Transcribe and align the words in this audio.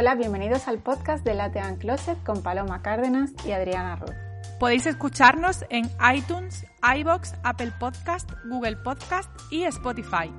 Hola, 0.00 0.14
bienvenidos 0.14 0.66
al 0.66 0.78
podcast 0.78 1.26
de 1.26 1.34
Latte 1.34 1.60
and 1.60 1.78
Closet 1.78 2.16
con 2.24 2.42
Paloma 2.42 2.80
Cárdenas 2.80 3.32
y 3.44 3.52
Adriana 3.52 3.96
Ruth. 3.96 4.14
Podéis 4.58 4.86
escucharnos 4.86 5.66
en 5.68 5.90
iTunes, 6.14 6.64
iBox, 6.96 7.34
Apple 7.44 7.70
Podcast, 7.78 8.30
Google 8.46 8.76
Podcast 8.76 9.30
y 9.50 9.64
Spotify. 9.64 10.32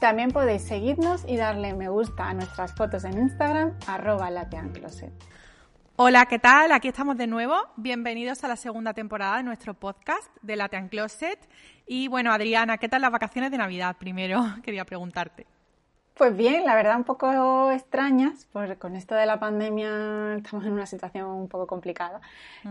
También 0.00 0.30
podéis 0.30 0.62
seguirnos 0.62 1.26
y 1.28 1.36
darle 1.36 1.74
me 1.74 1.90
gusta 1.90 2.30
a 2.30 2.32
nuestras 2.32 2.74
fotos 2.74 3.04
en 3.04 3.18
Instagram, 3.18 3.74
arroba 3.86 4.30
Closet. 4.72 5.12
Hola, 5.96 6.24
¿qué 6.24 6.38
tal? 6.38 6.72
Aquí 6.72 6.88
estamos 6.88 7.18
de 7.18 7.26
nuevo. 7.26 7.56
Bienvenidos 7.76 8.42
a 8.42 8.48
la 8.48 8.56
segunda 8.56 8.94
temporada 8.94 9.36
de 9.36 9.42
nuestro 9.42 9.74
podcast 9.74 10.34
de 10.40 10.56
Latte 10.56 10.88
Closet. 10.88 11.46
Y 11.86 12.08
bueno, 12.08 12.32
Adriana, 12.32 12.78
¿qué 12.78 12.88
tal 12.88 13.02
las 13.02 13.12
vacaciones 13.12 13.50
de 13.50 13.58
Navidad? 13.58 13.96
Primero 13.98 14.42
quería 14.62 14.86
preguntarte. 14.86 15.46
Pues 16.16 16.34
bien, 16.34 16.64
la 16.64 16.74
verdad 16.74 16.96
un 16.96 17.04
poco 17.04 17.70
extrañas, 17.70 18.48
porque 18.50 18.76
con 18.76 18.96
esto 18.96 19.14
de 19.14 19.26
la 19.26 19.38
pandemia 19.38 20.36
estamos 20.36 20.64
en 20.64 20.72
una 20.72 20.86
situación 20.86 21.28
un 21.28 21.46
poco 21.46 21.66
complicada. 21.66 22.22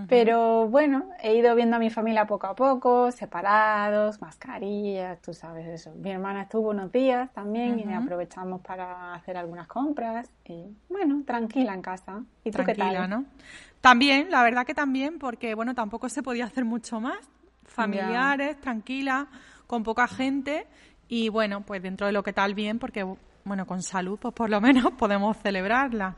Pero 0.08 0.68
bueno, 0.68 1.12
he 1.22 1.36
ido 1.36 1.54
viendo 1.54 1.76
a 1.76 1.80
mi 1.80 1.92
familia 1.92 2.26
poco 2.26 2.48
a 2.48 2.56
poco, 2.56 3.12
separados, 3.12 4.20
mascarillas, 4.20 5.22
tú 5.22 5.32
sabes 5.36 5.68
eso. 5.68 5.94
Mi 5.94 6.10
hermana 6.10 6.44
estuvo 6.44 6.72
unos 6.72 6.92
días 6.92 7.32
también 7.34 7.80
y 7.80 7.94
aprovechamos 7.94 8.62
para 8.62 9.14
hacer 9.14 9.38
algunas 9.38 9.68
compras 9.68 10.28
y 10.46 10.66
bueno, 10.90 11.22
tranquila 11.24 11.76
en 11.76 11.84
casa. 11.84 12.24
¿Y 12.44 12.50
tú 12.50 12.64
tranquila, 12.64 12.90
qué 12.90 12.96
tal? 12.96 13.10
¿no? 13.12 13.26
También, 13.80 14.32
la 14.32 14.42
verdad 14.42 14.66
que 14.66 14.74
también, 14.74 15.20
porque 15.20 15.54
bueno, 15.54 15.76
tampoco 15.76 16.10
se 16.10 16.24
podía 16.24 16.46
hacer 16.46 16.66
mucho 16.66 17.00
más. 17.00 17.20
Familiares, 17.66 18.60
tranquila, 18.60 19.28
con 19.68 19.84
poca 19.84 20.08
gente 20.08 20.66
y 21.08 21.30
bueno, 21.30 21.62
pues 21.62 21.84
dentro 21.84 22.08
de 22.08 22.14
lo 22.14 22.24
que 22.24 22.34
tal 22.34 22.56
bien, 22.56 22.80
porque 22.80 23.06
bueno, 23.46 23.66
con 23.66 23.82
salud, 23.82 24.20
pues 24.20 24.34
por 24.34 24.50
lo 24.50 24.60
menos 24.60 24.92
podemos 24.98 25.38
celebrarla. 25.38 26.16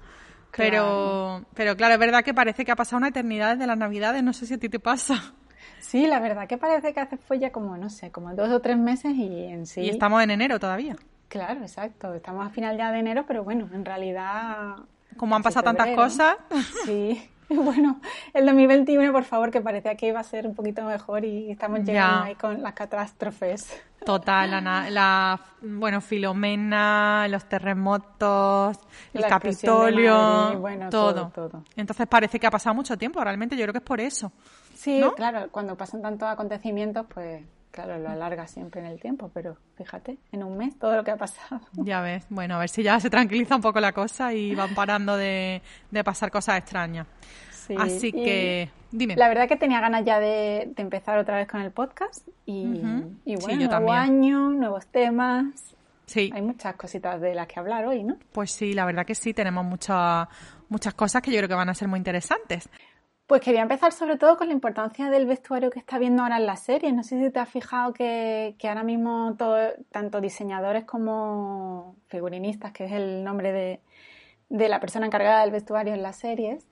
Pero, 0.55 1.45
pero 1.53 1.75
claro, 1.75 1.93
es 1.93 1.99
verdad 1.99 2.23
que 2.23 2.33
parece 2.33 2.65
que 2.65 2.71
ha 2.71 2.75
pasado 2.75 2.97
una 2.97 3.09
eternidad 3.09 3.53
desde 3.53 3.67
las 3.67 3.77
Navidades, 3.77 4.23
no 4.23 4.33
sé 4.33 4.47
si 4.47 4.55
a 4.55 4.57
ti 4.57 4.69
te 4.69 4.79
pasa. 4.79 5.33
Sí, 5.79 6.07
la 6.07 6.19
verdad 6.19 6.47
que 6.47 6.57
parece 6.57 6.93
que 6.93 6.99
hace 6.99 7.17
fue 7.17 7.37
ya 7.37 7.51
como, 7.51 7.77
no 7.77 7.89
sé, 7.89 8.11
como 8.11 8.33
dos 8.33 8.49
o 8.49 8.59
tres 8.61 8.77
meses 8.77 9.13
y 9.13 9.43
en 9.43 9.67
sí... 9.67 9.81
Y 9.81 9.89
estamos 9.89 10.23
en 10.23 10.31
enero 10.31 10.59
todavía. 10.59 10.95
Claro, 11.27 11.61
exacto. 11.61 12.13
Estamos 12.13 12.47
a 12.47 12.49
final 12.49 12.77
ya 12.77 12.91
de 12.91 12.99
enero, 12.99 13.25
pero 13.27 13.43
bueno, 13.43 13.69
en 13.71 13.85
realidad... 13.85 14.77
Como 15.17 15.35
han 15.35 15.43
pasado 15.43 15.65
tantas 15.65 15.89
cosas. 15.95 16.37
Sí. 16.85 17.29
Bueno, 17.49 18.01
el 18.33 18.45
2021, 18.45 19.13
por 19.13 19.23
favor, 19.23 19.51
que 19.51 19.61
parecía 19.61 19.95
que 19.95 20.07
iba 20.07 20.19
a 20.19 20.23
ser 20.23 20.45
un 20.47 20.53
poquito 20.53 20.83
mejor 20.83 21.23
y 21.23 21.49
estamos 21.49 21.79
llegando 21.79 22.23
ahí 22.23 22.35
con 22.35 22.61
las 22.61 22.73
catástrofes. 22.73 23.73
Total, 24.05 24.63
la, 24.93 25.39
bueno, 25.61 25.99
Filomena, 26.01 27.27
los 27.27 27.45
terremotos, 27.45 28.77
el 29.13 29.25
Capitolio, 29.25 30.59
bueno, 30.59 30.89
todo. 30.89 31.31
todo. 31.33 31.63
Entonces 31.75 32.07
parece 32.07 32.39
que 32.39 32.47
ha 32.47 32.51
pasado 32.51 32.75
mucho 32.75 32.97
tiempo, 32.97 33.23
realmente 33.23 33.57
yo 33.57 33.63
creo 33.63 33.73
que 33.73 33.79
es 33.79 33.85
por 33.85 33.99
eso. 33.99 34.31
Sí, 34.75 35.01
claro, 35.15 35.49
cuando 35.51 35.75
pasan 35.75 36.01
tantos 36.01 36.29
acontecimientos, 36.29 37.05
pues 37.13 37.43
claro, 37.71 37.99
lo 37.99 38.09
alarga 38.09 38.47
siempre 38.47 38.81
en 38.81 38.87
el 38.87 38.99
tiempo, 38.99 39.29
pero 39.33 39.57
fíjate, 39.75 40.17
en 40.31 40.43
un 40.43 40.57
mes 40.57 40.77
todo 40.79 40.95
lo 40.95 41.03
que 41.03 41.11
ha 41.11 41.17
pasado. 41.17 41.61
Ya 41.73 42.01
ves, 42.01 42.25
bueno, 42.29 42.55
a 42.55 42.59
ver 42.59 42.69
si 42.69 42.81
ya 42.81 42.99
se 42.99 43.09
tranquiliza 43.09 43.55
un 43.55 43.61
poco 43.61 43.79
la 43.79 43.91
cosa 43.91 44.33
y 44.33 44.55
van 44.55 44.73
parando 44.73 45.15
de, 45.15 45.61
pasar 46.03 46.31
cosas 46.31 46.57
extrañas. 46.57 47.05
Así 47.77 48.11
que, 48.11 48.69
dime. 48.91 49.15
La 49.15 49.27
verdad 49.27 49.47
que 49.47 49.55
tenía 49.55 49.81
ganas 49.81 50.05
ya 50.05 50.19
de, 50.19 50.73
empezar 50.77 51.17
otra 51.17 51.37
vez 51.37 51.47
con 51.47 51.61
el 51.61 51.71
podcast 51.71 52.27
y, 52.45 52.81
bueno, 53.41 53.67
nuevo 53.67 53.91
año, 53.91 54.49
nuevos 54.51 54.87
temas. 54.87 55.75
Sí. 56.05 56.31
Hay 56.33 56.41
muchas 56.41 56.75
cositas 56.75 57.19
de 57.19 57.35
las 57.35 57.47
que 57.47 57.59
hablar 57.59 57.85
hoy, 57.85 58.03
¿no? 58.03 58.17
Pues 58.31 58.51
sí, 58.51 58.73
la 58.73 58.85
verdad 58.85 59.05
que 59.05 59.15
sí, 59.15 59.33
tenemos 59.33 59.65
muchas 59.65 60.27
muchas 60.69 60.93
cosas 60.93 61.21
que 61.21 61.31
yo 61.31 61.37
creo 61.37 61.49
que 61.49 61.55
van 61.55 61.69
a 61.69 61.73
ser 61.73 61.87
muy 61.87 61.97
interesantes. 61.97 62.69
Pues 63.25 63.41
quería 63.41 63.61
empezar 63.61 63.91
sobre 63.91 64.17
todo 64.17 64.37
con 64.37 64.47
la 64.47 64.53
importancia 64.53 65.09
del 65.09 65.25
vestuario 65.25 65.69
que 65.69 65.79
está 65.79 65.99
viendo 65.99 66.23
ahora 66.23 66.37
en 66.37 66.45
la 66.45 66.55
serie. 66.55 66.93
No 66.93 67.03
sé 67.03 67.21
si 67.21 67.29
te 67.29 67.39
has 67.39 67.49
fijado 67.49 67.91
que, 67.93 68.55
ahora 68.63 68.83
mismo 68.83 69.35
todo, 69.37 69.57
tanto 69.91 70.21
diseñadores 70.21 70.85
como 70.85 71.97
figurinistas, 72.07 72.71
que 72.71 72.85
es 72.85 72.93
el 72.93 73.25
nombre 73.25 73.51
de, 73.51 73.81
la 74.49 74.79
persona 74.79 75.05
encargada 75.05 75.41
del 75.41 75.51
vestuario 75.51 75.93
en 75.93 76.01
las 76.01 76.17
series, 76.17 76.65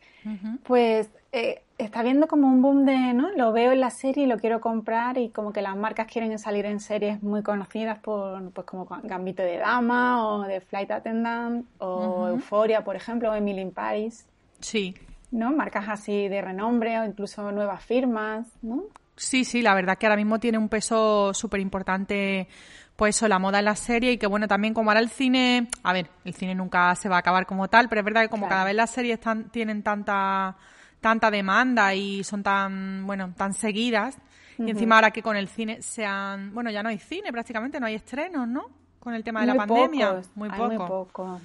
pues 0.64 1.10
eh, 1.32 1.62
está 1.78 2.02
viendo 2.02 2.28
como 2.28 2.48
un 2.48 2.62
boom 2.62 2.86
de, 2.86 3.14
¿no? 3.14 3.30
Lo 3.32 3.52
veo 3.52 3.74
en 3.74 3.80
la 3.80 3.90
serie 3.90 4.24
y 4.24 4.28
lo 4.28 4.38
quiero 4.38 4.62
comprar 4.62 5.18
y 5.18 5.30
como 5.30 5.54
que 5.54 5.62
las 5.62 5.76
marcas 5.76 6.08
quieren 6.08 6.38
salir 6.40 6.66
en 6.66 6.80
series 6.80 7.22
muy 7.22 7.44
conocidas 7.44 8.00
por, 8.00 8.52
pues 8.52 8.66
como 8.66 8.88
Gambito 9.04 9.44
de 9.44 9.58
Dama 9.58 10.28
o 10.28 10.44
de 10.44 10.62
Flight 10.62 10.90
Attendant 10.92 11.66
o 11.80 12.28
Euphoria, 12.30 12.84
por 12.84 12.96
ejemplo, 12.96 13.32
o 13.32 13.36
Emily 13.36 13.62
in 13.62 13.72
Paris. 13.72 14.26
Sí. 14.62 14.96
¿no? 15.32 15.52
Marcas 15.52 15.86
así 15.90 16.28
de 16.28 16.42
renombre 16.42 17.00
o 17.00 17.06
incluso 17.06 17.52
nuevas 17.52 17.84
firmas, 17.84 18.48
¿no? 18.62 18.84
Sí, 19.16 19.46
sí, 19.46 19.62
la 19.62 19.74
verdad 19.74 19.98
que 19.98 20.06
ahora 20.06 20.18
mismo 20.18 20.40
tiene 20.40 20.58
un 20.58 20.68
peso 20.68 21.34
súper 21.34 21.60
importante, 21.62 22.48
pues 22.96 23.16
eso, 23.16 23.28
la 23.28 23.40
moda 23.40 23.60
en 23.60 23.66
la 23.66 23.76
serie 23.76 24.14
y 24.14 24.18
que 24.18 24.28
bueno, 24.28 24.48
también 24.48 24.74
como 24.74 24.90
ahora 24.90 25.00
el 25.00 25.10
cine, 25.10 25.70
a 25.84 25.94
ver, 25.94 26.10
el 26.26 26.34
cine 26.34 26.54
nunca 26.54 26.94
se 26.96 27.08
va 27.08 27.18
a 27.18 27.20
acabar 27.20 27.46
como 27.46 27.70
tal, 27.70 27.88
pero 27.88 28.02
es 28.02 28.06
verdad 28.06 28.24
que 28.24 28.30
como 28.30 28.48
cada 28.48 28.66
vez 28.66 28.76
las 28.76 28.92
series 28.92 29.20
tienen 29.52 29.84
tanta, 29.84 30.58
tanta 31.00 31.32
demanda 31.32 31.94
y 31.94 32.24
son 32.24 32.44
tan, 32.44 33.08
bueno, 33.08 33.34
tan 33.36 33.54
seguidas, 33.54 34.18
y 34.58 34.70
encima 34.70 34.96
ahora 34.96 35.12
que 35.12 35.22
con 35.22 35.36
el 35.36 35.48
cine 35.48 35.82
sean, 35.82 36.54
bueno, 36.54 36.70
ya 36.72 36.84
no 36.84 36.90
hay 36.90 37.00
cine 37.00 37.32
prácticamente, 37.32 37.80
no 37.80 37.86
hay 37.86 37.96
estrenos, 37.96 38.48
¿no? 38.48 38.70
Con 39.00 39.14
el 39.14 39.24
tema 39.24 39.42
de 39.42 39.48
la 39.48 39.56
pandemia. 39.56 40.22
muy 40.36 40.50
poco. 40.50 40.68
Muy 40.68 40.78
poco 40.78 41.40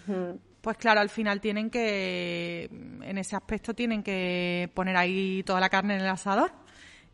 pues 0.61 0.77
claro, 0.77 1.01
al 1.01 1.09
final 1.09 1.41
tienen 1.41 1.71
que, 1.71 2.69
en 3.03 3.19
ese 3.19 3.35
aspecto 3.37 3.75
tienen 3.75 4.03
que 4.03 4.71
poner 4.75 4.97
ahí 4.97 5.43
toda 5.45 5.61
la 5.61 5.71
carne 5.71 5.95
en 5.95 6.03
el 6.03 6.09
asador. 6.09 6.53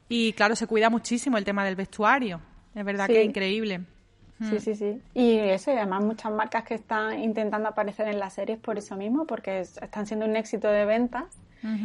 Y 0.09 0.33
claro, 0.34 0.56
se 0.56 0.67
cuida 0.67 0.91
muchísimo 0.91 1.37
el 1.39 1.44
tema 1.44 1.65
del 1.65 1.77
vestuario. 1.77 2.41
Es 2.75 2.84
verdad 2.84 3.06
que 3.06 3.21
es 3.21 3.27
increíble. 3.27 3.81
Sí, 4.39 4.56
mm. 4.56 4.59
sí, 4.59 4.75
sí. 4.75 5.03
Y 5.15 5.39
eso, 5.39 5.72
y 5.72 5.77
además 5.77 6.05
muchas 6.05 6.31
marcas 6.33 6.65
que 6.65 6.75
están 6.75 7.19
intentando 7.21 7.69
aparecer 7.69 8.09
en 8.09 8.19
las 8.19 8.34
series 8.34 8.59
por 8.59 8.78
eso 8.78 8.97
mismo, 8.97 9.27
porque 9.27 9.61
están 9.61 10.06
siendo 10.06 10.27
un 10.27 10.37
éxito 10.37 10.69
de 10.69 10.84
ventas 10.84 11.25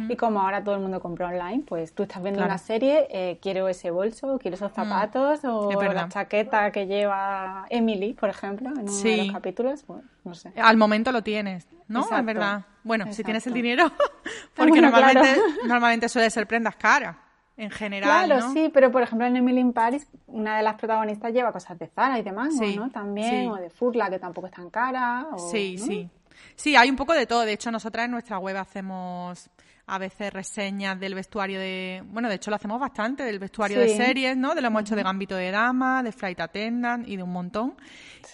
y 0.08 0.14
como 0.14 0.40
ahora 0.40 0.62
todo 0.62 0.76
el 0.76 0.80
mundo 0.80 1.00
compra 1.00 1.26
online, 1.28 1.64
pues 1.66 1.92
tú 1.92 2.04
estás 2.04 2.22
viendo 2.22 2.44
una 2.44 2.58
serie, 2.58 3.08
eh, 3.10 3.38
quiero 3.42 3.66
ese 3.68 3.90
bolso, 3.90 4.38
quiero 4.38 4.54
esos 4.54 4.70
mm. 4.70 4.74
zapatos 4.74 5.40
o 5.44 5.72
la 5.72 6.08
chaqueta 6.08 6.70
que 6.70 6.86
lleva 6.86 7.66
Emily, 7.68 8.12
por 8.12 8.28
ejemplo, 8.28 8.68
en 8.68 8.88
uno 8.88 9.02
de 9.02 9.16
los 9.16 9.32
capítulos, 9.32 9.82
pues 9.84 10.04
no 10.22 10.34
sé. 10.34 10.52
Al 10.56 10.76
momento 10.76 11.10
lo 11.10 11.22
tienes, 11.22 11.66
¿no? 11.88 12.02
Es 12.02 12.24
verdad. 12.24 12.64
Bueno, 12.84 13.12
si 13.12 13.24
tienes 13.24 13.44
el 13.48 13.54
dinero, 13.54 13.90
porque 14.54 14.80
normalmente, 14.80 15.36
normalmente 15.66 16.08
suele 16.08 16.30
ser 16.30 16.46
prendas 16.46 16.76
caras 16.76 17.16
en 17.56 17.70
general. 17.70 18.26
Claro, 18.26 18.52
sí, 18.52 18.70
pero 18.72 18.90
por 18.90 19.02
ejemplo 19.02 19.26
en 19.26 19.36
Emily 19.36 19.60
in 19.60 19.72
Paris, 19.72 20.06
una 20.26 20.56
de 20.56 20.62
las 20.62 20.74
protagonistas 20.74 21.32
lleva 21.32 21.52
cosas 21.52 21.78
de 21.78 21.86
Zara 21.88 22.18
y 22.18 22.22
demás, 22.22 22.54
¿no? 22.76 22.90
También, 22.90 23.48
o 23.48 23.56
de 23.56 23.70
Furla, 23.70 24.10
que 24.10 24.18
tampoco 24.18 24.46
es 24.46 24.52
tan 24.52 24.70
cara. 24.70 25.26
sí, 25.50 25.78
sí. 25.78 26.08
Sí, 26.56 26.76
hay 26.76 26.90
un 26.90 26.96
poco 26.96 27.12
de 27.12 27.26
todo. 27.26 27.42
De 27.42 27.52
hecho, 27.52 27.70
nosotras 27.70 28.06
en 28.06 28.10
nuestra 28.12 28.38
web 28.38 28.56
hacemos 28.56 29.48
a 29.86 29.98
veces 29.98 30.32
reseñas 30.32 30.98
del 30.98 31.14
vestuario 31.14 31.58
de... 31.58 32.02
Bueno, 32.06 32.28
de 32.28 32.36
hecho 32.36 32.50
lo 32.50 32.56
hacemos 32.56 32.80
bastante, 32.80 33.24
del 33.24 33.38
vestuario 33.38 33.78
de 33.78 33.96
series, 33.96 34.36
¿no? 34.36 34.54
De 34.54 34.60
lo 34.60 34.68
hemos 34.68 34.82
hecho 34.82 34.96
de 34.96 35.02
Gambito 35.02 35.36
de 35.36 35.50
Dama, 35.50 36.02
de 36.02 36.12
Flight 36.12 36.40
Attendant 36.40 37.06
y 37.06 37.16
de 37.16 37.22
un 37.22 37.32
montón. 37.32 37.74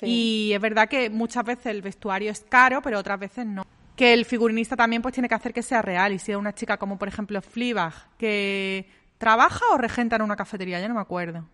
Y 0.03 0.53
es 0.53 0.61
verdad 0.61 0.89
que 0.89 1.11
muchas 1.11 1.45
veces 1.45 1.67
el 1.67 1.83
vestuario 1.83 2.31
es 2.31 2.45
caro, 2.49 2.83
pero 2.83 2.99
otras 2.99 3.19
veces 3.19 3.47
no. 3.47 3.65
Que 3.97 4.13
el 4.13 4.25
figurinista 4.25 4.77
también 4.77 5.03
pues 5.03 5.15
tiene 5.15 5.29
que 5.29 5.35
hacer 5.35 5.53
que 5.53 5.63
sea 5.63 5.83
real. 5.83 6.13
Y 6.13 6.19
si 6.19 6.33
es 6.33 6.39
una 6.39 6.55
chica 6.55 6.77
como, 6.77 6.99
por 6.99 7.09
ejemplo, 7.09 7.41
Fleabag, 7.43 8.17
que 8.17 8.87
trabaja 9.19 9.65
o 9.73 9.79
regenta 9.79 10.17
en 10.17 10.23
una 10.23 10.37
cafetería, 10.37 10.81
ya 10.81 10.89
no 10.89 10.95
me 10.95 11.01
acuerdo 11.01 11.45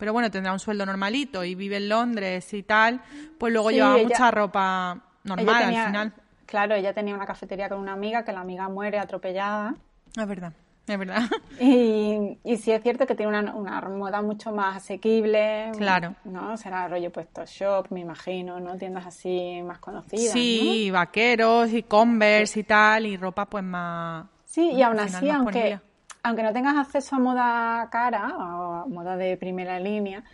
pero 0.00 0.14
bueno, 0.14 0.30
tendrá 0.30 0.52
un 0.54 0.58
sueldo 0.58 0.86
normalito 0.86 1.44
y 1.44 1.54
vive 1.54 1.76
en 1.76 1.90
Londres 1.90 2.54
y 2.54 2.62
tal, 2.62 3.02
pues 3.38 3.52
luego 3.52 3.70
lleva 3.70 3.98
mucha 3.98 4.30
ropa 4.30 4.98
normal 5.24 5.62
al 5.62 5.86
final. 5.86 6.14
Claro, 6.46 6.74
ella 6.74 6.94
tenía 6.94 7.14
una 7.14 7.26
cafetería 7.26 7.68
con 7.68 7.78
una 7.78 7.92
amiga, 7.92 8.24
que 8.24 8.32
la 8.32 8.40
amiga 8.40 8.68
muere 8.70 8.98
atropellada. 8.98 9.74
Es 10.16 10.26
verdad. 10.26 10.54
Es 10.86 10.98
verdad. 10.98 11.22
Y, 11.60 12.38
y 12.42 12.56
sí 12.56 12.72
es 12.72 12.82
cierto 12.82 13.06
que 13.06 13.14
tiene 13.14 13.38
una, 13.38 13.54
una 13.54 13.80
moda 13.90 14.22
mucho 14.22 14.50
más 14.52 14.78
asequible. 14.78 15.70
Claro. 15.76 16.16
¿No? 16.24 16.56
Será 16.56 16.88
rollo 16.88 17.12
puesto 17.12 17.44
shop, 17.44 17.88
me 17.90 18.00
imagino, 18.00 18.58
¿no? 18.58 18.78
Tiendas 18.78 19.06
así 19.06 19.60
más 19.62 19.78
conocidas. 19.80 20.32
Sí, 20.32 20.90
vaqueros 20.90 21.70
y 21.72 21.82
Converse 21.82 22.60
y 22.60 22.64
tal, 22.64 23.04
y 23.04 23.18
ropa 23.18 23.44
pues 23.44 23.62
más. 23.62 24.26
Sí, 24.46 24.72
y 24.72 24.82
aún 24.82 24.98
así, 24.98 25.28
aunque, 25.28 25.78
aunque 26.22 26.42
no 26.42 26.52
tengas 26.52 26.76
acceso 26.76 27.16
a 27.16 27.18
moda 27.18 27.88
cara 27.90 28.36
o 28.36 28.72
a 28.74 28.86
moda 28.86 29.16
de 29.16 29.36
primera 29.36 29.78
línea, 29.80 30.24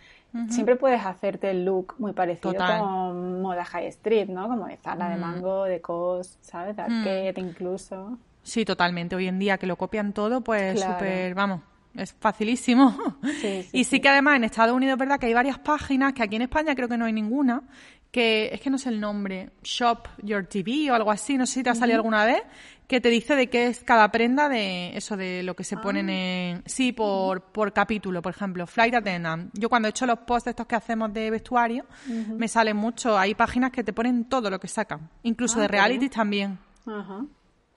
Siempre 0.49 0.75
puedes 0.75 1.03
hacerte 1.03 1.49
el 1.49 1.65
look 1.65 1.95
muy 1.97 2.13
parecido 2.13 2.53
con 2.53 3.41
moda 3.41 3.65
high 3.65 3.87
street, 3.87 4.27
¿no? 4.27 4.47
Como 4.47 4.67
de 4.67 4.77
Zara, 4.77 5.09
de 5.09 5.17
mm. 5.17 5.19
Mango, 5.19 5.63
de 5.63 5.81
COS, 5.81 6.37
¿sabes? 6.41 6.75
De 6.75 6.83
mm. 6.83 6.85
Arquette 6.85 7.37
incluso. 7.39 8.17
Sí, 8.43 8.63
totalmente. 8.63 9.15
Hoy 9.15 9.27
en 9.27 9.39
día 9.39 9.57
que 9.57 9.65
lo 9.65 9.77
copian 9.77 10.13
todo, 10.13 10.41
pues 10.41 10.79
súper, 10.79 11.33
vamos, 11.33 11.61
es 11.95 12.13
facilísimo. 12.13 12.95
y 13.71 13.83
sí, 13.83 13.99
que 13.99 14.09
además 14.09 14.35
en 14.35 14.43
Estados 14.43 14.75
Unidos 14.75 14.93
es 14.93 14.99
verdad 14.99 15.19
que 15.19 15.25
hay 15.25 15.33
varias 15.33 15.59
páginas, 15.59 16.13
que 16.13 16.23
aquí 16.23 16.35
en 16.35 16.43
España 16.43 16.75
creo 16.75 16.87
que 16.87 16.97
no 16.97 17.05
hay 17.05 17.13
ninguna, 17.13 17.63
que 18.11 18.49
es 18.53 18.61
que 18.61 18.69
no 18.69 18.77
sé 18.77 18.89
el 18.89 18.99
nombre, 18.99 19.49
Shop 19.63 20.07
Your 20.23 20.45
TV 20.45 20.91
o 20.91 20.93
algo 20.93 21.11
así, 21.11 21.37
no 21.37 21.45
sé 21.45 21.55
si 21.55 21.63
te 21.63 21.69
ha 21.71 21.75
salido 21.75 21.97
alguna 21.97 22.25
vez, 22.25 22.41
que 22.87 23.01
te 23.01 23.09
dice 23.09 23.35
de 23.35 23.49
qué 23.49 23.67
es 23.67 23.83
cada 23.83 24.09
prenda 24.11 24.49
de 24.49 24.95
eso 24.95 25.17
de 25.17 25.43
lo 25.43 25.55
que 25.55 25.63
se 25.63 25.77
ponen 25.77 26.09
ah. 26.09 26.13
en 26.13 26.63
sí 26.65 26.93
por, 26.93 27.41
por 27.41 27.73
capítulo 27.73 28.21
por 28.21 28.33
ejemplo 28.33 28.65
flight 28.65 28.95
attendant 28.95 29.51
yo 29.53 29.69
cuando 29.69 29.87
he 29.87 29.91
hecho 29.91 30.05
los 30.05 30.19
posts 30.19 30.47
estos 30.47 30.65
que 30.65 30.75
hacemos 30.75 31.13
de 31.13 31.29
vestuario 31.29 31.85
me 32.07 32.47
sale 32.47 32.73
mucho 32.73 33.17
hay 33.17 33.35
páginas 33.35 33.71
que 33.71 33.83
te 33.83 33.93
ponen 33.93 34.25
todo 34.25 34.49
lo 34.49 34.59
que 34.59 34.67
sacan 34.67 35.09
incluso 35.23 35.59
ah, 35.59 35.63
de 35.63 35.67
reality 35.67 36.09
también 36.09 36.57
Ajá. 36.85 37.25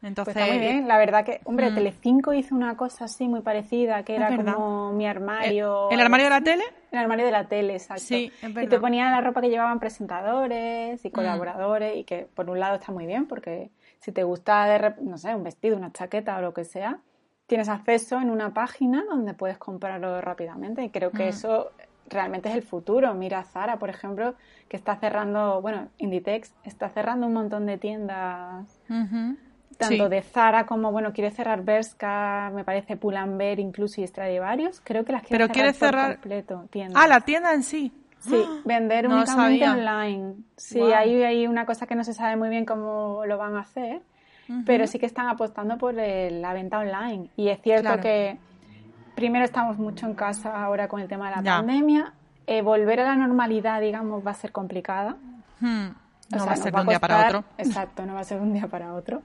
Entonces, 0.03 0.33
pues 0.33 0.45
está 0.45 0.57
muy 0.57 0.67
bien, 0.67 0.89
la 0.89 0.97
verdad 0.97 1.27
que, 1.27 1.41
hombre, 1.45 1.71
mm. 1.71 1.75
Telecinco 1.75 2.33
hizo 2.33 2.55
una 2.55 2.75
cosa 2.75 3.05
así 3.05 3.29
muy 3.29 3.43
parecida, 3.43 4.03
que 4.03 4.15
era 4.17 4.35
como 4.35 4.93
mi 4.93 5.07
armario. 5.07 5.91
¿El, 5.91 6.01
armario 6.01 6.25
de 6.25 6.31
la 6.31 6.41
tele? 6.41 6.65
El 6.91 6.99
armario 7.01 7.27
de 7.27 7.33
la 7.33 7.49
tele, 7.49 7.75
exacto. 7.75 8.05
Sí, 8.05 8.33
es 8.41 8.55
verdad. 8.55 8.63
Y 8.63 8.69
te 8.69 8.81
ponían 8.81 9.13
la 9.13 9.21
ropa 9.21 9.43
que 9.43 9.51
llevaban 9.51 9.79
presentadores 9.79 11.05
y 11.05 11.09
mm. 11.09 11.13
colaboradores, 11.13 11.99
y 11.99 12.05
que 12.05 12.27
por 12.35 12.49
un 12.49 12.59
lado 12.59 12.77
está 12.77 12.93
muy 12.93 13.05
bien, 13.05 13.27
porque 13.27 13.71
si 14.01 14.13
te 14.13 14.25
gusta, 14.25 14.65
de, 14.65 14.95
no 15.03 15.19
sé, 15.19 15.35
un 15.35 15.45
vestido, 15.45 15.77
una 15.77 15.93
chaqueta 15.93 16.37
o 16.39 16.41
lo 16.41 16.55
que 16.55 16.65
sea, 16.65 16.99
tienes 17.47 17.69
acceso 17.69 18.21
en 18.21 18.31
una 18.31 18.55
página 18.55 19.05
donde 19.05 19.35
puedes 19.35 19.59
comprarlo 19.59 20.21
rápidamente. 20.21 20.83
Y 20.83 20.91
creo 20.91 21.11
que 21.11 21.27
mm. 21.27 21.29
eso 21.29 21.71
realmente 22.09 22.49
es 22.49 22.55
el 22.55 22.63
futuro. 22.63 23.15
Mira 23.15 23.45
Zara, 23.45 23.79
por 23.79 23.91
ejemplo, 23.91 24.35
que 24.69 24.77
está 24.77 24.97
cerrando, 24.97 25.61
bueno, 25.61 25.89
Inditex 25.99 26.55
está 26.65 26.89
cerrando 26.89 27.27
un 27.27 27.35
montón 27.35 27.67
de 27.67 27.79
tiendas. 27.79 28.81
Tanto 29.79 30.09
de 30.09 30.21
Zara 30.23 30.67
como, 30.67 30.93
bueno, 30.93 31.13
quiere 31.13 31.31
cerrar 31.31 31.63
Berska, 31.63 32.51
me 32.55 32.65
parece 32.65 32.97
Pull&Bear 32.97 33.61
incluso 33.61 34.01
y 34.01 34.07
Stradivarius. 34.07 34.81
Creo 34.85 35.05
que 35.05 35.13
las 35.13 35.23
quiere 35.23 35.45
Pero 35.45 35.53
quiere 35.53 35.73
cerrar 35.73 36.15
completo. 36.15 36.69
Ah, 36.95 37.07
la 37.07 37.21
tienda 37.21 37.55
en 37.55 37.63
sí. 37.63 37.93
Sí, 38.21 38.45
vender 38.65 39.09
únicamente 39.09 39.69
online. 39.69 40.35
Sí, 40.57 40.81
hay, 40.81 41.23
hay 41.23 41.47
una 41.47 41.67
cosa 41.67 41.87
que 41.87 41.95
no 41.95 42.05
se 42.05 42.15
sabe 42.15 42.37
muy 42.37 42.49
bien 42.49 42.65
cómo 42.65 43.23
lo 43.27 43.39
van 43.39 43.57
a 43.57 43.61
hacer, 43.61 44.03
pero 44.67 44.87
sí 44.87 44.99
que 44.99 45.07
están 45.07 45.29
apostando 45.29 45.79
por 45.79 45.95
la 45.95 46.53
venta 46.53 46.79
online. 46.79 47.31
Y 47.37 47.49
es 47.49 47.61
cierto 47.63 48.01
que 48.01 48.39
primero 49.15 49.45
estamos 49.45 49.79
mucho 49.79 50.07
en 50.07 50.15
casa 50.15 50.63
ahora 50.63 50.89
con 50.89 51.01
el 51.01 51.09
tema 51.09 51.31
de 51.31 51.37
la 51.37 51.43
pandemia. 51.43 52.13
Eh, 52.47 52.63
volver 52.63 52.99
a 53.01 53.05
la 53.05 53.17
normalidad, 53.17 53.81
digamos, 53.81 54.27
va 54.27 54.33
a 54.33 54.35
ser 54.35 54.51
complicada. 54.51 55.17
Hmm. 55.61 55.91
No 56.31 56.47
va 56.47 56.53
a 56.53 56.57
ser 56.57 56.73
de 56.73 56.81
un 56.81 56.87
día 56.89 56.99
para 56.99 57.27
otro. 57.27 57.45
Exacto, 57.59 58.07
no 58.07 58.15
va 58.15 58.21
a 58.21 58.25
ser 58.25 58.39
de 58.39 58.45
un 58.45 58.53
día 58.53 58.67
para 58.67 58.95
otro. 58.95 59.23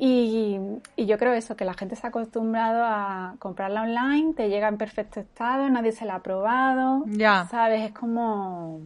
Y, 0.00 0.56
yo 0.96 1.18
creo 1.18 1.32
eso, 1.32 1.56
que 1.56 1.64
la 1.64 1.74
gente 1.74 1.96
se 1.96 2.06
ha 2.06 2.10
acostumbrado 2.10 2.84
a 2.84 3.34
comprarla 3.40 3.82
online, 3.82 4.32
te 4.32 4.48
llega 4.48 4.68
en 4.68 4.78
perfecto 4.78 5.18
estado, 5.18 5.68
nadie 5.68 5.90
se 5.90 6.04
la 6.04 6.16
ha 6.16 6.22
probado. 6.22 7.02
Ya. 7.06 7.48
¿Sabes? 7.50 7.82
Es 7.82 7.92
como. 7.92 8.80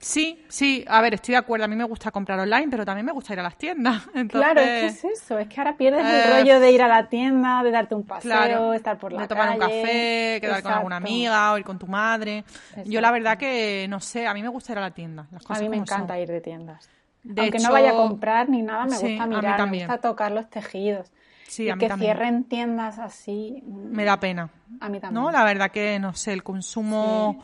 Sí, 0.00 0.44
sí, 0.48 0.84
a 0.88 1.00
ver, 1.00 1.14
estoy 1.14 1.32
de 1.32 1.38
acuerdo. 1.38 1.64
A 1.64 1.68
mí 1.68 1.76
me 1.76 1.84
gusta 1.84 2.10
comprar 2.10 2.38
online, 2.40 2.68
pero 2.70 2.84
también 2.84 3.06
me 3.06 3.12
gusta 3.12 3.32
ir 3.34 3.40
a 3.40 3.44
las 3.44 3.56
tiendas. 3.56 4.02
Claro, 4.28 4.60
es 4.60 4.66
que 4.66 4.86
es 4.86 5.04
eso. 5.04 5.38
Es 5.38 5.48
que 5.48 5.60
ahora 5.60 5.76
pierdes 5.76 6.04
el 6.04 6.14
eh, 6.14 6.38
rollo 6.38 6.60
de 6.60 6.72
ir 6.72 6.82
a 6.82 6.88
la 6.88 7.08
tienda, 7.08 7.62
de 7.62 7.70
darte 7.70 7.94
un 7.94 8.04
paseo, 8.04 8.74
estar 8.74 8.98
por 8.98 9.12
la 9.12 9.22
de 9.22 9.28
tomar 9.28 9.50
un 9.50 9.58
café, 9.58 10.38
quedar 10.40 10.62
con 10.62 10.72
alguna 10.72 10.96
amiga 10.96 11.52
o 11.52 11.58
ir 11.58 11.64
con 11.64 11.78
tu 11.78 11.86
madre. 11.86 12.44
Yo 12.84 13.00
la 13.00 13.12
verdad 13.12 13.38
que, 13.38 13.86
no 13.88 14.00
sé, 14.00 14.26
a 14.26 14.34
mí 14.34 14.42
me 14.42 14.48
gusta 14.48 14.72
ir 14.72 14.78
a 14.78 14.82
la 14.82 14.90
tienda. 14.90 15.26
a 15.48 15.60
mí 15.60 15.68
me 15.68 15.76
encanta 15.76 16.18
ir 16.18 16.28
de 16.28 16.40
tiendas. 16.40 16.88
Aunque 17.36 17.58
no 17.58 17.72
vaya 17.72 17.90
a 17.90 17.96
comprar 17.96 18.48
ni 18.48 18.62
nada, 18.62 18.86
me 18.86 18.98
gusta 18.98 19.26
mirar, 19.26 19.70
me 19.70 19.78
gusta 19.78 19.98
tocar 19.98 20.32
los 20.32 20.48
tejidos. 20.48 21.12
Sí, 21.46 21.68
y 21.68 21.74
que 21.78 21.88
cierren 21.96 22.44
tiendas 22.44 22.98
así. 22.98 23.62
Mm, 23.64 23.94
me 23.94 24.04
da 24.04 24.20
pena. 24.20 24.50
A 24.80 24.88
mí 24.88 25.00
también. 25.00 25.22
No, 25.22 25.30
la 25.30 25.44
verdad 25.44 25.70
que 25.70 25.98
no 25.98 26.12
sé, 26.12 26.34
el 26.34 26.42
consumo 26.42 27.42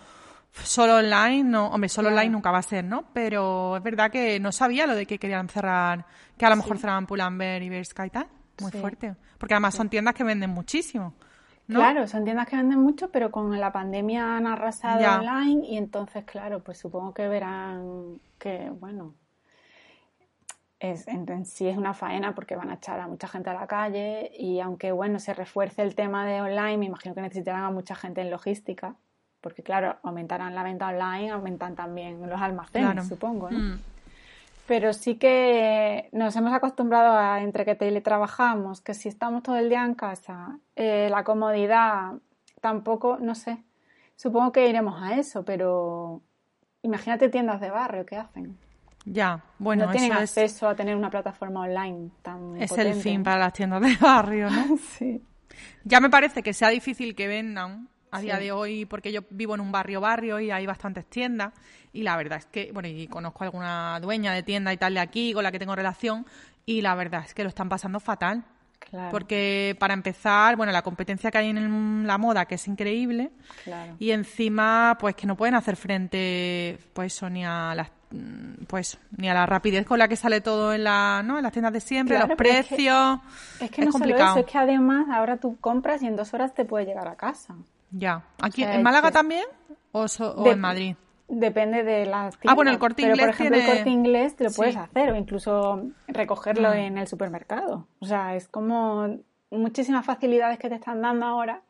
solo 0.62 0.96
online, 0.96 1.42
no, 1.42 1.68
hombre, 1.68 1.88
solo 1.88 2.10
online 2.10 2.30
nunca 2.30 2.50
va 2.50 2.58
a 2.58 2.62
ser, 2.62 2.84
¿no? 2.84 3.04
Pero 3.12 3.76
es 3.76 3.82
verdad 3.82 4.10
que 4.10 4.38
no 4.40 4.52
sabía 4.52 4.86
lo 4.86 4.94
de 4.94 5.06
que 5.06 5.18
querían 5.18 5.48
cerrar, 5.48 6.04
que 6.36 6.46
a 6.46 6.50
lo 6.50 6.56
mejor 6.56 6.78
cerraban 6.78 7.06
Pull&Bear 7.06 7.62
y 7.62 7.68
Bershka 7.68 8.06
y 8.06 8.10
tal. 8.10 8.26
Muy 8.60 8.70
fuerte. 8.70 9.16
Porque 9.38 9.54
además 9.54 9.74
son 9.74 9.88
tiendas 9.88 10.14
que 10.14 10.22
venden 10.22 10.50
muchísimo. 10.50 11.14
Claro, 11.66 12.06
son 12.06 12.24
tiendas 12.24 12.46
que 12.46 12.56
venden 12.56 12.78
mucho, 12.78 13.10
pero 13.10 13.30
con 13.30 13.58
la 13.58 13.72
pandemia 13.72 14.36
han 14.36 14.46
arrasado 14.46 15.18
online 15.18 15.66
y 15.66 15.78
entonces, 15.78 16.24
claro, 16.24 16.60
pues 16.60 16.78
supongo 16.78 17.14
que 17.14 17.26
verán 17.26 18.20
que, 18.38 18.70
bueno, 18.78 19.14
es, 20.90 21.08
en, 21.08 21.46
sí 21.46 21.68
es 21.68 21.76
una 21.76 21.94
faena 21.94 22.34
porque 22.34 22.56
van 22.56 22.70
a 22.70 22.74
echar 22.74 23.00
a 23.00 23.06
mucha 23.06 23.28
gente 23.28 23.50
a 23.50 23.54
la 23.54 23.66
calle 23.66 24.30
y 24.38 24.60
aunque 24.60 24.92
bueno 24.92 25.18
se 25.18 25.34
refuerce 25.34 25.82
el 25.82 25.94
tema 25.94 26.26
de 26.26 26.40
online, 26.40 26.78
me 26.78 26.86
imagino 26.86 27.14
que 27.14 27.22
necesitarán 27.22 27.64
a 27.64 27.70
mucha 27.70 27.94
gente 27.94 28.20
en 28.20 28.30
logística, 28.30 28.94
porque 29.40 29.62
claro, 29.62 29.96
aumentarán 30.02 30.54
la 30.54 30.62
venta 30.62 30.88
online, 30.88 31.30
aumentan 31.30 31.74
también 31.74 32.28
los 32.28 32.40
almacenes, 32.40 33.08
supongo, 33.08 33.50
¿no? 33.50 33.58
Mm. 33.58 33.80
Pero 34.66 34.94
sí 34.94 35.16
que 35.16 36.08
nos 36.12 36.34
hemos 36.36 36.54
acostumbrado 36.54 37.18
a 37.18 37.42
entre 37.42 37.66
que 37.66 37.74
teletrabajamos, 37.74 38.80
que 38.80 38.94
si 38.94 39.10
estamos 39.10 39.42
todo 39.42 39.56
el 39.56 39.68
día 39.68 39.84
en 39.84 39.94
casa, 39.94 40.58
eh, 40.74 41.08
la 41.10 41.22
comodidad 41.22 42.14
tampoco, 42.62 43.18
no 43.20 43.34
sé, 43.34 43.62
supongo 44.16 44.52
que 44.52 44.68
iremos 44.68 45.02
a 45.02 45.18
eso, 45.18 45.44
pero 45.44 46.22
imagínate 46.80 47.28
tiendas 47.28 47.60
de 47.60 47.70
barrio, 47.70 48.06
¿qué 48.06 48.16
hacen? 48.16 48.58
Ya, 49.06 49.44
bueno, 49.58 49.86
no 49.86 49.92
tienen 49.92 50.12
acceso 50.12 50.66
a 50.66 50.74
tener 50.74 50.96
una 50.96 51.10
plataforma 51.10 51.60
online 51.60 52.10
tan 52.22 52.60
Es 52.60 52.72
el 52.72 52.94
fin 52.94 53.22
para 53.22 53.38
las 53.38 53.52
tiendas 53.52 53.82
de 53.82 53.96
barrio, 53.96 54.48
¿no? 54.48 54.78
sí. 54.98 55.22
Ya 55.84 56.00
me 56.00 56.08
parece 56.08 56.42
que 56.42 56.54
sea 56.54 56.70
difícil 56.70 57.14
que 57.14 57.28
vendan 57.28 57.88
a 58.10 58.20
día 58.20 58.38
de 58.38 58.52
hoy 58.52 58.86
porque 58.86 59.12
yo 59.12 59.22
vivo 59.30 59.54
en 59.54 59.60
un 59.60 59.72
barrio 59.72 60.00
barrio 60.00 60.40
y 60.40 60.50
hay 60.50 60.66
bastantes 60.66 61.04
tiendas 61.06 61.52
y 61.92 62.02
la 62.02 62.16
verdad 62.16 62.38
es 62.38 62.46
que, 62.46 62.70
bueno, 62.72 62.88
y 62.88 63.06
conozco 63.08 63.42
a 63.42 63.46
alguna 63.46 64.00
dueña 64.00 64.32
de 64.32 64.42
tienda 64.42 64.72
y 64.72 64.76
tal 64.76 64.94
de 64.94 65.00
aquí 65.00 65.32
con 65.32 65.42
la 65.42 65.52
que 65.52 65.58
tengo 65.58 65.76
relación 65.76 66.24
y 66.64 66.80
la 66.80 66.94
verdad 66.94 67.24
es 67.26 67.34
que 67.34 67.42
lo 67.42 67.48
están 67.48 67.68
pasando 67.68 68.00
fatal. 68.00 68.44
Claro. 68.78 69.10
Porque 69.10 69.76
para 69.80 69.94
empezar, 69.94 70.56
bueno, 70.56 70.70
la 70.70 70.82
competencia 70.82 71.30
que 71.30 71.38
hay 71.38 71.48
en 71.48 72.06
la 72.06 72.18
moda, 72.18 72.44
que 72.44 72.56
es 72.56 72.68
increíble, 72.68 73.30
claro. 73.64 73.96
y 73.98 74.10
encima, 74.10 74.96
pues 75.00 75.14
que 75.14 75.26
no 75.26 75.36
pueden 75.36 75.54
hacer 75.54 75.76
frente, 75.76 76.78
pues, 76.92 77.22
ni 77.30 77.44
a 77.44 77.74
las 77.74 77.90
pues 78.66 78.98
ni 79.16 79.28
a 79.28 79.34
la 79.34 79.46
rapidez 79.46 79.86
con 79.86 79.98
la 79.98 80.08
que 80.08 80.16
sale 80.16 80.40
todo 80.40 80.72
en, 80.72 80.84
la, 80.84 81.22
¿no? 81.24 81.36
en 81.36 81.42
las 81.42 81.52
tiendas 81.52 81.72
de 81.72 81.80
siempre, 81.80 82.18
los 82.18 82.36
precios. 82.36 83.20
Es 83.60 83.70
que, 83.70 83.84
no 83.84 83.92
complicado. 83.92 84.30
Solo 84.30 84.40
eso, 84.40 84.46
es 84.46 84.52
que 84.52 84.58
además 84.58 85.06
ahora 85.10 85.36
tú 85.36 85.56
compras 85.60 86.02
y 86.02 86.06
en 86.06 86.16
dos 86.16 86.34
horas 86.34 86.54
te 86.54 86.64
puede 86.64 86.86
llegar 86.86 87.08
a 87.08 87.16
casa. 87.16 87.54
Ya. 87.90 88.24
¿Aquí 88.40 88.64
en 88.64 88.82
Málaga 88.82 89.10
también 89.10 89.44
o, 89.92 90.06
en 90.46 90.60
Madrid? 90.60 90.96
Depende 91.28 91.82
de 91.84 92.06
la 92.06 92.30
tienda. 92.30 92.52
Ah, 92.52 92.54
bueno, 92.54 92.70
el 92.70 92.78
corte 92.78 93.02
inglés. 93.02 93.20
por 93.20 93.28
ejemplo, 93.28 93.56
el 93.58 93.66
corte 93.66 93.90
inglés 93.90 94.36
te 94.36 94.44
lo 94.44 94.50
puedes 94.50 94.76
hacer 94.76 95.10
o 95.10 95.16
incluso 95.16 95.82
recogerlo 96.08 96.70
mm. 96.70 96.74
en 96.74 96.98
el 96.98 97.06
supermercado. 97.06 97.86
O 98.00 98.06
sea, 98.06 98.34
es 98.36 98.48
como 98.48 99.18
muchísimas 99.50 100.04
facilidades 100.04 100.58
que 100.58 100.68
te 100.68 100.74
están 100.74 101.00
dando 101.00 101.26
ahora 101.26 101.62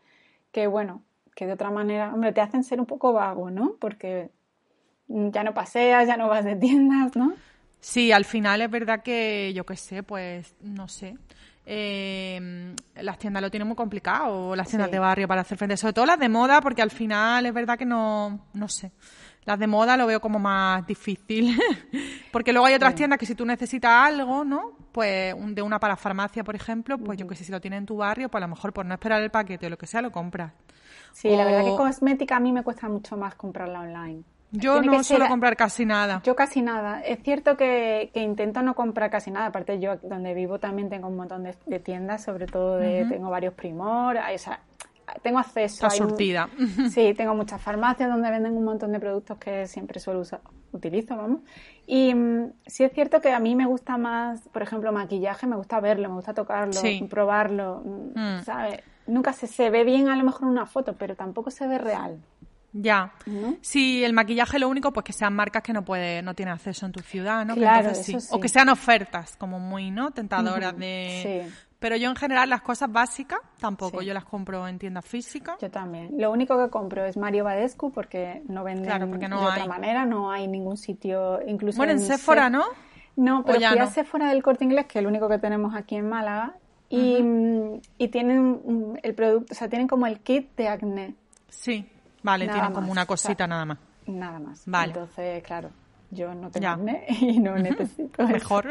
que, 0.50 0.66
bueno, 0.66 1.02
que 1.34 1.46
de 1.46 1.52
otra 1.52 1.70
manera, 1.70 2.12
hombre, 2.14 2.32
te 2.32 2.40
hacen 2.40 2.64
ser 2.64 2.80
un 2.80 2.86
poco 2.86 3.12
vago, 3.12 3.50
¿no? 3.50 3.74
Porque 3.78 4.30
ya 5.08 5.44
no 5.44 5.54
paseas, 5.54 6.06
ya 6.06 6.16
no 6.16 6.28
vas 6.28 6.44
de 6.44 6.56
tiendas, 6.56 7.14
¿no? 7.16 7.34
Sí, 7.80 8.12
al 8.12 8.24
final 8.24 8.62
es 8.62 8.70
verdad 8.70 9.02
que, 9.02 9.52
yo 9.54 9.66
qué 9.66 9.76
sé, 9.76 10.02
pues, 10.02 10.54
no 10.60 10.88
sé. 10.88 11.16
Eh, 11.66 12.74
las 12.96 13.18
tiendas 13.18 13.42
lo 13.42 13.50
tienen 13.50 13.66
muy 13.66 13.76
complicado, 13.76 14.54
las 14.54 14.68
tiendas 14.68 14.90
de 14.90 14.98
barrio 14.98 15.26
para 15.28 15.42
hacer 15.42 15.56
frente, 15.56 15.76
sobre 15.76 15.94
todo 15.94 16.06
las 16.06 16.18
de 16.18 16.28
moda, 16.28 16.60
porque 16.60 16.82
al 16.82 16.90
final 16.90 17.46
es 17.46 17.54
verdad 17.54 17.78
que 17.78 17.86
no, 17.86 18.46
no 18.52 18.68
sé. 18.68 18.92
Las 19.44 19.58
de 19.58 19.66
moda 19.66 19.96
lo 19.96 20.06
veo 20.06 20.20
como 20.20 20.38
más 20.38 20.86
difícil, 20.86 21.58
porque 22.32 22.52
luego 22.52 22.66
hay 22.66 22.74
otras 22.74 22.94
tiendas 22.94 23.18
que 23.18 23.26
si 23.26 23.34
tú 23.34 23.44
necesitas 23.44 23.92
algo, 23.92 24.44
¿no? 24.44 24.72
Pues 24.92 25.34
de 25.54 25.62
una 25.62 25.78
para 25.78 25.96
farmacia, 25.96 26.44
por 26.44 26.54
ejemplo, 26.54 26.98
pues 26.98 27.18
yo 27.18 27.26
que 27.26 27.34
sé, 27.34 27.44
si 27.44 27.52
lo 27.52 27.60
tienes 27.60 27.78
en 27.78 27.86
tu 27.86 27.96
barrio, 27.96 28.30
pues 28.30 28.42
a 28.42 28.46
lo 28.46 28.54
mejor 28.54 28.72
por 28.72 28.86
no 28.86 28.94
esperar 28.94 29.22
el 29.22 29.30
paquete 29.30 29.66
o 29.66 29.70
lo 29.70 29.76
que 29.76 29.86
sea, 29.86 30.00
lo 30.00 30.12
compras. 30.12 30.52
Sí, 31.12 31.28
la 31.30 31.44
verdad 31.44 31.64
que 31.64 31.76
cosmética 31.76 32.36
a 32.36 32.40
mí 32.40 32.52
me 32.52 32.62
cuesta 32.62 32.88
mucho 32.88 33.16
más 33.16 33.34
comprarla 33.34 33.80
online. 33.80 34.24
Yo 34.56 34.82
no 34.82 35.02
suelo 35.02 35.28
comprar 35.28 35.56
casi 35.56 35.84
nada. 35.84 36.22
Yo 36.24 36.36
casi 36.36 36.62
nada. 36.62 37.00
Es 37.00 37.22
cierto 37.22 37.56
que, 37.56 38.10
intento 38.14 38.62
no 38.62 38.74
comprar 38.74 39.10
casi 39.10 39.30
nada. 39.30 39.46
Aparte, 39.46 39.80
yo 39.80 39.96
donde 39.96 40.34
vivo 40.34 40.58
también 40.58 40.88
tengo 40.88 41.08
un 41.08 41.16
montón 41.16 41.42
de, 41.42 41.78
tiendas, 41.80 42.22
sobre 42.22 42.46
todo 42.46 42.76
de, 42.76 43.06
tengo 43.06 43.30
varios 43.30 43.54
Primor. 43.54 44.16
O 44.16 44.38
sea, 44.38 44.60
tengo 45.22 45.38
acceso. 45.38 45.86
a 45.86 45.90
surtida. 45.90 46.48
sí, 46.90 47.14
tengo 47.14 47.34
muchas 47.34 47.60
farmacias 47.60 48.08
donde 48.08 48.30
venden 48.30 48.56
un 48.56 48.64
montón 48.64 48.92
de 48.92 49.00
productos 49.00 49.38
que 49.38 49.66
siempre 49.66 50.00
suelo 50.00 50.20
usar, 50.20 50.40
utilizo, 50.72 51.16
vamos. 51.16 51.40
Y 51.86 52.14
mm, 52.14 52.52
sí 52.66 52.84
es 52.84 52.92
cierto 52.92 53.20
que 53.20 53.32
a 53.32 53.40
mí 53.40 53.54
me 53.54 53.66
gusta 53.66 53.96
más, 53.98 54.40
por 54.48 54.62
ejemplo, 54.62 54.92
maquillaje, 54.92 55.46
me 55.46 55.56
gusta 55.56 55.80
verlo, 55.80 56.08
me 56.08 56.16
gusta 56.16 56.34
tocarlo, 56.34 56.80
probarlo, 57.08 57.82
mm, 57.84 58.18
mm. 58.18 58.44
¿sabes? 58.44 58.80
Nunca 59.06 59.32
se, 59.34 59.46
se 59.46 59.68
ve 59.68 59.84
bien 59.84 60.08
a 60.08 60.16
lo 60.16 60.24
mejor 60.24 60.42
en 60.42 60.48
una 60.48 60.66
foto, 60.66 60.94
pero 60.94 61.14
tampoco 61.14 61.50
se 61.50 61.66
ve 61.66 61.78
real. 61.78 62.18
Ya. 62.74 63.12
Si 63.62 64.04
el 64.04 64.12
maquillaje 64.12 64.58
lo 64.58 64.68
único, 64.68 64.92
pues 64.92 65.04
que 65.04 65.12
sean 65.12 65.32
marcas 65.34 65.62
que 65.62 65.72
no 65.72 65.84
puede, 65.84 66.22
no 66.22 66.34
tiene 66.34 66.50
acceso 66.52 66.84
en 66.84 66.92
tu 66.92 67.00
ciudad, 67.00 67.46
¿no? 67.46 67.54
Claro, 67.54 67.94
sí. 67.94 68.16
O 68.30 68.40
que 68.40 68.48
sean 68.48 68.68
ofertas 68.68 69.36
como 69.36 69.58
muy, 69.58 69.90
¿no? 69.90 70.10
Tentadoras 70.10 70.76
de... 70.76 71.48
Pero 71.78 71.96
yo 71.96 72.08
en 72.08 72.16
general 72.16 72.48
las 72.48 72.62
cosas 72.62 72.90
básicas 72.90 73.38
tampoco, 73.60 74.00
yo 74.00 74.14
las 74.14 74.24
compro 74.24 74.66
en 74.66 74.78
tiendas 74.78 75.04
físicas. 75.04 75.56
Yo 75.60 75.70
también. 75.70 76.14
Lo 76.16 76.32
único 76.32 76.56
que 76.58 76.70
compro 76.70 77.04
es 77.04 77.18
Mario 77.18 77.44
Badescu 77.44 77.92
porque 77.92 78.42
no 78.48 78.64
venden 78.64 79.10
porque 79.10 79.28
no 79.28 79.40
de 79.40 79.46
hay. 79.46 79.52
otra 79.52 79.66
manera, 79.66 80.06
no 80.06 80.32
hay 80.32 80.48
ningún 80.48 80.78
sitio, 80.78 81.40
incluso 81.46 81.76
Bueno, 81.76 81.92
en 81.92 82.00
Sephora, 82.00 82.48
¿no? 82.48 82.64
No, 83.16 83.44
pero 83.44 83.60
ya 83.60 83.70
fui 83.72 83.78
a 83.78 83.84
no? 83.84 83.90
Sephora 83.90 84.28
del 84.30 84.42
Corte 84.42 84.64
Inglés, 84.64 84.86
que 84.86 84.98
es 84.98 85.02
el 85.02 85.06
único 85.06 85.28
que 85.28 85.38
tenemos 85.38 85.74
aquí 85.76 85.96
en 85.96 86.08
Málaga, 86.08 86.54
y, 86.88 87.22
mm, 87.22 87.80
y 87.98 88.08
tienen 88.08 88.62
mm, 88.64 88.98
el 89.02 89.14
producto, 89.14 89.52
o 89.52 89.54
sea, 89.54 89.68
tienen 89.68 89.86
como 89.86 90.06
el 90.06 90.20
kit 90.20 90.56
de 90.56 90.68
acné, 90.68 91.14
Sí, 91.50 91.86
vale, 92.24 92.46
Nada 92.46 92.58
tienen 92.58 92.72
como 92.74 92.90
una 92.90 93.02
o 93.02 93.04
sea, 93.04 93.06
cosita 93.06 93.46
nada 93.46 93.64
más. 93.64 93.78
nada 94.06 94.40
más. 94.40 94.62
Vale. 94.66 94.92
Entonces, 94.92 95.42
claro, 95.44 95.70
yo 96.10 96.34
no 96.34 96.50
tengo 96.50 96.68
acné 96.68 97.06
y 97.20 97.38
no 97.38 97.56
necesito. 97.56 98.26
Mejor. 98.26 98.68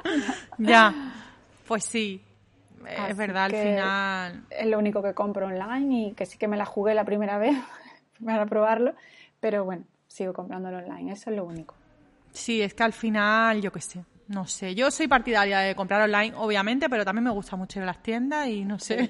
ya, 0.58 1.12
pues 1.68 1.84
sí. 1.84 2.22
Así 2.86 3.10
es 3.10 3.16
verdad, 3.16 3.44
al 3.44 3.52
final. 3.52 4.44
Es 4.50 4.66
lo 4.66 4.78
único 4.78 5.02
que 5.02 5.14
compro 5.14 5.46
online 5.46 6.08
y 6.08 6.12
que 6.12 6.26
sí 6.26 6.38
que 6.38 6.48
me 6.48 6.56
la 6.56 6.64
jugué 6.66 6.94
la 6.94 7.04
primera 7.04 7.38
vez 7.38 7.56
para 8.24 8.46
probarlo, 8.46 8.94
pero 9.40 9.64
bueno, 9.64 9.84
sigo 10.06 10.32
comprándolo 10.32 10.78
online, 10.78 11.12
eso 11.12 11.30
es 11.30 11.36
lo 11.36 11.44
único. 11.44 11.74
Sí, 12.32 12.60
es 12.62 12.74
que 12.74 12.82
al 12.82 12.92
final, 12.92 13.62
yo 13.62 13.72
qué 13.72 13.80
sé, 13.80 14.04
no 14.28 14.46
sé. 14.46 14.74
Yo 14.74 14.90
soy 14.90 15.08
partidaria 15.08 15.60
de 15.60 15.74
comprar 15.74 16.02
online, 16.02 16.34
obviamente, 16.36 16.88
pero 16.88 17.04
también 17.04 17.24
me 17.24 17.30
gusta 17.30 17.56
mucho 17.56 17.78
ir 17.78 17.84
a 17.84 17.86
las 17.86 18.02
tiendas 18.02 18.48
y 18.48 18.64
no 18.64 18.78
sé, 18.78 19.08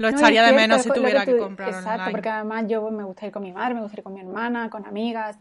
lo 0.00 0.08
echaría 0.08 0.42
de 0.42 0.52
menos 0.52 0.82
si 0.82 0.90
tuviera 0.90 1.24
que, 1.24 1.32
tú- 1.32 1.38
comprar 1.38 1.68
Exacto, 1.68 1.90
online. 2.02 2.10
porque 2.12 2.28
además 2.28 2.64
yo 2.68 2.90
me 2.90 3.04
gusta 3.04 3.26
ir 3.26 3.32
con 3.32 3.42
mi 3.42 3.52
madre, 3.52 3.74
me 3.74 3.82
gusta 3.82 3.98
ir 3.98 4.02
con 4.04 4.14
mi 4.14 4.20
hermana, 4.20 4.68
con 4.70 4.86
amigas. 4.86 5.38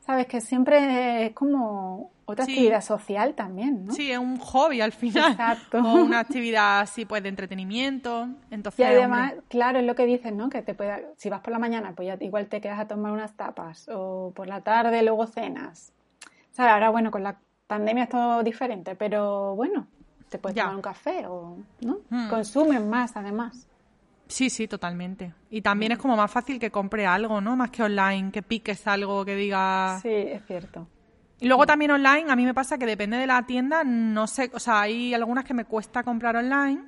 Sabes 0.00 0.26
que 0.26 0.40
siempre 0.40 1.26
es 1.26 1.32
como 1.32 2.10
otra 2.24 2.44
Sí. 2.44 2.52
actividad 2.52 2.80
social 2.82 3.34
también, 3.34 3.84
¿no? 3.86 3.92
Sí, 3.92 4.10
es 4.10 4.18
un 4.18 4.36
hobby 4.38 4.80
al 4.80 4.90
final. 4.92 5.30
Exacto. 5.32 5.78
O 5.78 5.94
una 6.04 6.18
actividad 6.20 6.80
así, 6.80 7.04
pues, 7.04 7.22
de 7.22 7.28
entretenimiento. 7.28 8.28
Entonces, 8.50 8.80
Y 8.80 8.82
además, 8.82 9.30
hombre, 9.32 9.46
claro, 9.48 9.78
es 9.78 9.84
lo 9.86 9.94
que 9.94 10.04
dices, 10.06 10.32
¿no? 10.32 10.50
Que 10.50 10.60
te 10.62 10.74
pueda, 10.74 11.00
si 11.16 11.30
vas 11.30 11.40
por 11.40 11.52
la 11.52 11.60
mañana, 11.60 11.92
pues 11.94 12.08
ya 12.08 12.16
igual 12.20 12.48
te 12.48 12.60
quedas 12.60 12.80
a 12.80 12.88
tomar 12.88 13.12
unas 13.12 13.34
tapas, 13.34 13.88
o 13.94 14.32
por 14.34 14.48
la 14.48 14.60
tarde 14.62 15.02
luego 15.04 15.26
cenas. 15.26 15.92
¿Sabes? 16.50 16.72
Ahora, 16.72 16.90
bueno, 16.90 17.10
con 17.12 17.22
la 17.22 17.36
pandemia 17.68 18.04
es 18.04 18.10
todo 18.10 18.42
diferente, 18.42 18.96
pero 18.96 19.54
bueno, 19.54 19.86
te 20.28 20.38
puedes 20.38 20.56
Ya. 20.56 20.62
tomar 20.64 20.76
un 20.76 20.82
café, 20.82 21.26
o, 21.28 21.58
¿no? 21.80 21.98
Hmm. 22.10 22.28
Consumen 22.28 22.90
más, 22.90 23.16
además. 23.16 23.68
Sí, 24.28 24.48
sí, 24.48 24.66
totalmente. 24.66 25.34
Y 25.50 25.60
también 25.60 25.92
es 25.92 25.98
como 25.98 26.16
más 26.16 26.30
fácil 26.30 26.58
que 26.58 26.70
compre 26.70 27.06
algo, 27.06 27.40
¿no? 27.40 27.54
Más 27.56 27.70
que 27.70 27.82
online, 27.82 28.30
que 28.32 28.42
piques 28.42 28.86
algo, 28.86 29.24
que 29.24 29.34
diga... 29.36 29.98
Sí, 30.00 30.08
es 30.08 30.44
cierto. 30.46 30.88
Y 31.38 31.48
luego 31.48 31.66
también 31.66 31.90
online, 31.90 32.30
a 32.30 32.36
mí 32.36 32.44
me 32.44 32.54
pasa 32.54 32.78
que 32.78 32.86
depende 32.86 33.16
de 33.16 33.26
la 33.26 33.44
tienda, 33.44 33.82
no 33.84 34.26
sé, 34.28 34.50
o 34.54 34.60
sea, 34.60 34.82
hay 34.82 35.12
algunas 35.12 35.44
que 35.44 35.54
me 35.54 35.64
cuesta 35.64 36.02
comprar 36.04 36.36
online. 36.36 36.82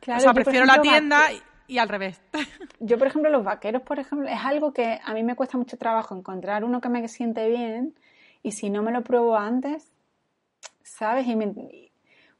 Claro, 0.00 0.20
o 0.20 0.22
sea, 0.22 0.32
prefiero 0.32 0.64
la 0.64 0.80
tienda 0.80 1.24
y 1.66 1.78
al 1.78 1.88
revés. 1.88 2.22
Yo, 2.80 2.96
por 2.98 3.08
ejemplo, 3.08 3.30
los 3.30 3.44
vaqueros, 3.44 3.82
por 3.82 3.98
ejemplo, 3.98 4.28
es 4.28 4.38
algo 4.42 4.72
que 4.72 4.98
a 5.04 5.12
mí 5.12 5.22
me 5.22 5.34
cuesta 5.34 5.58
mucho 5.58 5.76
trabajo 5.76 6.16
encontrar 6.16 6.64
uno 6.64 6.80
que 6.80 6.88
me 6.88 7.06
siente 7.08 7.48
bien 7.48 7.94
y 8.42 8.52
si 8.52 8.70
no 8.70 8.82
me 8.82 8.92
lo 8.92 9.02
pruebo 9.02 9.36
antes, 9.36 9.92
¿sabes? 10.82 11.26
Y 11.26 11.36
me- 11.36 11.89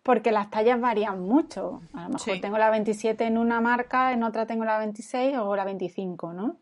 porque 0.02 0.32
las 0.32 0.50
tallas 0.50 0.80
varían 0.80 1.20
mucho. 1.20 1.82
A 1.92 2.02
lo 2.04 2.08
mejor 2.10 2.34
Sí. 2.34 2.40
tengo 2.40 2.58
la 2.58 2.70
27 2.70 3.24
en 3.24 3.36
una 3.38 3.60
marca, 3.60 4.12
en 4.12 4.22
otra 4.22 4.46
tengo 4.46 4.64
la 4.64 4.78
26 4.78 5.36
o 5.38 5.54
la 5.56 5.64
25, 5.64 6.32
¿no? 6.32 6.56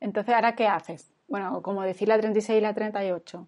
Entonces, 0.00 0.34
¿ahora 0.34 0.54
qué 0.54 0.68
haces? 0.68 1.10
Bueno, 1.28 1.62
como 1.62 1.82
decir 1.82 2.08
la 2.08 2.18
36 2.18 2.58
y 2.58 2.60
la 2.60 2.74
38. 2.74 3.46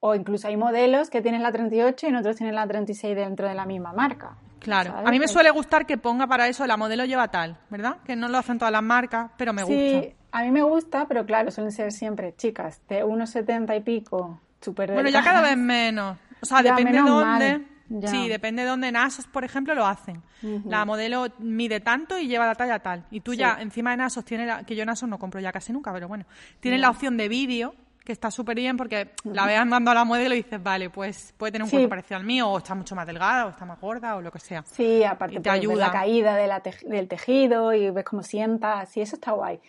O 0.00 0.14
incluso 0.16 0.48
hay 0.48 0.56
modelos 0.56 1.10
que 1.10 1.22
tienen 1.22 1.42
la 1.42 1.52
38 1.52 2.06
y 2.06 2.08
en 2.10 2.16
otros 2.16 2.36
tienen 2.36 2.56
la 2.56 2.66
36 2.66 3.14
dentro 3.14 3.48
de 3.48 3.54
la 3.54 3.64
misma 3.66 3.92
marca. 3.92 4.36
Claro, 4.58 4.90
¿sabes? 4.90 5.06
a 5.08 5.10
mí 5.10 5.18
me 5.18 5.28
suele 5.28 5.50
gustar 5.50 5.86
que 5.86 5.96
ponga 5.98 6.26
para 6.26 6.46
eso 6.48 6.66
la 6.66 6.76
modelo 6.76 7.04
lleva 7.04 7.28
tal, 7.28 7.56
¿verdad? 7.70 7.96
Que 8.04 8.14
no 8.16 8.28
lo 8.28 8.38
hacen 8.38 8.58
todas 8.58 8.70
las 8.72 8.82
marcas, 8.82 9.30
pero 9.36 9.52
me 9.52 9.64
sí, 9.64 9.92
gusta. 9.92 10.16
a 10.38 10.42
mí 10.42 10.50
me 10.52 10.62
gusta, 10.62 11.06
pero 11.08 11.24
claro, 11.26 11.50
suelen 11.50 11.72
ser 11.72 11.90
siempre 11.92 12.34
chicas 12.36 12.80
de 12.88 13.02
unos 13.04 13.30
70 13.30 13.74
y 13.76 13.80
pico, 13.80 14.40
súper 14.60 14.92
Bueno, 14.92 15.08
ya 15.08 15.22
cada 15.22 15.40
vez 15.40 15.56
menos. 15.56 16.16
O 16.40 16.46
sea, 16.46 16.62
Ya, 16.62 16.74
depende 16.76 16.98
de 17.02 17.08
dónde. 17.08 17.24
mal. 17.58 17.66
Ya. 18.00 18.08
Sí, 18.08 18.28
depende 18.28 18.62
de 18.62 18.68
dónde 18.68 18.88
en 18.88 18.96
Asos, 18.96 19.26
por 19.26 19.44
ejemplo, 19.44 19.74
lo 19.74 19.84
hacen. 19.86 20.22
La 20.64 20.84
modelo 20.84 21.26
mide 21.38 21.80
tanto 21.80 22.18
y 22.18 22.26
lleva 22.26 22.46
la 22.46 22.54
talla 22.54 22.78
tal. 22.78 23.04
Y 23.10 23.20
tú 23.20 23.34
ya, 23.34 23.58
encima 23.60 23.92
en 23.92 24.00
Asos, 24.00 24.24
tiene 24.24 24.46
la- 24.46 24.64
que 24.64 24.74
yo 24.74 24.82
en 24.82 24.88
Asos 24.88 25.08
no 25.08 25.18
compro 25.18 25.40
ya 25.40 25.52
casi 25.52 25.72
nunca, 25.72 25.92
pero 25.92 26.08
bueno, 26.08 26.24
tienes 26.60 26.80
Ya. 26.80 26.86
la 26.86 26.90
opción 26.90 27.16
de 27.16 27.28
vídeo, 27.28 27.74
que 28.04 28.10
está 28.12 28.30
súper 28.32 28.56
bien 28.56 28.76
porque 28.76 29.12
la 29.24 29.46
ves 29.46 29.58
andando 29.58 29.90
a 29.92 29.94
la 29.94 30.04
modelo 30.04 30.34
y 30.34 30.38
dices, 30.38 30.60
vale, 30.60 30.90
pues 30.90 31.32
puede 31.36 31.52
tener 31.52 31.62
un 31.64 31.70
Sí. 31.70 31.76
cuerpo 31.76 31.90
parecido 31.90 32.16
al 32.18 32.24
mío, 32.24 32.48
o 32.48 32.58
está 32.58 32.74
mucho 32.74 32.96
más 32.96 33.06
delgada, 33.06 33.46
o 33.46 33.50
está 33.50 33.64
más 33.64 33.78
gorda, 33.80 34.16
o 34.16 34.20
lo 34.20 34.32
que 34.32 34.40
sea. 34.40 34.64
Sí, 34.66 35.04
aparte 35.04 35.34
Y 35.34 35.38
te 35.38 35.42
puedes 35.50 35.60
ver 35.60 35.70
ayuda. 35.70 35.86
la 35.86 35.92
caída 35.92 36.36
de 36.36 36.46
la 36.48 36.62
del 36.86 37.06
tejido 37.08 37.72
y 37.74 37.90
ves 37.90 38.04
cómo 38.04 38.22
sienta, 38.24 38.84
sí, 38.86 39.00
eso 39.02 39.14
está 39.16 39.30
guay. 39.32 39.60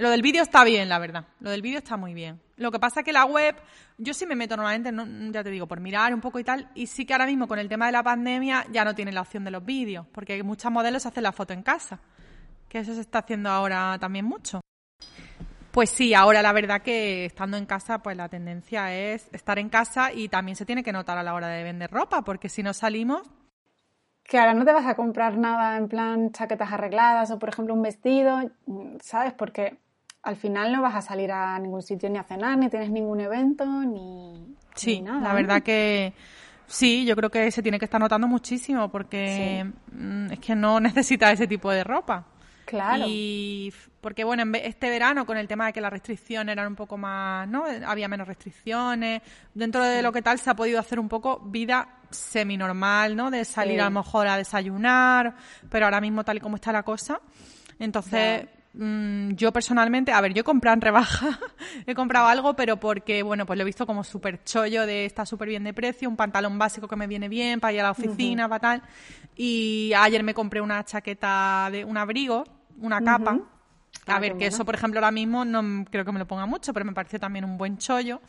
Lo 0.00 0.08
del 0.08 0.22
vídeo 0.22 0.42
está 0.42 0.64
bien, 0.64 0.88
la 0.88 0.98
verdad. 0.98 1.26
Lo 1.40 1.50
del 1.50 1.60
vídeo 1.60 1.78
está 1.78 1.98
muy 1.98 2.14
bien. 2.14 2.40
Lo 2.56 2.70
que 2.70 2.78
pasa 2.78 3.00
es 3.00 3.04
que 3.04 3.12
la 3.12 3.26
web, 3.26 3.54
yo 3.98 4.14
sí 4.14 4.24
me 4.24 4.34
meto 4.34 4.56
normalmente, 4.56 4.90
no- 4.90 5.30
ya 5.30 5.44
te 5.44 5.50
digo, 5.50 5.66
por 5.66 5.78
mirar 5.80 6.14
un 6.14 6.22
poco 6.22 6.38
y 6.38 6.44
tal, 6.44 6.70
y 6.74 6.86
sí 6.86 7.04
que 7.04 7.12
ahora 7.12 7.26
mismo 7.26 7.46
con 7.46 7.58
el 7.58 7.68
tema 7.68 7.84
de 7.84 7.92
la 7.92 8.02
pandemia 8.02 8.64
ya 8.72 8.82
no 8.82 8.94
tienen 8.94 9.14
la 9.14 9.20
opción 9.20 9.44
de 9.44 9.50
los 9.50 9.62
vídeos, 9.62 10.06
porque 10.10 10.42
muchas 10.42 10.72
modelos 10.72 11.04
hacen 11.04 11.22
la 11.22 11.32
foto 11.32 11.52
en 11.52 11.62
casa, 11.62 12.00
que 12.68 12.78
eso 12.78 12.94
se 12.94 13.02
está 13.02 13.18
haciendo 13.18 13.50
ahora 13.50 13.98
también 14.00 14.24
mucho. 14.24 14.62
Pues 15.70 15.90
sí, 15.90 16.14
ahora 16.14 16.40
la 16.40 16.52
verdad 16.52 16.80
que 16.80 17.26
estando 17.26 17.58
en 17.58 17.66
casa, 17.66 17.98
pues 17.98 18.16
la 18.16 18.30
tendencia 18.30 18.94
es 18.94 19.28
estar 19.32 19.58
en 19.58 19.68
casa 19.68 20.12
y 20.14 20.28
también 20.28 20.56
se 20.56 20.64
tiene 20.64 20.82
que 20.82 20.92
notar 20.92 21.18
a 21.18 21.22
la 21.22 21.34
hora 21.34 21.48
de 21.48 21.62
vender 21.62 21.90
ropa, 21.90 22.22
porque 22.22 22.48
si 22.48 22.62
no 22.62 22.72
salimos, 22.72 23.20
Que 24.24 24.38
ahora 24.38 24.54
no 24.54 24.64
te 24.64 24.72
vas 24.72 24.86
a 24.86 24.94
comprar 24.94 25.36
nada 25.36 25.76
en 25.76 25.88
plan 25.88 26.30
chaquetas 26.30 26.72
arregladas 26.72 27.30
o, 27.32 27.38
por 27.38 27.48
ejemplo, 27.48 27.74
un 27.74 27.82
vestido, 27.82 28.38
¿sabes? 29.02 29.32
Porque 29.32 29.76
al 30.22 30.36
final 30.36 30.72
no 30.72 30.82
vas 30.82 30.94
a 30.96 31.02
salir 31.02 31.32
a 31.32 31.58
ningún 31.58 31.82
sitio 31.82 32.08
ni 32.10 32.18
a 32.18 32.24
cenar, 32.24 32.56
ni 32.58 32.68
tienes 32.68 32.90
ningún 32.90 33.20
evento, 33.20 33.64
ni, 33.66 34.54
Sí, 34.74 34.96
ni 34.96 35.02
nada. 35.02 35.20
la 35.20 35.28
¿no? 35.30 35.34
verdad 35.36 35.62
que 35.62 36.12
sí, 36.66 37.04
yo 37.06 37.16
creo 37.16 37.30
que 37.30 37.50
se 37.50 37.62
tiene 37.62 37.78
que 37.78 37.86
estar 37.86 38.00
notando 38.00 38.28
muchísimo 38.28 38.90
porque 38.90 39.66
mm, 39.92 40.32
es 40.32 40.38
que 40.38 40.54
no 40.54 40.78
necesita 40.80 41.32
ese 41.32 41.46
tipo 41.46 41.70
de 41.70 41.84
ropa. 41.84 42.26
Claro. 42.66 43.04
Y 43.08 43.72
porque 44.00 44.22
bueno, 44.22 44.44
este 44.62 44.90
verano 44.90 45.26
con 45.26 45.36
el 45.36 45.48
tema 45.48 45.66
de 45.66 45.72
que 45.72 45.80
las 45.80 45.90
restricciones 45.92 46.52
eran 46.52 46.68
un 46.68 46.76
poco 46.76 46.96
más, 46.96 47.48
¿no? 47.48 47.64
Había 47.84 48.06
menos 48.06 48.28
restricciones. 48.28 49.22
Dentro 49.52 49.82
de 49.82 50.02
lo 50.02 50.12
que 50.12 50.22
tal 50.22 50.38
se 50.38 50.50
ha 50.50 50.54
podido 50.54 50.78
hacer 50.78 51.00
un 51.00 51.08
poco 51.08 51.40
vida 51.40 51.96
semi-normal, 52.10 53.16
¿no? 53.16 53.28
De 53.32 53.44
salir 53.44 53.74
Sí. 53.74 53.80
a 53.80 53.84
lo 53.86 53.90
mejor 53.90 54.28
a 54.28 54.36
desayunar, 54.36 55.34
pero 55.68 55.86
ahora 55.86 56.00
mismo 56.00 56.22
tal 56.22 56.36
y 56.36 56.40
como 56.40 56.56
está 56.56 56.70
la 56.70 56.84
cosa. 56.84 57.20
Entonces, 57.80 58.46
mm, 58.74 59.30
yo 59.32 59.52
personalmente, 59.52 60.12
a 60.12 60.20
ver, 60.20 60.32
yo 60.34 60.40
he 60.40 60.44
comprado 60.44 60.74
en 60.74 60.80
rebaja, 60.80 61.38
he 61.86 61.94
comprado 61.94 62.26
algo, 62.26 62.54
pero 62.54 62.78
porque, 62.78 63.22
bueno, 63.22 63.46
pues 63.46 63.56
lo 63.56 63.62
he 63.62 63.66
visto 63.66 63.86
como 63.86 64.04
súper 64.04 64.42
chollo 64.44 64.86
de 64.86 65.04
está 65.04 65.24
súper 65.26 65.48
bien 65.48 65.64
de 65.64 65.74
precio, 65.74 66.08
un 66.08 66.16
pantalón 66.16 66.58
básico 66.58 66.88
que 66.88 66.96
me 66.96 67.06
viene 67.06 67.28
bien 67.28 67.60
para 67.60 67.72
ir 67.72 67.80
a 67.80 67.84
la 67.84 67.90
oficina, 67.92 68.48
para 68.48 68.60
tal. 68.60 68.82
Y 69.36 69.92
ayer 69.96 70.22
me 70.22 70.34
compré 70.34 70.60
una 70.60 70.84
chaqueta 70.84 71.68
de 71.72 71.84
un 71.84 71.96
abrigo, 71.96 72.44
una 72.80 73.00
capa. 73.02 73.38
A 74.06 74.16
Ah, 74.16 74.18
ver, 74.18 74.36
que 74.36 74.46
eso, 74.46 74.64
por 74.64 74.74
ejemplo, 74.74 74.98
ahora 74.98 75.10
mismo 75.10 75.44
no 75.44 75.84
creo 75.90 76.04
que 76.04 76.10
me 76.12 76.18
lo 76.18 76.26
ponga 76.26 76.46
mucho, 76.46 76.72
pero 76.72 76.84
me 76.84 76.92
pareció 76.92 77.20
también 77.20 77.44
un 77.44 77.56
buen 77.58 77.78
chollo. 77.78 78.20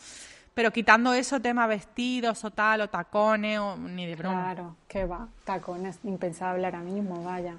Pero 0.54 0.72
quitando 0.72 1.14
eso, 1.14 1.40
tema 1.40 1.66
vestidos 1.66 2.44
o 2.44 2.52
tal, 2.52 2.82
o 2.82 2.90
tacones, 2.90 3.58
o 3.58 3.78
ni 3.78 4.06
de 4.06 4.16
broma. 4.18 4.54
Claro, 4.54 4.76
que 4.88 5.06
va, 5.06 5.28
tacones, 5.46 6.00
impensable 6.04 6.66
ahora 6.66 6.82
mismo, 6.82 7.24
vaya. 7.24 7.56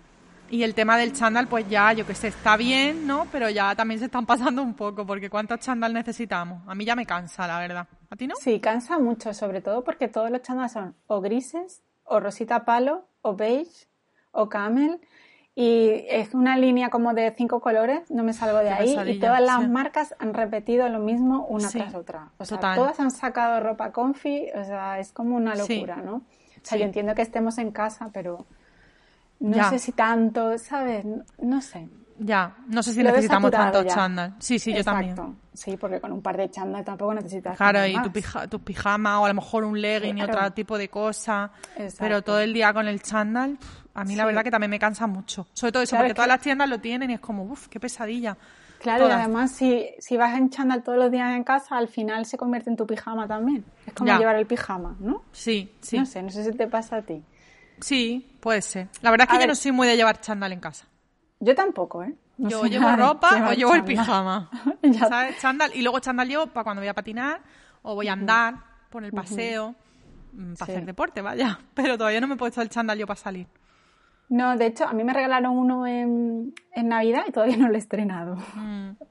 Y 0.53 0.65
el 0.65 0.75
tema 0.75 0.99
del 0.99 1.15
chándal, 1.15 1.49
pues 1.49 1.67
ya, 1.67 1.95
yo 1.95 2.07
que 2.07 2.15
sé, 2.15 2.29
está 2.29 2.59
bien, 2.59 3.07
¿no? 3.07 3.27
Pero 3.33 3.49
ya 3.49 3.75
también 3.75 3.99
se 3.99 4.05
están 4.05 4.27
pasando 4.27 4.63
un 4.63 4.75
poco, 4.75 5.07
porque 5.07 5.31
¿cuántos 5.31 5.61
chándal 5.61 5.95
necesitamos? 5.95 6.63
A 6.69 6.75
mí 6.75 6.85
ya 6.85 6.95
me 6.95 7.07
cansa, 7.07 7.47
la 7.47 7.59
verdad. 7.59 7.89
¿A 8.11 8.17
ti 8.17 8.27
no? 8.27 8.35
Sí, 8.39 8.61
cansa 8.61 8.99
mucho, 8.99 9.33
sobre 9.33 9.63
todo 9.63 9.83
porque 9.83 10.09
todos 10.09 10.31
los 10.31 10.43
chándals 10.43 10.73
son 10.73 10.95
o 11.07 11.23
grises, 11.23 11.83
o 12.05 12.21
rosita 12.21 12.67
palo, 12.67 13.07
o 13.23 13.35
beige, 13.35 13.87
o 14.31 14.51
camel. 14.51 15.01
Y 15.55 16.05
es 16.11 16.35
una 16.35 16.59
línea 16.59 16.91
como 16.91 17.15
de 17.15 17.33
cinco 17.35 17.61
colores, 17.61 18.11
no 18.11 18.23
me 18.23 18.35
salgo 18.35 18.59
de 18.59 18.65
Qué 18.67 18.71
ahí. 18.75 19.11
Y 19.13 19.21
todas 19.21 19.41
las 19.41 19.63
sí. 19.63 19.69
marcas 19.69 20.15
han 20.19 20.35
repetido 20.35 20.87
lo 20.91 20.99
mismo 20.99 21.47
una 21.47 21.71
Sí, 21.71 21.79
tras 21.79 21.95
otra. 21.95 22.29
O 22.37 22.45
sea, 22.45 22.59
total. 22.59 22.77
todas 22.77 23.01
han 23.01 23.11
sacado 23.11 23.59
ropa 23.61 23.91
comfy, 23.91 24.49
o 24.55 24.65
sea, 24.65 24.99
es 24.99 25.13
como 25.13 25.35
una 25.35 25.57
Sí. 25.57 25.77
locura, 25.77 25.97
¿no? 25.97 26.17
O 26.17 26.23
sea, 26.65 26.77
yo 26.77 26.85
entiendo 26.85 27.15
que 27.15 27.23
estemos 27.23 27.57
en 27.57 27.71
casa, 27.71 28.11
pero 28.13 28.45
no 29.43 29.57
Ya. 29.57 29.71
sé 29.71 29.79
si 29.79 29.93
tanto, 29.93 30.57
¿sabes? 30.59 31.05
No, 31.05 31.23
no 31.41 31.61
sé. 31.61 31.89
Ya, 32.19 32.55
no 32.69 32.83
sé 32.83 32.93
si 32.93 33.03
Lo 33.03 33.11
necesitamos 33.11 33.51
tantos 33.51 33.85
ya. 33.85 33.95
chándal. 33.95 34.35
Sí, 34.39 34.59
sí, 34.59 34.71
yo 34.73 34.79
Exacto. 34.79 35.15
también. 35.15 35.37
Sí, 35.55 35.77
porque 35.77 36.01
con 36.01 36.13
un 36.13 36.23
par 36.23 36.37
de 36.37 36.49
chándal 36.51 36.85
tampoco 36.85 37.15
necesitas 37.15 37.57
Claro, 37.57 37.85
y 37.87 38.01
tu 38.01 38.13
pija, 38.13 38.47
tus 38.47 38.61
pijamas 38.61 39.19
o 39.19 39.25
a 39.25 39.29
lo 39.29 39.35
mejor 39.35 39.65
un 39.65 39.81
legging 39.81 40.19
y 40.19 40.23
otro 40.23 40.51
tipo 40.53 40.79
de 40.79 40.89
cosa. 40.89 41.51
Exacto. 41.77 41.97
Pero 42.01 42.23
todo 42.23 42.39
el 42.41 42.53
día 42.53 42.73
con 42.73 42.87
el 42.87 43.03
chándal, 43.03 43.59
a 43.95 44.05
mí 44.05 44.15
la 44.15 44.25
verdad 44.25 44.45
que 44.45 44.51
también 44.51 44.71
me 44.71 44.79
cansa 44.79 45.07
mucho. 45.07 45.49
Sobre 45.53 45.73
todo 45.73 45.83
eso, 45.83 45.91
Claro, 45.91 46.03
porque 46.05 46.13
es 46.13 46.15
todas 46.17 46.27
que- 46.29 46.33
las 46.35 46.41
tiendas 46.41 46.69
lo 46.69 46.79
tienen 46.79 47.11
y 47.11 47.15
es 47.15 47.21
como, 47.21 47.43
uff, 47.45 47.67
qué 47.69 47.81
pesadilla. 47.81 48.37
Claro, 48.79 49.09
y 49.09 49.11
además 49.13 49.53
si, 49.53 49.87
si 49.99 50.17
vas 50.17 50.37
en 50.37 50.51
chándal 50.51 50.83
todos 50.83 50.99
los 50.99 51.11
días 51.11 51.35
en 51.37 51.45
casa, 51.45 51.77
al 51.77 51.89
final 51.89 52.25
se 52.27 52.37
convierte 52.37 52.69
en 52.71 52.77
tu 52.77 52.87
pijama 52.87 53.27
también. 53.29 53.65
Es 53.87 53.95
como 53.95 54.09
Ya. 54.09 54.19
llevar 54.19 54.37
el 54.37 54.47
pijama, 54.47 54.97
¿no? 55.01 55.23
Sí, 55.33 55.73
sí. 55.81 55.99
No 55.99 56.07
sé, 56.07 56.23
no 56.23 56.31
sé 56.31 56.45
si 56.45 56.53
te 56.53 56.67
pasa 56.69 56.97
a 56.97 57.03
ti. 57.03 57.23
Sí, 57.83 58.37
puede 58.41 58.63
ser. 58.63 58.89
La 59.03 59.11
verdad 59.11 59.29
es 59.31 59.37
que 59.37 59.43
yo 59.43 59.49
no 59.49 59.55
soy 59.55 59.73
muy 59.73 59.87
de 59.87 59.97
llevar 59.97 60.21
chándal 60.21 60.53
en 60.53 60.61
casa. 60.61 60.87
Yo 61.41 61.55
tampoco, 61.55 62.03
¿eh? 62.03 62.15
yo 62.39 62.65
llevo 62.65 62.91
ropa 62.97 63.51
o 63.51 63.53
llevo 63.53 63.75
el 63.75 63.85
pijama. 63.85 64.51
¿Sabes? 64.99 65.39
Chándal. 65.39 65.71
Y 65.75 65.83
luego 65.83 66.01
chándal 66.01 66.29
llevo 66.29 66.47
para 66.47 66.65
cuando 66.65 66.81
voy 66.81 66.89
a 66.89 66.95
patinar 66.95 67.41
o 67.83 67.95
voy 67.95 68.09
a 68.09 68.13
andar 68.13 68.55
por 68.91 69.05
el 69.05 69.13
paseo, 69.13 69.75
mm, 70.33 70.55
para 70.55 70.73
hacer 70.73 70.85
deporte, 70.85 71.21
vaya. 71.21 71.59
Pero 71.75 71.97
todavía 71.97 72.21
no 72.21 72.27
me 72.27 72.35
he 72.35 72.39
puesto 72.39 72.63
el 72.63 72.69
chándal 72.69 72.99
yo 72.99 73.07
para 73.07 73.19
salir. 73.19 73.47
No, 74.29 74.57
de 74.57 74.67
hecho, 74.67 74.87
a 74.87 74.93
mí 74.93 75.05
me 75.05 75.13
regalaron 75.13 75.57
uno 75.57 75.87
en, 75.87 76.55
Navidad 76.77 77.25
y 77.29 77.33
todavía 77.33 77.57
no 77.57 77.69
lo 77.69 77.75
he 77.75 77.79
estrenado. 77.79 78.37
Mm. 78.55 78.91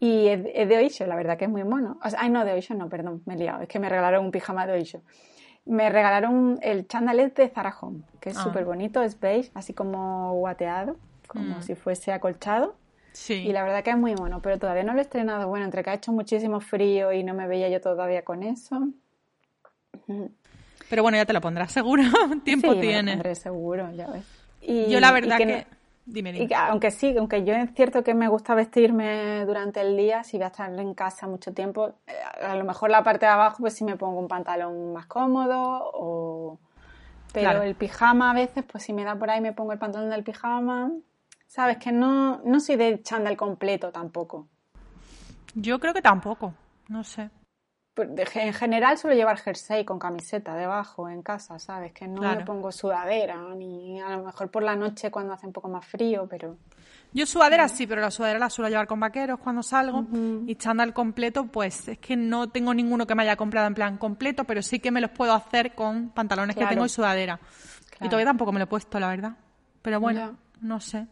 Y 0.00 0.28
es, 0.28 0.68
de 0.68 0.76
Oisho, 0.76 1.06
la 1.06 1.16
verdad 1.16 1.36
que 1.36 1.44
es 1.44 1.50
muy 1.50 1.64
mono. 1.64 1.98
O 2.02 2.08
sea, 2.08 2.20
ay, 2.22 2.30
no, 2.30 2.44
de 2.44 2.52
Oisho 2.52 2.74
no, 2.74 2.88
perdón, 2.88 3.22
me 3.26 3.34
he 3.34 3.36
liado. 3.36 3.62
Es 3.62 3.68
que 3.68 3.78
me 3.78 3.88
regalaron 3.88 4.24
un 4.24 4.30
pijama 4.30 4.66
de 4.66 4.74
Oisho. 4.74 5.02
Me 5.70 5.88
regalaron 5.88 6.58
el 6.62 6.88
chandalet 6.88 7.32
de 7.36 7.48
Zara 7.48 7.72
Home, 7.80 8.00
que 8.20 8.30
es 8.30 8.36
ah. 8.36 8.42
súper 8.42 8.64
bonito, 8.64 9.02
es 9.02 9.20
beige, 9.20 9.52
así 9.54 9.72
como 9.72 10.34
guateado, 10.34 10.96
como 11.28 11.58
mm. 11.58 11.62
si 11.62 11.76
fuese 11.76 12.12
acolchado. 12.12 12.74
Sí. 13.12 13.34
Y 13.34 13.52
la 13.52 13.62
verdad 13.62 13.84
que 13.84 13.90
es 13.90 13.96
muy 13.96 14.16
mono, 14.16 14.42
pero 14.42 14.58
todavía 14.58 14.82
no 14.82 14.94
lo 14.94 14.98
he 14.98 15.02
estrenado. 15.02 15.46
Bueno, 15.46 15.64
entre 15.64 15.84
que 15.84 15.90
ha 15.90 15.94
hecho 15.94 16.10
muchísimo 16.10 16.58
frío 16.58 17.12
y 17.12 17.22
no 17.22 17.34
me 17.34 17.46
veía 17.46 17.68
yo 17.68 17.80
todavía 17.80 18.24
con 18.24 18.42
eso. 18.42 18.88
Pero 20.88 21.02
bueno, 21.02 21.18
ya 21.18 21.24
te 21.24 21.32
lo 21.32 21.40
pondrás 21.40 21.70
seguro. 21.70 22.02
Tiempo 22.44 22.74
sí, 22.74 22.80
tiene. 22.80 23.02
Me 23.02 23.10
lo 23.12 23.16
pondré 23.18 23.34
seguro, 23.36 23.92
ya 23.92 24.08
ves. 24.08 24.24
Y, 24.62 24.90
yo 24.90 24.98
la 24.98 25.12
verdad 25.12 25.38
que, 25.38 25.66
Dime, 26.06 26.32
Y 26.36 26.52
aunque 26.54 26.90
sí, 26.90 27.14
aunque 27.16 27.44
yo 27.44 27.54
es 27.54 27.72
cierto 27.74 28.02
que 28.02 28.14
me 28.14 28.26
gusta 28.28 28.54
vestirme 28.54 29.44
durante 29.44 29.80
el 29.80 29.96
día, 29.96 30.24
si 30.24 30.38
voy 30.38 30.44
a 30.44 30.48
estar 30.48 30.72
en 30.72 30.94
casa 30.94 31.26
mucho 31.26 31.52
tiempo, 31.52 31.94
eh, 32.06 32.12
a 32.42 32.56
lo 32.56 32.64
mejor 32.64 32.90
la 32.90 33.04
parte 33.04 33.26
de 33.26 33.32
abajo 33.32 33.58
pues 33.60 33.74
sí 33.74 33.84
me 33.84 33.96
pongo 33.96 34.18
un 34.18 34.28
pantalón 34.28 34.92
más 34.92 35.06
cómodo 35.06 35.90
o... 35.94 36.58
Pero 37.32 37.62
el 37.62 37.76
pijama 37.76 38.32
a 38.32 38.34
veces, 38.34 38.64
pues 38.64 38.82
si 38.82 38.92
me 38.92 39.04
da 39.04 39.14
por 39.14 39.30
ahí 39.30 39.40
me 39.40 39.52
pongo 39.52 39.72
el 39.72 39.78
pantalón 39.78 40.10
del 40.10 40.24
pijama. 40.24 40.90
Sabes 41.46 41.76
que 41.76 41.92
no, 41.92 42.40
no 42.44 42.58
soy 42.58 42.74
de 42.74 43.02
chándal 43.02 43.36
completo 43.36 43.92
tampoco. 43.92 44.48
Yo 45.54 45.78
creo 45.78 45.94
que 45.94 46.02
tampoco, 46.02 46.54
no 46.88 47.04
sé. 47.04 47.30
En 48.02 48.52
general 48.52 48.98
suelo 48.98 49.16
llevar 49.16 49.38
jersey 49.38 49.84
con 49.84 49.98
camiseta 49.98 50.54
debajo 50.54 51.08
en 51.08 51.22
casa, 51.22 51.58
¿sabes? 51.58 51.92
Que 51.92 52.08
no 52.08 52.22
me 52.22 52.44
pongo 52.44 52.72
sudadera, 52.72 53.36
ni 53.54 54.00
a 54.00 54.10
lo 54.10 54.24
mejor 54.24 54.50
por 54.50 54.62
la 54.62 54.76
noche 54.76 55.10
cuando 55.10 55.32
hace 55.32 55.46
un 55.46 55.52
poco 55.52 55.68
más 55.68 55.84
frío, 55.84 56.26
pero... 56.28 56.56
Yo 57.12 57.26
sudadera 57.26 57.66
sí, 57.68 57.86
pero 57.86 58.00
la 58.00 58.10
sudadera 58.10 58.38
la 58.38 58.50
suelo 58.50 58.68
llevar 58.68 58.86
con 58.86 59.00
vaqueros 59.00 59.40
cuando 59.40 59.62
salgo 59.62 60.06
y 60.46 60.54
chándal 60.54 60.92
completo, 60.92 61.46
pues 61.46 61.88
es 61.88 61.98
que 61.98 62.16
no 62.16 62.48
tengo 62.48 62.72
ninguno 62.72 63.06
que 63.06 63.14
me 63.14 63.24
haya 63.24 63.36
comprado 63.36 63.66
en 63.66 63.74
plan 63.74 63.98
completo, 63.98 64.44
pero 64.44 64.62
sí 64.62 64.78
que 64.78 64.90
me 64.90 65.00
los 65.00 65.10
puedo 65.10 65.32
hacer 65.34 65.74
con 65.74 66.10
pantalones 66.10 66.54
que 66.54 66.66
tengo 66.66 66.86
y 66.86 66.88
sudadera. 66.88 67.40
Y 68.00 68.04
todavía 68.04 68.26
tampoco 68.26 68.52
me 68.52 68.60
lo 68.60 68.64
he 68.64 68.68
puesto, 68.68 68.98
la 69.00 69.08
verdad. 69.08 69.32
Pero 69.82 70.00
bueno, 70.00 70.36
no 70.60 70.80
sé. 70.80 71.06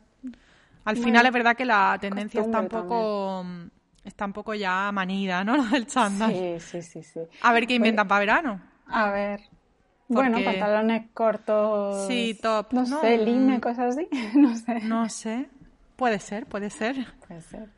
Al 0.84 0.96
final 0.96 1.26
es 1.26 1.32
verdad 1.32 1.56
que 1.56 1.64
la 1.64 1.98
tendencia 2.00 2.40
está 2.40 2.60
un 2.60 2.68
poco 2.68 3.44
está 4.08 4.24
un 4.24 4.32
poco 4.32 4.54
ya 4.54 4.90
manida, 4.92 5.44
¿no? 5.44 5.56
Lo 5.58 5.64
del 5.64 5.86
chándal. 5.86 6.32
Sí, 6.32 6.60
sí, 6.60 6.82
sí, 6.82 7.02
sí. 7.02 7.20
A 7.42 7.52
ver 7.52 7.66
qué 7.66 7.74
inventan 7.74 8.08
para 8.08 8.20
verano. 8.20 8.60
A 8.86 9.10
ver. 9.10 9.40
Bueno, 10.08 10.38
pantalones 10.42 11.10
cortos. 11.12 12.06
Sí, 12.08 12.38
top. 12.40 12.72
No, 12.72 12.86
sé, 12.86 13.18
line, 13.18 13.60
cosas 13.60 13.96
así. 13.96 14.08
no 14.34 14.56
sé. 14.56 14.80
No 14.80 15.08
sé. 15.08 15.48
Puede 15.96 16.18
ser, 16.18 16.46
puede 16.46 16.70
ser. 16.70 16.96
Puede 17.26 17.42
ser. 17.42 17.68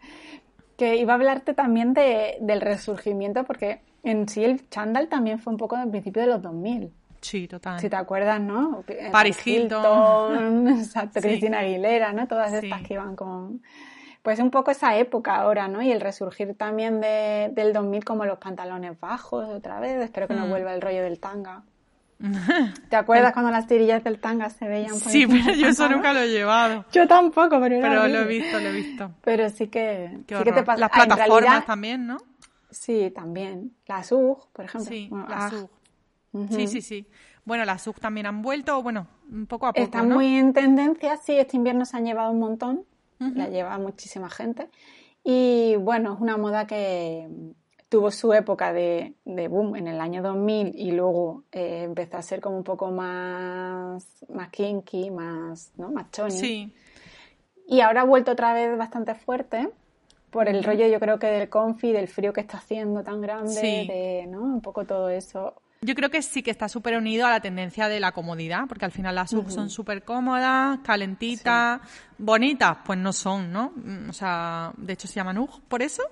Que 0.76 0.96
iba 0.96 1.12
a 1.12 1.16
hablarte 1.16 1.54
también 1.54 1.92
de, 1.92 2.36
del 2.40 2.60
resurgimiento, 2.60 3.44
porque 3.44 3.82
en 4.02 4.28
sí 4.28 4.44
el 4.44 4.68
chándal 4.68 5.08
también 5.08 5.38
fue 5.38 5.52
un 5.52 5.58
poco 5.58 5.76
del 5.76 5.90
principio 5.90 6.22
de 6.22 6.28
los 6.28 6.42
2000. 6.42 6.92
Sí, 7.20 7.48
total. 7.48 7.80
Si 7.80 7.90
te 7.90 7.96
acuerdas, 7.96 8.40
¿no? 8.40 8.82
Paris 9.12 9.46
Hilton, 9.46 10.78
Hilton 10.78 11.10
Cristina 11.14 11.58
Aguilera, 11.58 12.12
¿no? 12.12 12.26
Todas 12.26 12.52
estas 12.52 12.82
que 12.82 12.94
iban 12.94 13.14
con 13.14 13.62
pues 14.22 14.38
un 14.38 14.50
poco 14.50 14.70
esa 14.70 14.96
época 14.96 15.36
ahora, 15.36 15.68
¿no? 15.68 15.82
Y 15.82 15.90
el 15.90 16.00
resurgir 16.00 16.54
también 16.54 17.00
de, 17.00 17.50
del 17.54 17.72
2000 17.72 18.04
como 18.04 18.24
los 18.24 18.38
pantalones 18.38 18.98
bajos 19.00 19.48
otra 19.48 19.80
vez. 19.80 20.02
Espero 20.02 20.28
que 20.28 20.34
no 20.34 20.46
mm. 20.46 20.50
vuelva 20.50 20.74
el 20.74 20.82
rollo 20.82 21.02
del 21.02 21.18
tanga. 21.18 21.62
¿Te 22.90 22.96
acuerdas 22.96 23.32
cuando 23.32 23.50
las 23.50 23.66
tirillas 23.66 24.04
del 24.04 24.20
tanga 24.20 24.50
se 24.50 24.68
veían 24.68 24.90
por 24.90 25.10
Sí, 25.10 25.26
pero 25.26 25.54
yo 25.54 25.68
eso 25.68 25.88
nunca 25.88 26.12
lo 26.12 26.20
he 26.20 26.28
llevado. 26.28 26.84
Yo 26.92 27.08
tampoco, 27.08 27.58
pero 27.60 27.80
Pero 27.80 28.08
lo 28.08 28.18
he 28.20 28.26
visto, 28.26 28.60
lo 28.60 28.68
he 28.68 28.72
visto. 28.72 29.10
Pero 29.22 29.48
sí 29.48 29.68
que, 29.68 30.18
sí 30.28 30.44
que 30.44 30.52
te 30.52 30.62
pasa. 30.62 30.80
Las 30.80 30.90
ah, 30.92 31.04
plataformas 31.06 31.64
también, 31.64 32.06
¿no? 32.06 32.18
Sí, 32.70 33.10
también. 33.14 33.72
La 33.86 34.02
SUG, 34.04 34.48
por 34.52 34.66
ejemplo. 34.66 34.90
Sí, 34.90 35.08
la 35.10 35.46
ah. 35.46 35.50
SUG. 35.50 35.70
Sí, 36.50 36.66
sí, 36.66 36.82
sí. 36.82 37.06
Bueno, 37.44 37.64
las 37.64 37.82
SUG 37.82 37.98
también 37.98 38.26
han 38.26 38.42
vuelto, 38.42 38.82
bueno, 38.82 39.08
un 39.32 39.46
poco 39.46 39.66
a 39.66 39.72
poco, 39.72 39.82
Están 39.82 40.10
muy 40.10 40.36
en 40.36 40.52
tendencia, 40.52 41.16
sí, 41.16 41.32
este 41.32 41.56
invierno 41.56 41.86
se 41.86 41.96
han 41.96 42.04
llevado 42.04 42.30
un 42.30 42.38
montón 42.38 42.84
la 43.20 43.48
lleva 43.48 43.78
muchísima 43.78 44.28
gente. 44.28 44.68
Y 45.22 45.76
bueno, 45.76 46.14
es 46.14 46.20
una 46.20 46.36
moda 46.36 46.66
que 46.66 47.28
tuvo 47.88 48.10
su 48.10 48.32
época 48.32 48.72
de, 48.72 49.14
boom 49.24 49.76
en 49.76 49.88
el 49.88 50.00
año 50.00 50.22
2000 50.22 50.72
y 50.74 50.92
luego 50.92 51.44
eh, 51.52 51.82
empezó 51.84 52.16
a 52.16 52.22
ser 52.22 52.40
como 52.40 52.56
un 52.56 52.64
poco 52.64 52.90
más, 52.90 54.24
más 54.28 54.48
kinky, 54.50 55.10
más, 55.10 55.72
¿no? 55.76 55.90
más 55.90 56.10
choni. 56.10 56.32
Sí. 56.32 56.74
Y 57.68 57.80
ahora 57.80 58.00
ha 58.00 58.04
vuelto 58.04 58.32
otra 58.32 58.52
vez 58.52 58.76
bastante 58.76 59.14
fuerte 59.14 59.68
por 60.30 60.48
el 60.48 60.62
rollo 60.62 60.86
yo 60.86 61.00
creo 61.00 61.18
que 61.18 61.26
del 61.26 61.48
confi, 61.48 61.92
del 61.92 62.08
frío 62.08 62.32
que 62.32 62.40
está 62.40 62.58
haciendo 62.58 63.02
tan 63.02 63.20
grande, 63.20 63.60
de, 63.60 64.26
¿no? 64.28 64.42
Un 64.42 64.60
poco 64.60 64.84
todo 64.86 65.10
eso. 65.10 65.54
Yo 65.82 65.94
creo 65.94 66.10
que 66.10 66.20
sí 66.20 66.42
que 66.42 66.50
está 66.50 66.68
súper 66.68 66.94
unido 66.98 67.26
a 67.26 67.30
la 67.30 67.40
tendencia 67.40 67.88
de 67.88 68.00
la 68.00 68.12
comodidad, 68.12 68.64
porque 68.68 68.84
al 68.84 68.92
final 68.92 69.14
las 69.14 69.32
UG 69.32 69.50
son 69.50 69.70
súper 69.70 70.04
cómodas, 70.04 70.80
calentitas, 70.84 71.80
bonitas, 72.18 72.76
pues 72.84 72.98
no 72.98 73.14
son, 73.14 73.50
¿no? 73.50 73.72
Mm, 73.76 74.10
o 74.10 74.12
sea, 74.12 74.72
de 74.76 74.92
hecho 74.92 75.08
se 75.08 75.14
llaman 75.14 75.38
UG 75.38 75.62
por 75.68 75.80
eso. 75.80 76.02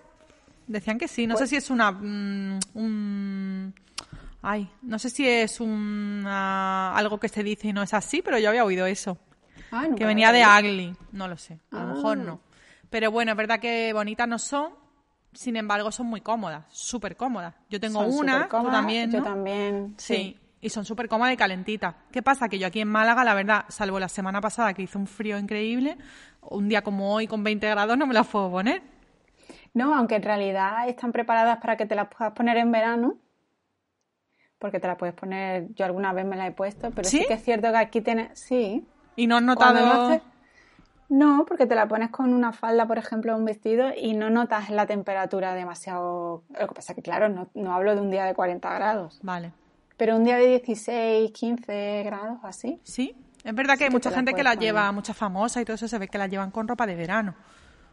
Decían 0.66 0.96
que 0.96 1.06
sí, 1.06 1.26
no 1.26 1.34
sé 1.34 1.40
pues 1.40 1.50
si 1.50 1.56
es 1.56 1.68
una... 1.68 1.92
Mm, 1.92 2.58
un, 2.72 3.74
ay, 4.40 4.70
no 4.80 4.98
sé 4.98 5.10
si 5.10 5.28
es 5.28 5.60
un 5.60 6.24
algo 6.26 7.20
que 7.20 7.28
se 7.28 7.42
dice 7.42 7.68
y 7.68 7.74
no 7.74 7.82
es 7.82 7.92
así, 7.92 8.22
pero 8.22 8.38
yo 8.38 8.48
había 8.48 8.64
oído 8.64 8.86
eso. 8.86 9.18
Ah, 9.70 9.86
que 9.94 10.06
venía 10.06 10.32
de 10.32 10.46
ugly, 10.46 10.96
no 11.12 11.28
lo 11.28 11.36
sé, 11.36 11.60
a 11.72 11.84
lo 11.84 11.94
mejor 11.94 12.18
ah. 12.18 12.24
no. 12.24 12.40
Pero 12.88 13.10
bueno, 13.10 13.32
es 13.32 13.36
verdad 13.36 13.60
que 13.60 13.92
bonitas 13.92 14.26
no 14.26 14.38
son, 14.38 14.72
sin 15.32 15.56
embargo, 15.56 15.92
son 15.92 16.06
muy 16.06 16.20
cómodas, 16.20 16.64
súper 16.68 17.16
cómodas. 17.16 17.54
Yo 17.68 17.80
tengo 17.80 18.00
una, 18.00 18.48
tú 18.48 18.70
también, 18.70 19.10
Yo 19.10 19.22
también, 19.22 19.94
sí. 19.96 20.38
Y 20.60 20.70
son 20.70 20.84
súper 20.84 21.08
cómodas 21.08 21.32
y 21.32 21.36
calentitas. 21.36 21.94
¿Qué 22.10 22.20
pasa? 22.20 22.48
Que 22.48 22.58
yo 22.58 22.66
aquí 22.66 22.80
en 22.80 22.88
Málaga, 22.88 23.22
la 23.22 23.34
verdad, 23.34 23.64
salvo 23.68 24.00
la 24.00 24.08
semana 24.08 24.40
pasada 24.40 24.74
que 24.74 24.82
hizo 24.82 24.98
un 24.98 25.06
frío 25.06 25.38
increíble, 25.38 25.96
un 26.42 26.68
día 26.68 26.82
como 26.82 27.14
hoy 27.14 27.28
con 27.28 27.44
20 27.44 27.68
grados 27.68 27.96
no 27.96 28.08
me 28.08 28.14
las 28.14 28.26
puedo 28.26 28.50
poner. 28.50 28.82
No, 29.74 29.94
aunque 29.94 30.16
en 30.16 30.22
realidad 30.24 30.88
están 30.88 31.12
preparadas 31.12 31.58
para 31.58 31.76
que 31.76 31.86
te 31.86 31.94
las 31.94 32.08
puedas 32.08 32.32
poner 32.32 32.56
en 32.56 32.72
verano, 32.72 33.18
porque 34.58 34.80
te 34.80 34.88
las 34.88 34.96
puedes 34.96 35.14
poner, 35.14 35.72
yo 35.74 35.84
alguna 35.84 36.12
vez 36.12 36.26
me 36.26 36.34
las 36.34 36.48
he 36.48 36.52
puesto, 36.52 36.90
pero 36.90 37.08
sí, 37.08 37.24
que 37.28 37.34
es 37.34 37.44
cierto 37.44 37.70
que 37.70 37.76
aquí 37.76 38.00
tienes, 38.00 38.36
sí. 38.36 38.84
¿Y 39.14 39.28
no 39.28 39.36
has 39.36 39.42
notado...? 39.42 40.20
No, 41.08 41.46
porque 41.46 41.66
te 41.66 41.74
la 41.74 41.88
pones 41.88 42.10
con 42.10 42.34
una 42.34 42.52
falda, 42.52 42.86
por 42.86 42.98
ejemplo, 42.98 43.36
un 43.36 43.44
vestido 43.44 43.90
y 43.96 44.14
no 44.14 44.28
notas 44.28 44.68
la 44.68 44.86
temperatura 44.86 45.54
demasiado... 45.54 46.42
Lo 46.58 46.68
que 46.68 46.74
pasa 46.74 46.94
que, 46.94 47.02
claro, 47.02 47.28
no, 47.30 47.48
no 47.54 47.72
hablo 47.72 47.94
de 47.94 48.02
un 48.02 48.10
día 48.10 48.24
de 48.24 48.34
40 48.34 48.74
grados. 48.74 49.18
Vale. 49.22 49.52
Pero 49.96 50.16
un 50.16 50.24
día 50.24 50.36
de 50.36 50.46
16, 50.46 51.32
15 51.32 52.02
grados, 52.04 52.38
así. 52.42 52.78
Sí, 52.84 53.16
es 53.42 53.54
verdad 53.54 53.78
que 53.78 53.84
hay 53.84 53.90
mucha 53.90 54.10
gente 54.10 54.34
que 54.34 54.42
la 54.42 54.54
lleva, 54.54 54.92
mucha 54.92 55.14
famosa 55.14 55.60
y 55.60 55.64
todo 55.64 55.74
eso 55.76 55.88
se 55.88 55.98
ve 55.98 56.08
que 56.08 56.18
la 56.18 56.26
llevan 56.26 56.50
con 56.50 56.68
ropa 56.68 56.86
de 56.86 56.94
verano. 56.94 57.34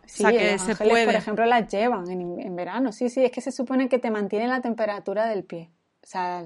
Sí, 0.05 0.23
o 0.23 0.29
sea, 0.29 0.37
que 0.37 0.59
se 0.59 0.75
puede. 0.75 1.05
por 1.05 1.15
ejemplo, 1.15 1.45
las 1.45 1.71
llevan 1.71 2.09
en, 2.11 2.39
en, 2.39 2.55
verano. 2.55 2.91
Sí, 2.91 3.09
sí, 3.09 3.23
es 3.23 3.31
que 3.31 3.41
se 3.41 3.51
supone 3.51 3.89
que 3.89 3.97
te 3.97 4.11
mantiene 4.11 4.47
la 4.47 4.61
temperatura 4.61 5.25
del 5.25 5.43
pie. 5.43 5.71
O 6.03 6.07
sea, 6.07 6.45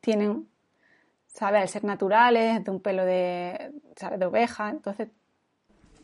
tienen, 0.00 0.46
¿sabes? 1.26 1.62
Al 1.62 1.68
ser 1.68 1.84
naturales, 1.84 2.62
de 2.62 2.70
un 2.70 2.80
pelo 2.80 3.04
de, 3.04 3.72
¿sabes? 3.96 4.20
de 4.20 4.26
oveja, 4.26 4.70
entonces 4.70 5.08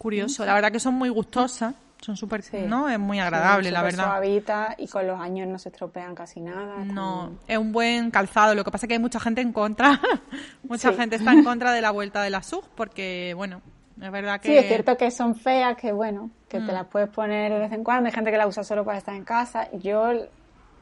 curioso. 0.02 0.44
La 0.44 0.54
verdad 0.54 0.72
que 0.72 0.80
son 0.80 0.94
muy 0.94 1.08
gustosas. 1.08 1.74
Son 2.00 2.16
súper, 2.16 2.42
¿no? 2.66 2.88
Es 2.88 2.98
muy 2.98 3.20
agradable, 3.20 3.70
la 3.70 3.80
verdad. 3.80 4.06
suavita 4.06 4.74
y 4.76 4.88
con 4.88 5.06
los 5.06 5.20
años 5.20 5.46
no 5.46 5.56
se 5.56 5.68
estropean 5.68 6.16
casi 6.16 6.40
nada. 6.40 6.84
No, 6.84 7.38
es 7.46 7.56
un 7.56 7.70
buen 7.70 8.10
calzado. 8.10 8.56
Lo 8.56 8.64
que 8.64 8.72
pasa 8.72 8.86
es 8.86 8.88
que 8.88 8.94
hay 8.94 9.00
mucha 9.00 9.20
gente 9.20 9.40
en 9.40 9.52
contra. 9.52 10.00
mucha 10.68 10.92
gente 10.94 11.14
está 11.14 11.30
en 11.30 11.44
contra 11.44 11.70
de 11.70 11.80
la 11.80 11.92
vuelta 11.92 12.20
de 12.20 12.30
la 12.30 12.42
SUG 12.42 12.64
porque, 12.74 13.34
bueno, 13.36 13.62
es 14.00 14.10
verdad 14.10 14.40
que... 14.40 14.48
Sí, 14.48 14.56
es 14.56 14.66
cierto 14.66 14.96
que 14.96 15.12
son 15.12 15.36
feas, 15.36 15.76
que 15.76 15.92
bueno, 15.92 16.30
que 16.48 16.58
te 16.58 16.72
mm. 16.72 16.74
las 16.74 16.86
puedes 16.88 17.08
poner 17.08 17.52
de 17.52 17.60
vez 17.60 17.70
en 17.70 17.84
cuando. 17.84 18.08
Hay 18.08 18.12
gente 18.12 18.32
que 18.32 18.38
la 18.38 18.48
usa 18.48 18.64
solo 18.64 18.84
para 18.84 18.98
estar 18.98 19.14
en 19.14 19.22
casa. 19.22 19.68
Yo 19.70 20.10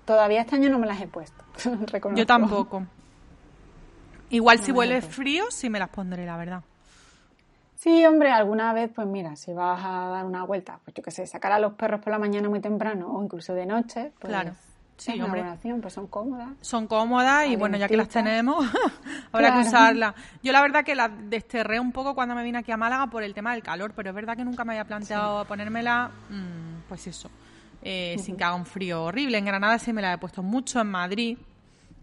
todavía 0.07 0.41
este 0.41 0.57
año 0.57 0.71
no 0.71 0.79
me 0.79 0.87
las 0.87 0.99
he 1.03 1.07
puesto. 1.07 1.45
Yo 2.15 2.25
tampoco. 2.25 2.87
Igual 4.31 4.59
si 4.61 4.73
vuelve 4.73 5.03
frío, 5.03 5.45
sí 5.51 5.69
me 5.69 5.79
las 5.79 5.91
pondré, 5.91 6.25
la 6.25 6.39
verdad. 6.39 6.63
Sí, 7.83 8.05
hombre, 8.05 8.31
alguna 8.31 8.75
vez, 8.75 8.91
pues 8.95 9.07
mira, 9.07 9.37
si 9.37 9.55
vas 9.55 9.81
a 9.83 10.11
dar 10.11 10.27
una 10.27 10.45
vuelta, 10.45 10.79
pues 10.85 10.95
yo 10.95 11.03
qué 11.03 11.11
sé, 11.11 11.27
sacar 11.27 11.51
a 11.53 11.59
los 11.59 11.73
perros 11.73 12.01
por 12.01 12.11
la 12.13 12.19
mañana 12.19 12.47
muy 12.51 12.61
temprano 12.61 13.07
o 13.11 13.25
incluso 13.25 13.55
de 13.55 13.65
noche, 13.65 14.13
pues 14.19 14.31
claro. 14.31 14.53
Sí, 14.99 15.13
es 15.13 15.15
hombre. 15.15 15.41
Una 15.41 15.43
buena 15.49 15.55
opción, 15.55 15.81
pues 15.81 15.95
son 15.95 16.07
cómodas. 16.09 16.49
Son 16.61 16.87
cómodas 16.87 17.47
y 17.47 17.57
bueno, 17.57 17.79
ya 17.79 17.89
que 17.89 17.97
las 17.97 18.11
tenemos, 18.11 18.67
habrá 19.33 19.55
que 19.55 19.61
usarlas. 19.61 20.15
Yo 20.43 20.53
la 20.53 20.61
verdad 20.61 20.85
que 20.85 20.95
las 20.95 21.11
desterré 21.31 21.81
un 21.81 21.91
poco 21.91 22.15
cuando 22.15 22.35
me 22.35 22.43
vine 22.43 22.59
aquí 22.59 22.71
a 22.71 22.77
Málaga 22.77 23.07
por 23.07 23.23
el 23.23 23.33
tema 23.33 23.53
del 23.53 23.63
calor, 23.63 23.95
pero 23.97 24.11
es 24.11 24.15
verdad 24.15 24.37
que 24.37 24.45
nunca 24.45 24.63
me 24.67 24.75
había 24.75 24.85
planteado 24.85 25.47
ponérmela, 25.47 26.11
mm, 26.29 26.83
pues 26.87 27.07
eso, 27.07 27.31
eh, 27.81 28.15
sin 28.23 28.37
que 28.37 28.45
haga 28.45 28.57
un 28.57 28.67
frío 28.67 29.05
horrible. 29.05 29.39
En 29.39 29.47
Granada 29.47 29.79
sí 29.79 29.95
me 29.95 30.03
la 30.03 30.13
he 30.13 30.19
puesto 30.19 30.43
mucho, 30.43 30.83
en 30.83 30.89
Madrid, 30.89 31.39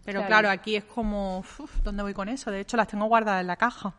pero 0.04 0.18
Claro. 0.22 0.26
claro, 0.26 0.50
aquí 0.50 0.74
es 0.74 0.82
como, 0.82 1.38
uf, 1.38 1.82
¿dónde 1.84 2.02
voy 2.02 2.14
con 2.14 2.28
eso? 2.28 2.50
De 2.50 2.58
hecho, 2.58 2.76
las 2.76 2.88
tengo 2.88 3.04
guardadas 3.04 3.42
en 3.42 3.46
la 3.46 3.54
caja. 3.54 3.94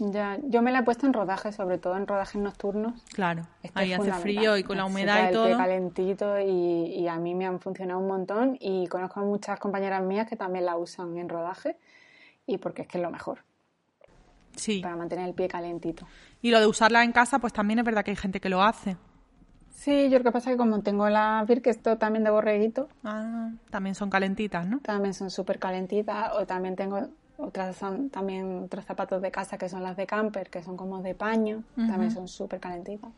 Ya, 0.00 0.38
yo 0.44 0.62
me 0.62 0.72
la 0.72 0.78
he 0.78 0.82
puesto 0.82 1.06
en 1.06 1.12
rodajes, 1.12 1.54
sobre 1.54 1.76
todo 1.78 1.96
en 1.96 2.06
rodajes 2.06 2.40
nocturnos. 2.40 3.04
Claro, 3.12 3.42
Esto 3.62 3.78
ahí 3.80 3.92
hace 3.92 4.12
frío 4.12 4.56
y 4.56 4.64
con 4.64 4.76
la 4.78 4.86
humedad 4.86 5.24
y 5.24 5.26
el 5.26 5.32
todo. 5.34 5.44
pie 5.48 5.56
calentito 5.56 6.40
y, 6.40 6.46
y 6.48 7.06
a 7.08 7.16
mí 7.16 7.34
me 7.34 7.46
han 7.46 7.60
funcionado 7.60 8.00
un 8.00 8.06
montón 8.08 8.56
y 8.60 8.86
conozco 8.86 9.20
a 9.20 9.24
muchas 9.24 9.60
compañeras 9.60 10.02
mías 10.02 10.26
que 10.26 10.36
también 10.36 10.64
la 10.64 10.76
usan 10.78 11.16
en 11.18 11.28
rodaje 11.28 11.76
y 12.46 12.56
porque 12.58 12.82
es 12.82 12.88
que 12.88 12.96
es 12.98 13.02
lo 13.02 13.10
mejor 13.10 13.40
Sí. 14.56 14.80
para 14.80 14.96
mantener 14.96 15.28
el 15.28 15.34
pie 15.34 15.48
calentito. 15.48 16.06
Y 16.42 16.50
lo 16.50 16.60
de 16.60 16.66
usarla 16.66 17.04
en 17.04 17.12
casa, 17.12 17.38
pues 17.38 17.52
también 17.52 17.78
es 17.78 17.84
verdad 17.84 18.02
que 18.04 18.10
hay 18.12 18.16
gente 18.16 18.40
que 18.40 18.48
lo 18.48 18.62
hace. 18.62 18.96
Sí, 19.70 20.08
yo 20.10 20.18
lo 20.18 20.24
que 20.24 20.32
pasa 20.32 20.50
es 20.50 20.54
que 20.54 20.58
como 20.58 20.80
tengo 20.80 21.08
la 21.08 21.44
Birkenstock 21.46 21.98
también 21.98 22.24
de 22.24 22.30
borreguito, 22.30 22.88
Ah, 23.04 23.50
también 23.70 23.94
son 23.94 24.10
calentitas, 24.10 24.66
¿no? 24.66 24.80
también 24.80 25.14
son 25.14 25.30
súper 25.30 25.58
calentitas 25.58 26.32
o 26.34 26.46
también 26.46 26.76
tengo 26.76 27.08
otras 27.40 27.76
son 27.76 28.10
también 28.10 28.64
otros 28.64 28.84
zapatos 28.84 29.20
de 29.22 29.30
casa 29.30 29.56
que 29.58 29.68
son 29.68 29.82
las 29.82 29.96
de 29.96 30.06
camper 30.06 30.50
que 30.50 30.62
son 30.62 30.76
como 30.76 31.00
de 31.02 31.14
paño 31.14 31.62
también 31.76 32.10
son 32.10 32.28
súper 32.28 32.60
calentitas 32.60 33.10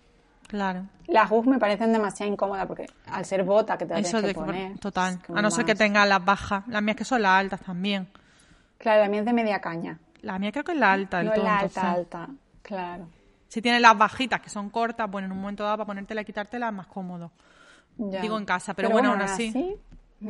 Claro. 0.49 0.85
las 1.07 1.31
Ugg 1.31 1.47
me 1.47 1.59
parecen 1.59 1.93
demasiado 1.93 2.31
incómodas 2.31 2.67
porque 2.67 2.87
al 3.07 3.25
ser 3.25 3.43
bota 3.45 3.79
que 3.79 3.87
te 3.87 3.95
Eso 3.95 4.03
tienes 4.03 4.23
de 4.23 4.29
que 4.29 4.35
poner 4.35 4.79
total. 4.79 5.15
es 5.23 5.31
A 5.37 5.41
no 5.41 5.51
ser 5.51 5.65
que 5.65 5.73
más- 5.73 5.79
tenga 5.79 6.05
las 6.05 6.23
bajas. 6.25 6.65
Las 6.69 6.83
mías 6.83 6.97
que 6.97 7.05
son 7.05 7.23
las 7.23 7.33
altas 7.41 7.61
también. 7.61 8.07
claro 8.79 9.03
la 9.03 9.09
mía 9.09 9.21
es 9.21 9.27
de 9.27 9.33
media 9.33 9.61
caña 9.61 9.99
La 10.21 10.39
mía 10.39 10.53
creo 10.53 10.65
que 10.65 10.73
es 10.73 10.79
la 10.79 10.93
alta 10.93 11.19
del 11.19 11.27
no 11.29 11.33
todo. 11.35 11.45
la 11.45 11.55
entonces. 11.55 11.79
alta 11.83 12.25
alta 12.25 12.35
claro 12.63 13.07
Si 13.49 13.63
tienes 13.63 13.81
las 13.81 13.97
bajitas 13.97 14.41
que 14.41 14.51
son 14.51 14.69
cortas, 14.71 15.11
bueno, 15.11 15.27
en 15.27 15.33
un 15.33 15.39
momento 15.41 15.63
dado 15.63 15.77
para 15.79 15.87
ponértela 15.87 16.21
y 16.23 16.25
quitártela 16.25 16.69
es 16.69 16.73
más 16.75 16.87
cómodo. 16.87 17.31
Ya. 17.99 18.21
Digo 18.21 18.37
en 18.39 18.45
casa, 18.47 18.73
pero 18.75 18.89
bueno, 18.91 19.11
aún 19.13 19.21
así. 19.23 19.53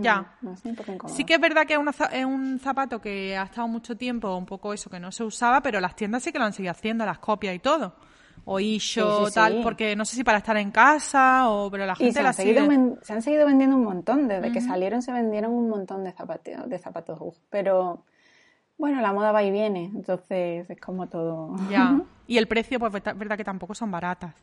Ya. 0.00 0.36
aún 0.42 0.52
así, 0.54 0.68
un 0.68 0.76
poco 0.76 0.92
incómodo. 0.92 1.16
Sí 1.16 1.24
que 1.24 1.34
es 1.34 1.40
verdad 1.40 1.66
que 1.66 1.74
es, 1.74 1.78
una 1.78 1.92
za- 1.92 2.06
es 2.12 2.24
un 2.24 2.58
zapato 2.58 3.00
que 3.00 3.36
ha 3.36 3.42
estado 3.44 3.68
mucho 3.68 3.96
tiempo, 3.96 4.34
un 4.36 4.46
poco 4.46 4.72
eso 4.72 4.88
que 4.90 4.98
no 5.00 5.12
se 5.12 5.24
usaba, 5.24 5.60
pero 5.60 5.80
las 5.80 5.94
tiendas 5.96 6.22
sí 6.22 6.32
que 6.32 6.38
lo 6.38 6.44
han 6.44 6.52
seguido 6.52 6.70
haciendo, 6.72 7.04
las 7.04 7.18
copias 7.18 7.54
y 7.54 7.58
todo. 7.58 7.94
O 8.44 8.58
Isho, 8.58 9.20
Sí, 9.20 9.24
sí, 9.28 9.34
tal, 9.34 9.52
sí. 9.52 9.60
porque 9.62 9.94
no 9.94 10.04
sé 10.04 10.16
si 10.16 10.24
para 10.24 10.38
estar 10.38 10.56
en 10.56 10.72
casa 10.72 11.48
o... 11.48 11.70
Pero 11.70 11.86
la 11.86 11.92
Y 11.92 11.96
gente 11.96 12.12
se 12.14 12.18
han, 12.20 12.24
las 12.24 12.36
seguido, 12.36 12.66
se 13.02 13.12
han 13.12 13.22
seguido 13.22 13.46
vendiendo 13.46 13.76
un 13.76 13.84
montón. 13.84 14.26
Desde 14.26 14.50
que 14.50 14.60
salieron 14.60 15.00
se 15.02 15.12
vendieron 15.12 15.52
un 15.52 15.68
montón 15.68 16.02
de 16.02 16.10
zapatos, 16.12 16.68
de 16.68 16.78
zapatos 16.78 17.20
Ugg. 17.20 17.34
Pero 17.50 18.02
bueno, 18.78 19.00
la 19.00 19.12
moda 19.12 19.30
va 19.30 19.44
y 19.44 19.52
viene. 19.52 19.92
Entonces 19.94 20.68
es 20.68 20.80
como 20.80 21.06
todo. 21.08 21.54
Ya. 21.70 22.00
Y 22.26 22.38
el 22.38 22.48
precio, 22.48 22.80
pues 22.80 22.92
es 22.94 23.18
verdad 23.18 23.36
que 23.36 23.44
tampoco 23.44 23.74
son 23.74 23.90
baratas. 23.90 24.34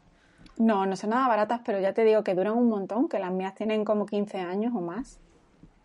No, 0.57 0.85
no 0.85 0.95
son 0.95 1.09
nada 1.09 1.27
baratas, 1.27 1.61
pero 1.65 1.79
ya 1.79 1.93
te 1.93 2.03
digo 2.03 2.23
que 2.23 2.35
duran 2.35 2.53
un 2.53 2.69
montón. 2.69 3.09
Que 3.09 3.19
las 3.19 3.31
mías 3.31 3.55
tienen 3.55 3.83
como 3.83 4.05
15 4.05 4.39
años 4.39 4.73
o 4.75 4.79
más. 4.81 5.19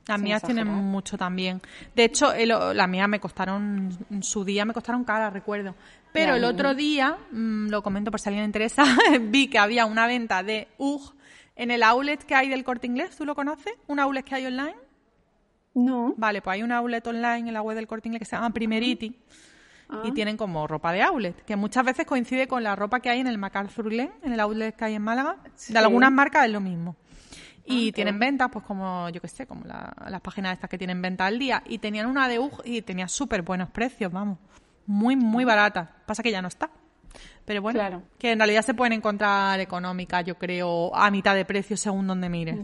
Las 0.07 0.21
mías 0.21 0.43
tienen 0.43 0.67
mucho 0.69 1.17
también. 1.17 1.62
De 1.95 2.05
hecho, 2.05 2.33
las 2.75 2.88
mías 2.88 3.09
me 3.09 3.21
costaron, 3.21 3.97
en 4.11 4.23
su 4.23 4.45
día 4.45 4.64
me 4.64 4.75
costaron 4.75 5.05
cara, 5.05 5.31
recuerdo. 5.31 5.75
Pero 6.12 6.33
Ya, 6.33 6.37
el 6.37 6.45
otro 6.45 6.75
día, 6.75 7.17
mm, 7.33 7.69
lo 7.69 7.83
comento 7.83 8.11
por 8.11 8.21
si 8.21 8.29
a 8.29 8.31
alguien 8.31 8.43
le 8.43 8.47
interesa, 8.49 8.85
vi 9.23 9.49
que 9.49 9.59
había 9.59 9.87
una 9.87 10.07
venta 10.07 10.43
de 10.43 10.69
UG 10.79 11.14
en 11.57 11.71
el 11.71 11.83
outlet 11.83 12.23
que 12.23 12.35
hay 12.35 12.49
del 12.49 12.64
Corte 12.64 12.87
Inglés. 12.87 13.17
¿Tú 13.17 13.25
lo 13.25 13.35
conoces? 13.35 13.73
¿Un 13.87 13.99
outlet 13.99 14.25
que 14.25 14.35
hay 14.35 14.47
online? 14.47 14.77
No. 15.75 16.14
Vale, 16.17 16.40
pues 16.40 16.55
hay 16.55 16.62
un 16.62 16.71
outlet 16.73 17.05
online 17.07 17.49
en 17.49 17.53
la 17.55 17.62
web 17.62 17.75
del 17.77 17.87
Corte 17.87 18.09
Inglés 18.09 18.21
que 18.21 18.27
se 18.27 18.37
llama 18.37 18.51
Primerity 18.51 19.17
Ah. 19.88 20.01
y 20.05 20.12
tienen 20.12 20.37
como 20.38 20.67
ropa 20.67 20.93
de 20.93 21.03
outlet, 21.03 21.45
que 21.45 21.57
muchas 21.57 21.85
veces 21.85 22.07
coincide 22.07 22.49
con 22.49 22.62
la 22.62 22.75
ropa 22.75 23.01
que 23.01 23.11
hay 23.11 23.21
en 23.21 23.27
el 23.27 23.37
MacArthur 23.37 23.90
Glen, 23.90 24.11
en 24.23 24.33
el 24.33 24.40
outlet 24.40 24.75
que 24.75 24.85
hay 24.87 24.95
en 24.95 25.03
Málaga. 25.03 25.37
Sí. 25.57 25.73
De 25.75 25.79
algunas 25.79 26.11
marcas 26.11 26.47
es 26.47 26.53
lo 26.53 26.61
mismo. 26.61 26.97
Y 27.66 27.85
Ah, 27.85 27.87
qué 27.87 27.92
tienen 27.92 28.18
ventas, 28.18 28.48
pues 28.53 28.64
como, 28.64 29.09
yo 29.09 29.20
qué 29.20 29.29
sé, 29.29 29.46
como 29.46 29.64
la- 29.64 29.94
las 30.11 30.20
páginas 30.20 30.53
estas 30.53 30.68
que 30.68 30.77
tienen 30.79 31.00
venta 31.00 31.24
al 31.27 31.38
día. 31.38 31.62
Y 31.66 31.79
tenían 31.79 32.07
una 32.07 32.29
de 32.29 32.38
UG 32.38 32.61
y 32.64 32.83
tenía 32.83 33.09
súper 33.09 33.42
buenos 33.42 33.70
precios, 33.70 34.12
vamos. 34.12 34.38
Muy, 34.87 35.16
muy 35.16 35.44
barata. 35.44 35.90
Pasa 36.07 36.22
que 36.22 36.31
ya 36.31 36.42
no 36.42 36.48
está. 36.48 36.70
Pero 37.46 37.62
bueno, 37.62 37.79
Claro. 37.79 38.03
que 38.18 38.33
en 38.33 38.38
realidad 38.38 38.62
se 38.62 38.74
pueden 38.74 38.92
encontrar 38.94 39.61
económicas, 39.61 40.24
yo 40.24 40.37
creo, 40.37 40.94
a 40.96 41.11
mitad 41.11 41.35
de 41.35 41.44
precio 41.44 41.77
según 41.77 42.07
donde 42.07 42.29
mires. 42.29 42.59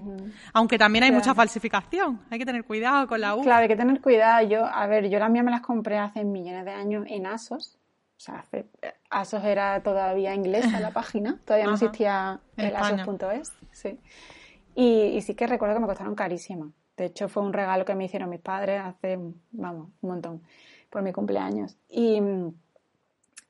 Aunque 0.55 0.77
también 0.79 1.05
hay 1.05 1.11
Claro. 1.11 1.21
mucha 1.23 1.35
falsificación. 1.35 2.21
Hay 2.31 2.39
que 2.39 2.47
tener 2.47 2.65
cuidado 2.65 3.07
con 3.07 3.21
la 3.21 3.35
UG. 3.37 3.43
Claro, 3.45 3.63
hay 3.63 3.69
que 3.69 3.77
tener 3.77 4.01
cuidado. 4.01 4.47
Yo, 4.49 4.65
a 4.67 4.87
ver, 4.87 5.09
yo 5.09 5.19
las 5.19 5.31
mías 5.31 5.45
me 5.45 5.51
las 5.51 5.61
compré 5.61 5.99
hace 5.99 6.25
millones 6.25 6.65
de 6.65 6.73
años 6.73 7.05
en 7.09 7.27
ASOS. 7.27 7.77
O 8.17 8.21
sea, 8.23 8.41
hace- 8.41 8.67
ASOS 9.11 9.45
era 9.45 9.83
todavía 9.83 10.35
inglesa 10.35 10.81
la 10.81 10.91
página. 10.93 11.39
Todavía 11.45 11.67
no 11.67 11.75
Ajá. 11.75 11.85
existía 11.87 12.41
En 12.57 12.67
el 12.67 12.77
asos.es. 12.77 13.53
Sí. 13.73 13.99
Y, 14.75 15.03
y 15.17 15.21
sí 15.23 15.35
que 15.35 15.47
recuerdo 15.47 15.75
que 15.75 15.81
me 15.81 15.87
costaron 15.87 16.15
carísimas. 16.15 16.71
De 16.97 17.07
hecho, 17.07 17.29
fue 17.29 17.43
un 17.43 17.53
regalo 17.53 17.85
que 17.85 17.95
me 17.95 18.05
hicieron 18.05 18.29
mis 18.31 18.41
padres 18.41 18.81
hace, 18.85 19.19
vamos, 19.53 19.89
un 20.03 20.09
montón, 20.11 20.43
por 20.91 21.03
mi 21.03 21.13
cumpleaños. 21.13 21.77
Y, 21.89 22.21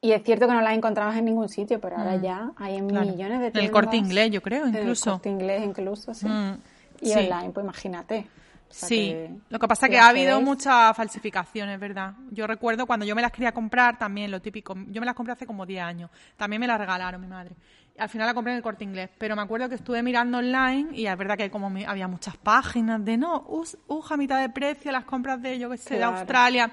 y 0.00 0.12
es 0.12 0.22
cierto 0.22 0.46
que 0.46 0.54
no 0.54 0.61
las 0.61 0.74
encontrabas 0.74 1.16
en 1.16 1.24
ningún 1.26 1.48
sitio, 1.48 1.80
pero 1.80 1.96
ahora 1.98 2.16
ya 2.16 2.52
hay 2.56 2.76
en 2.76 2.87
Mm. 2.87 2.88
Claro. 2.90 3.06
millones 3.06 3.40
de 3.40 3.46
En 3.46 3.52
tiendas. 3.52 3.64
el 3.68 3.70
corte 3.72 3.96
inglés, 3.96 4.30
yo 4.30 4.40
creo, 4.42 4.66
incluso. 4.68 5.11
corte 5.12 5.28
inglés, 5.28 5.62
incluso, 5.64 6.14
sí. 6.14 6.26
Mm, 6.28 6.54
Y 7.02 7.06
sí. 7.11 7.18
online, 7.18 7.50
pues 7.50 7.64
imagínate. 7.64 8.26
O 8.70 8.72
sea 8.72 8.88
Sí, 8.88 8.96
que- 8.96 9.35
lo 9.48 9.59
que 9.59 9.66
pasa 9.68 9.87
es 9.87 9.90
si 9.90 9.94
que 9.96 9.98
ha 10.00 10.09
habido 10.09 10.38
accedéis- 10.38 10.44
muchas 10.44 10.96
falsificaciones, 10.96 11.80
¿verdad? 11.80 12.14
Yo 12.30 12.46
recuerdo 12.46 12.87
cuando 12.87 13.04
yo 13.04 13.16
me 13.16 13.22
las 13.22 13.33
quería 13.33 13.52
comprar, 13.52 13.98
también 13.98 14.30
lo 14.30 14.40
típico, 14.40 14.74
yo 14.88 15.00
me 15.00 15.06
las 15.06 15.14
compré 15.16 15.33
hace 15.33 15.44
como 15.46 15.66
10 15.66 15.83
años, 15.83 16.09
también 16.37 16.61
me 16.61 16.66
las 16.68 16.78
regalaron 16.78 17.20
mi 17.20 17.26
madre. 17.26 17.56
Al 17.98 18.09
final 18.09 18.28
la 18.28 18.33
compré 18.35 18.52
en 18.52 18.59
el 18.59 18.62
corte 18.62 18.85
inglés, 18.85 19.11
pero 19.18 19.35
me 19.37 19.42
acuerdo 19.42 19.68
que 19.68 19.74
estuve 19.74 20.02
mirando 20.02 20.38
online 20.38 20.88
y 20.92 21.06
es 21.06 21.18
verdad 21.18 21.37
que 21.37 21.50
como 21.50 21.68
mi- 21.68 21.85
había 21.85 22.06
muchas 22.09 22.37
páginas 22.37 23.04
de 23.04 23.16
no, 23.18 23.44
us, 23.48 23.76
uja 23.88 24.14
a 24.14 24.16
mitad 24.16 24.40
de 24.40 24.48
precio, 24.48 24.92
las 24.92 25.04
compras 25.04 25.42
de, 25.42 25.59
yo 25.59 25.68
qué 25.68 25.76
sé, 25.76 25.96
de. 25.96 26.04
Australia, 26.04 26.70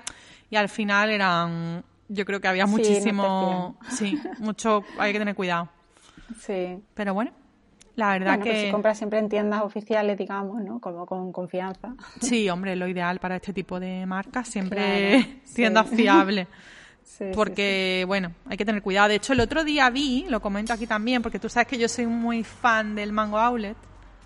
y 0.51 0.55
al 0.55 0.69
final 0.69 1.09
eran, 1.09 1.83
yo 2.07 2.23
creo 2.25 2.39
que 2.39 2.47
había 2.47 2.65
Sí, 2.65 2.71
no 2.71 2.77
muchísimo, 2.77 3.75
sí, 3.89 4.17
mucho, 4.39 4.83
hay 4.99 5.11
que 5.13 5.19
tener 5.19 5.33
cuidado. 5.35 5.67
Sí. 6.39 6.79
Pero 6.93 7.13
bueno, 7.15 7.31
la 7.97 8.11
verdad 8.13 8.37
Bueno, 8.37 8.43
que... 8.45 8.49
pues 8.51 8.61
si 8.63 8.71
compras 8.71 8.97
siempre 8.97 9.19
en 9.19 9.27
tiendas 9.27 9.61
oficiales, 9.63 10.17
digamos, 10.17 10.61
¿no? 10.63 10.79
Como 10.79 11.05
con 11.05 11.33
confianza. 11.33 11.93
Sí, 12.21 12.49
hombre, 12.49 12.75
lo 12.77 12.87
ideal 12.87 13.19
para 13.19 13.35
este 13.35 13.51
tipo 13.51 13.79
de 13.79 14.05
marcas 14.05 14.47
siempre 14.47 14.77
Claro, 14.77 15.23
sí. 15.43 15.53
tiendas 15.55 15.89
fiables. 15.89 16.47
Sí, 17.03 17.23
sí, 17.23 17.31
Porque, 17.33 18.03
bueno, 18.05 18.33
hay 18.47 18.57
que 18.57 18.65
tener 18.65 18.81
cuidado. 18.81 19.07
De 19.07 19.15
hecho, 19.15 19.31
el 19.31 19.39
otro 19.39 19.63
día 19.63 19.89
vi, 19.89 20.25
lo 20.27 20.41
comento 20.41 20.73
aquí 20.73 20.85
también, 20.85 21.21
porque 21.21 21.39
tú 21.39 21.47
sabes 21.47 21.65
que 21.65 21.77
yo 21.77 21.87
soy 21.87 22.05
muy 22.05 22.43
fan 22.43 22.95
del 22.95 23.13
Mango 23.13 23.39
Outlet, 23.39 23.77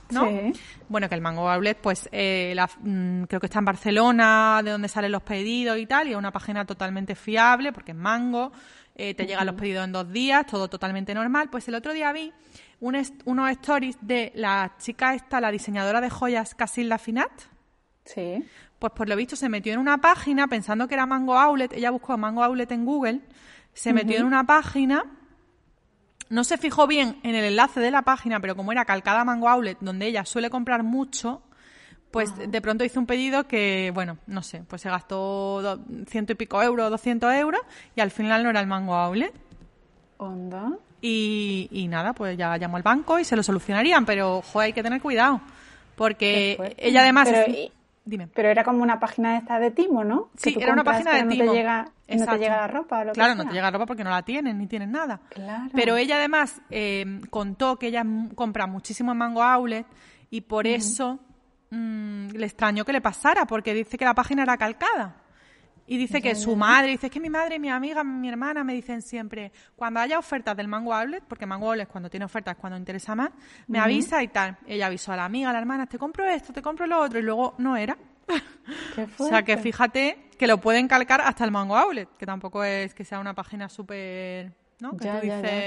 ¿no? 0.10 0.28
Sí. 0.28 0.52
Bueno, 0.90 1.08
que 1.08 1.14
el 1.14 1.22
Mango 1.22 1.48
Outlet, 1.48 1.78
pues, 1.78 2.10
eh, 2.12 2.54
la- 2.56 2.68
mm, 2.80 3.26
creo 3.26 3.40
que 3.40 3.46
está 3.46 3.60
en 3.60 3.66
Barcelona, 3.66 4.62
de 4.66 4.72
donde 4.72 4.88
salen 4.88 5.12
los 5.12 5.22
pedidos 5.22 5.78
y 5.78 5.86
tal, 5.86 6.08
y 6.08 6.12
es 6.12 6.18
una 6.18 6.32
página 6.32 6.66
totalmente 6.66 7.14
fiable, 7.14 7.72
porque 7.72 7.92
es 7.92 7.98
Mango, 7.98 8.52
eh, 8.96 9.14
te 9.14 9.28
llegan 9.28 9.46
los 9.46 9.56
pedidos 9.56 9.86
en 9.86 9.92
dos 9.92 10.12
días, 10.12 10.48
todo 10.48 10.68
totalmente 10.68 11.14
normal. 11.14 11.50
Pues 11.52 11.68
el 11.68 11.76
otro 11.76 11.94
día 11.94 12.12
vi 12.12 12.34
un 12.82 13.02
unos 13.26 13.50
stories 13.52 13.98
de 14.02 14.32
la 14.36 14.74
chica 14.78 15.14
esta, 15.16 15.40
la 15.40 15.52
diseñadora 15.52 16.02
de 16.02 16.10
joyas, 16.10 16.54
Casil 16.56 16.90
Lafinat, 16.90 17.32
Sí. 18.04 18.44
pues 18.80 18.92
por 18.94 19.08
lo 19.08 19.16
visto 19.16 19.36
se 19.36 19.48
metió 19.48 19.72
en 19.72 19.80
una 19.80 20.00
página 20.00 20.48
pensando 20.48 20.88
que 20.88 20.96
era 20.96 21.06
Mango 21.06 21.38
Outlet. 21.38 21.72
Ella 21.74 21.92
buscó 21.92 22.18
Mango 22.18 22.44
Outlet 22.44 22.72
en 22.72 22.84
Google, 22.84 23.22
se 23.74 23.94
metió 23.94 24.18
en 24.18 24.26
una 24.26 24.44
página, 24.46 25.06
no 26.30 26.44
se 26.44 26.58
fijó 26.58 26.88
bien 26.88 27.20
en 27.24 27.36
el 27.36 27.46
enlace 27.46 27.80
de 27.80 27.92
la 27.92 28.02
página, 28.02 28.40
pero 28.40 28.56
como 28.56 28.72
era 28.72 28.84
calcada 28.86 29.24
Mango 29.24 29.48
Outlet, 29.48 29.78
donde 29.80 30.08
ella 30.08 30.26
suele 30.26 30.50
comprar 30.50 30.82
mucho, 30.82 31.44
pues 32.10 32.34
de 32.36 32.62
pronto 32.62 32.84
hizo 32.84 33.00
un 33.00 33.06
pedido 33.06 33.48
que, 33.48 33.92
bueno, 33.94 34.18
no 34.28 34.42
sé, 34.42 34.64
pues 34.68 34.82
se 34.82 34.90
gastó 34.90 35.80
ciento 36.08 36.34
y 36.34 36.36
pico 36.36 36.62
euros, 36.64 36.90
200 36.90 37.32
euros, 37.36 37.62
y 37.96 38.02
al 38.02 38.12
final 38.12 38.44
no 38.44 38.50
era 38.50 38.60
el 38.60 38.68
Mango 38.68 38.96
Outlet. 38.96 39.34
Onda. 40.18 40.72
Y, 41.02 41.68
y 41.72 41.88
nada, 41.88 42.14
pues 42.14 42.38
ya 42.38 42.56
llamó 42.58 42.78
al 42.78 42.84
banco 42.84 43.18
y 43.20 43.24
se 43.24 43.36
lo 43.36 43.42
solucionarían, 43.44 44.06
pero 44.06 44.42
joder, 44.44 44.68
hay 44.68 44.74
que 44.74 44.84
tener 44.84 45.02
cuidado. 45.02 45.42
Porque 45.96 46.76
ella 46.78 47.02
además... 47.02 47.30
Pero, 47.30 47.42
es- 47.42 47.58
y- 47.58 47.72
Dime. 48.04 48.28
Pero 48.34 48.50
era 48.50 48.64
como 48.64 48.82
una 48.82 49.00
página 49.00 49.38
esta 49.38 49.60
de 49.60 49.70
Timo, 49.70 50.04
¿no? 50.04 50.30
Sí, 50.36 50.58
era 50.60 50.74
una 50.74 50.84
página 50.84 51.12
de 51.14 51.20
pero 51.20 51.30
Timo. 51.30 51.44
No 51.46 51.52
te 51.52 51.58
llega, 51.58 51.86
no 52.08 52.26
te 52.26 52.38
llega 52.40 52.58
la 52.58 52.68
ropa 52.68 53.00
o 53.00 53.04
lo 53.04 53.12
que 53.12 53.16
Claro, 53.16 53.36
no 53.36 53.46
te 53.48 53.54
llega 53.54 53.70
ropa 53.70 53.86
porque 53.86 54.04
no 54.04 54.10
la 54.10 54.24
tienen, 54.24 54.58
ni 54.58 54.66
tienen 54.66 54.92
nada. 54.92 55.20
Claro. 55.30 55.70
Pero 55.76 55.96
ella 55.98 56.16
además 56.16 56.60
eh, 56.72 57.22
contó 57.30 57.78
que 57.78 57.88
ella 57.88 58.04
compra 58.34 58.66
muchísimo 58.66 59.12
en 59.12 59.20
Mango 59.20 59.44
Outlet 59.44 59.86
y 60.32 60.42
por 60.42 60.66
eso 60.66 61.20
mm, 61.70 62.30
le 62.32 62.46
extrañó 62.48 62.84
que 62.86 62.92
le 62.94 63.02
pasara, 63.02 63.46
porque 63.46 63.72
dice 63.76 64.00
que 64.00 64.06
la 64.06 64.16
página 64.16 64.42
era 64.42 64.58
calcada. 64.58 65.18
Y 65.88 65.98
dice 65.98 66.22
que 66.22 66.36
su 66.36 66.56
madre, 66.56 66.92
dice 66.92 67.10
que 67.10 67.20
mi 67.20 67.30
madre, 67.30 67.60
mi 67.60 67.70
amiga, 67.70 68.04
mi 68.04 68.30
hermana 68.30 68.64
me 68.64 68.74
dicen 68.74 69.02
siempre, 69.02 69.52
cuando 69.76 70.00
haya 70.00 70.20
ofertas 70.20 70.56
del 70.56 70.68
Mango 70.68 70.94
Outlet, 70.94 71.24
porque 71.24 71.46
Mango 71.46 71.68
Outlet 71.70 71.90
cuando 71.90 72.10
tiene 72.10 72.26
ofertas 72.26 72.56
cuando 72.56 72.78
interesa 72.78 73.16
más, 73.16 73.32
me 73.68 73.80
avisa 73.80 74.24
y 74.24 74.30
tal. 74.30 74.58
Ella 74.66 74.88
avisó 74.88 75.12
a 75.12 75.18
la 75.18 75.26
amiga, 75.26 75.50
a 75.50 75.54
la 75.54 75.60
hermana, 75.60 75.88
te 75.88 75.98
compro 75.98 76.26
esto, 76.26 76.54
te 76.54 76.62
compro 76.62 76.88
lo 76.88 77.00
otro, 77.00 77.20
y 77.20 77.24
luego 77.24 77.56
no 77.58 77.76
era. 77.76 77.98
o 79.18 79.26
sea 79.26 79.44
que 79.44 79.58
fíjate 79.58 80.30
que 80.38 80.48
lo 80.48 80.60
pueden 80.60 80.88
calcar 80.88 81.22
hasta 81.22 81.44
el 81.44 81.52
Mango 81.52 81.76
Outlet, 81.76 82.10
que 82.18 82.26
tampoco 82.26 82.64
es 82.64 82.94
que 82.94 83.04
sea 83.04 83.20
una 83.20 83.34
página 83.34 83.68
súper... 83.68 84.54
¿no? 84.80 84.98
Que 84.98 85.06
ya, 85.06 85.20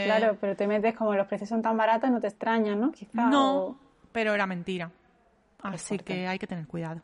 claro, 0.05 0.37
pero 0.41 0.57
te 0.57 0.67
metes 0.67 0.95
como 0.95 1.15
los 1.15 1.27
precios 1.27 1.49
son 1.49 1.63
tan 1.63 1.77
baratos, 1.77 2.11
no 2.11 2.21
te 2.21 2.27
extraña, 2.27 2.75
¿no? 2.75 2.91
Quizá, 2.91 3.29
no, 3.29 3.79
pero 4.11 4.35
era 4.35 4.47
mentira. 4.47 4.91
Así 5.63 5.99
que 5.99 6.27
hay 6.27 6.39
que 6.39 6.47
tener 6.47 6.67
cuidado. 6.67 7.01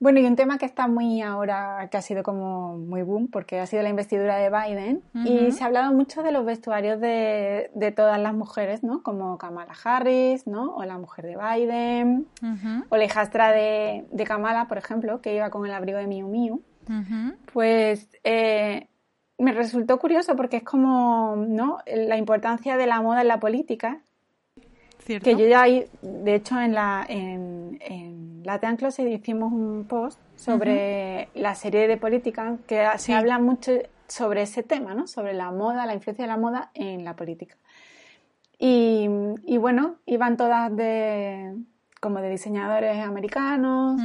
Bueno, 0.00 0.18
y 0.18 0.24
un 0.24 0.34
tema 0.34 0.56
que 0.56 0.64
está 0.64 0.88
muy 0.88 1.20
ahora, 1.20 1.86
que 1.90 1.98
ha 1.98 2.02
sido 2.02 2.22
como 2.22 2.78
muy 2.78 3.02
boom, 3.02 3.28
porque 3.28 3.60
ha 3.60 3.66
sido 3.66 3.82
la 3.82 3.90
investidura 3.90 4.38
de 4.38 4.48
Biden, 4.48 5.02
y 5.26 5.52
se 5.52 5.62
ha 5.62 5.66
hablado 5.66 5.92
mucho 5.92 6.22
de 6.22 6.32
los 6.32 6.46
vestuarios 6.46 6.98
de, 7.02 7.70
de, 7.74 7.92
todas 7.92 8.18
las 8.18 8.32
mujeres, 8.32 8.82
¿no? 8.82 9.02
Como 9.02 9.36
Kamala 9.36 9.74
Harris, 9.84 10.46
¿no? 10.46 10.74
O 10.74 10.84
la 10.84 10.96
mujer 10.96 11.26
de 11.26 11.36
Biden, 11.36 12.26
o 12.88 12.96
la 12.96 13.04
hijastra 13.04 13.52
de, 13.52 14.06
de, 14.10 14.24
Kamala, 14.24 14.68
por 14.68 14.78
ejemplo, 14.78 15.20
que 15.20 15.34
iba 15.34 15.50
con 15.50 15.66
el 15.66 15.72
abrigo 15.72 15.98
de 15.98 16.06
Miu 16.06 16.28
Miu. 16.28 16.62
Pues 17.52 18.08
eh, 18.24 18.88
me 19.36 19.52
resultó 19.52 19.98
curioso 19.98 20.34
porque 20.34 20.56
es 20.56 20.62
como, 20.62 21.36
¿no? 21.36 21.78
La 21.86 22.16
importancia 22.16 22.78
de 22.78 22.86
la 22.86 23.02
moda 23.02 23.20
en 23.20 23.28
la 23.28 23.38
política 23.38 24.00
que 25.18 25.36
yo 25.36 25.46
ya, 25.46 25.64
de 25.64 26.34
hecho, 26.34 26.60
en 26.60 26.74
la 26.74 27.04
en, 27.08 27.78
en 27.80 28.42
Latean 28.44 28.76
Closet 28.76 29.08
hicimos 29.08 29.52
un 29.52 29.84
post 29.88 30.20
sobre 30.36 31.28
la 31.34 31.54
serie 31.54 31.88
de 31.88 31.96
política 31.96 32.56
que 32.66 32.86
se 32.96 33.14
habla 33.14 33.38
mucho 33.38 33.72
sobre 34.06 34.42
ese 34.42 34.62
tema, 34.62 34.94
¿no? 34.94 35.06
Sobre 35.06 35.34
la 35.34 35.50
moda, 35.50 35.86
la 35.86 35.94
influencia 35.94 36.24
de 36.24 36.28
la 36.28 36.36
moda 36.36 36.70
en 36.74 37.04
la 37.04 37.14
política. 37.14 37.56
Y, 38.58 39.08
y 39.44 39.56
bueno, 39.56 39.96
iban 40.06 40.36
todas 40.36 40.74
de 40.76 41.54
como 42.00 42.20
de 42.20 42.30
diseñadores 42.30 43.04
americanos, 43.04 44.00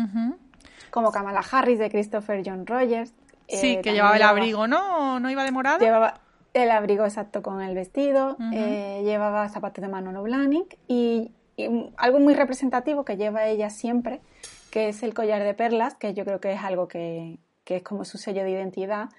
como 0.92 1.12
Kamala 1.12 1.44
Harris 1.50 1.80
de 1.80 1.90
Christopher 1.90 2.44
John 2.46 2.66
Rogers. 2.66 3.14
Sí, 3.48 3.74
eh, 3.74 3.82
que 3.82 3.94
llevaba 3.94 4.16
el 4.18 4.24
abrigo, 4.24 4.68
¿no? 4.68 5.20
¿No 5.20 5.30
iba 5.30 5.44
de 5.44 5.52
morado? 5.52 5.80
Llevaba, 5.80 6.20
el 6.56 6.72
abrigo 6.72 7.04
exacto 7.04 7.42
con 7.42 7.62
el 7.62 7.76
vestido, 7.76 8.38
eh, 8.54 9.02
llevaba 9.04 9.50
zapatos 9.50 9.82
de 9.82 9.90
Manolo 9.90 10.24
Blahnik 10.24 10.78
y, 10.88 11.32
algo 11.96 12.20
muy 12.20 12.34
representativo 12.34 13.06
que 13.06 13.16
lleva 13.16 13.46
ella 13.46 13.70
siempre, 13.70 14.20
que 14.72 14.90
es 14.90 15.04
el 15.04 15.14
collar 15.14 15.42
de 15.44 15.54
perlas, 15.54 15.96
que 15.96 16.14
yo 16.14 16.26
creo 16.26 16.42
que 16.42 16.52
es 16.52 16.62
algo 16.62 16.90
que, 16.90 17.40
es 17.66 17.84
como 17.84 18.04
su 18.04 18.18
sello 18.18 18.44
de 18.44 18.52
identidad, 18.52 19.10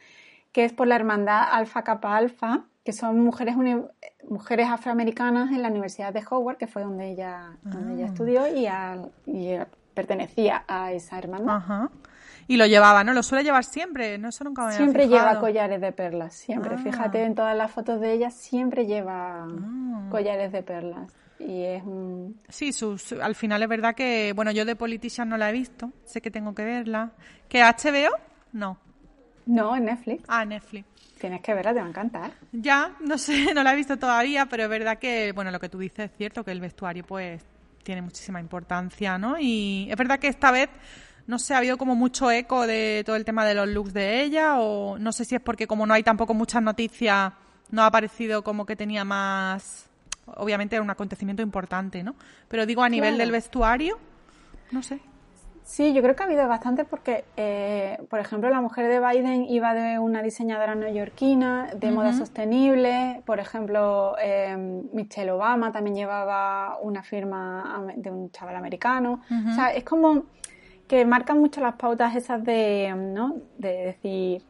que 0.53 0.65
es 0.65 0.73
por 0.75 0.87
la 0.87 0.97
hermandad 0.97 1.45
Alfa 1.51 1.83
Kappa 1.83 2.15
Alfa, 2.15 2.65
que 2.85 2.93
son 2.93 3.21
mujeres, 3.21 3.57
mujeres 4.29 4.69
afroamericanas 4.69 5.51
en 5.51 5.63
la 5.63 5.69
Universidad 5.69 6.13
de 6.13 6.23
Howard, 6.31 6.59
que 6.59 6.67
fue 6.67 6.83
donde 6.83 7.11
ella, 7.11 7.57
donde 7.63 7.95
ella 7.95 8.05
ah. 8.05 8.09
estudió 8.09 8.47
y, 8.55 8.67
y, 9.27 9.59
pertenecía 9.95 10.65
a 10.69 10.93
esa 10.93 11.19
hermandad. 11.19 11.89
Y 12.49 12.57
lo 12.57 12.67
llevaba, 12.67 13.03
¿no? 13.03 13.13
Lo 13.13 13.23
suele 13.23 13.43
llevar 13.43 13.65
siempre, 13.65 14.19
no 14.19 14.29
eso 14.29 14.45
nunca 14.45 14.67
me 14.67 14.73
Siempre 14.73 15.09
lleva 15.09 15.41
collares 15.41 15.81
de 15.81 15.93
perlas, 15.93 16.35
siempre. 16.35 16.77
Ah. 16.77 16.79
Fíjate 16.79 17.25
en 17.25 17.35
todas 17.35 17.57
las 17.57 17.71
fotos 17.71 18.01
de 18.01 18.13
ella, 18.13 18.31
siempre 18.31 18.87
lleva 18.87 19.45
ah. 19.45 20.09
collares 20.11 20.53
de 20.53 20.63
perlas. 20.63 21.13
Y 21.39 21.65
es 21.65 21.83
un... 21.83 22.41
Sí, 22.49 22.73
sus, 22.73 23.13
al 23.13 23.35
final 23.35 23.63
es 23.63 23.69
verdad 23.69 23.95
que, 23.95 24.33
bueno, 24.35 24.53
yo 24.53 24.65
de 24.65 24.77
Politician 24.77 25.29
no 25.29 25.37
la 25.37 25.51
he 25.51 25.53
visto, 25.53 25.93
sé 26.05 26.21
que 26.21 26.31
tengo 26.31 26.55
que 26.55 26.65
verla. 26.65 27.13
¿Que 27.49 27.63
HBO? 27.63 28.17
No. 28.53 28.79
No, 29.45 29.77
en 29.77 29.85
Netflix. 29.85 30.25
Ah, 30.29 30.45
Netflix. 30.45 30.87
Tienes 31.21 31.41
que 31.41 31.55
verla, 31.55 31.73
te 31.73 31.81
va 31.81 31.87
a 31.87 31.89
encantar. 31.89 32.31
Ya, 32.53 32.97
no 33.01 33.19
sé, 33.19 33.53
no 33.55 33.63
la 33.63 33.73
he 33.73 33.77
visto 33.77 33.99
todavía, 33.99 34.47
pero 34.47 34.65
es 34.65 34.69
verdad 34.69 34.99
que, 34.99 35.33
bueno, 35.33 35.51
lo 35.51 35.61
que 35.61 35.69
tú 35.69 35.79
dices 35.79 36.11
es 36.11 36.17
cierto, 36.17 36.45
que 36.45 36.53
el 36.53 36.61
vestuario 36.61 37.05
pues 37.05 37.43
tiene 37.83 38.03
muchísima 38.03 38.41
importancia, 38.41 39.17
¿no? 39.17 39.37
Y 39.39 39.89
es 39.91 39.97
verdad 39.97 40.19
que 40.19 40.29
esta 40.29 40.51
vez 40.51 40.69
no 41.27 41.39
sé, 41.39 41.55
ha 41.55 41.59
habido 41.59 41.77
como 41.77 41.95
mucho 41.95 42.31
eco 42.31 42.67
de 42.67 43.03
todo 43.05 43.17
el 43.17 43.25
tema 43.25 43.45
de 43.45 43.55
los 43.55 43.69
looks 43.69 43.93
de 43.93 44.23
ella 44.23 44.59
o 44.59 44.99
no 44.99 45.13
sé 45.13 45.25
si 45.25 45.35
es 45.35 45.41
porque 45.41 45.67
como 45.67 45.87
no 45.87 45.95
hay 45.95 46.03
tampoco 46.03 46.35
muchas 46.35 46.63
noticias, 46.63 47.33
no 47.71 47.83
ha 47.83 47.91
parecido 47.91 48.43
como 48.43 48.67
que 48.67 48.77
tenía 48.77 49.05
más... 49.05 49.89
Obviamente 50.27 50.75
era 50.75 50.83
un 50.83 50.91
acontecimiento 50.91 51.43
importante, 51.43 52.03
¿no? 52.03 52.17
Pero 52.49 52.67
digo, 52.67 52.83
a 52.83 52.89
nivel 52.89 53.17
del 53.17 53.31
vestuario, 53.31 53.99
no 54.73 54.83
sé. 54.83 55.01
Sí, 55.63 55.93
yo 55.93 56.01
creo 56.01 56.15
que 56.15 56.23
ha 56.23 56.27
habido 56.27 56.47
bastante 56.47 56.85
porque, 56.85 57.25
eh, 57.37 57.99
por 58.09 58.21
ejemplo, 58.21 58.49
la 58.51 58.61
mujer 58.61 58.89
de 58.89 59.01
Biden 59.01 59.45
iba 59.45 59.75
de 59.75 59.99
una 59.99 60.23
diseñadora 60.23 60.77
neoyorquina 60.77 61.71
de 61.77 61.91
moda 61.91 62.13
sostenible. 62.13 63.23
Por 63.25 63.41
ejemplo, 63.41 64.15
eh, 64.21 64.57
Michelle 64.93 65.33
Obama 65.33 65.73
también 65.73 65.97
llevaba 65.97 66.79
una 66.81 67.03
firma 67.03 67.85
de 67.97 68.11
un 68.11 68.31
chaval 68.31 68.55
americano. 68.55 69.23
O 69.29 69.55
sea, 69.55 69.71
es 69.71 69.83
como 69.83 70.27
que 70.87 71.05
marcan 71.05 71.39
mucho 71.39 71.61
las 71.61 71.75
pautas 71.75 72.15
esas 72.17 72.45
de, 72.45 72.95
¿no? 72.97 73.37
De 73.59 73.87
decir, 73.87 74.43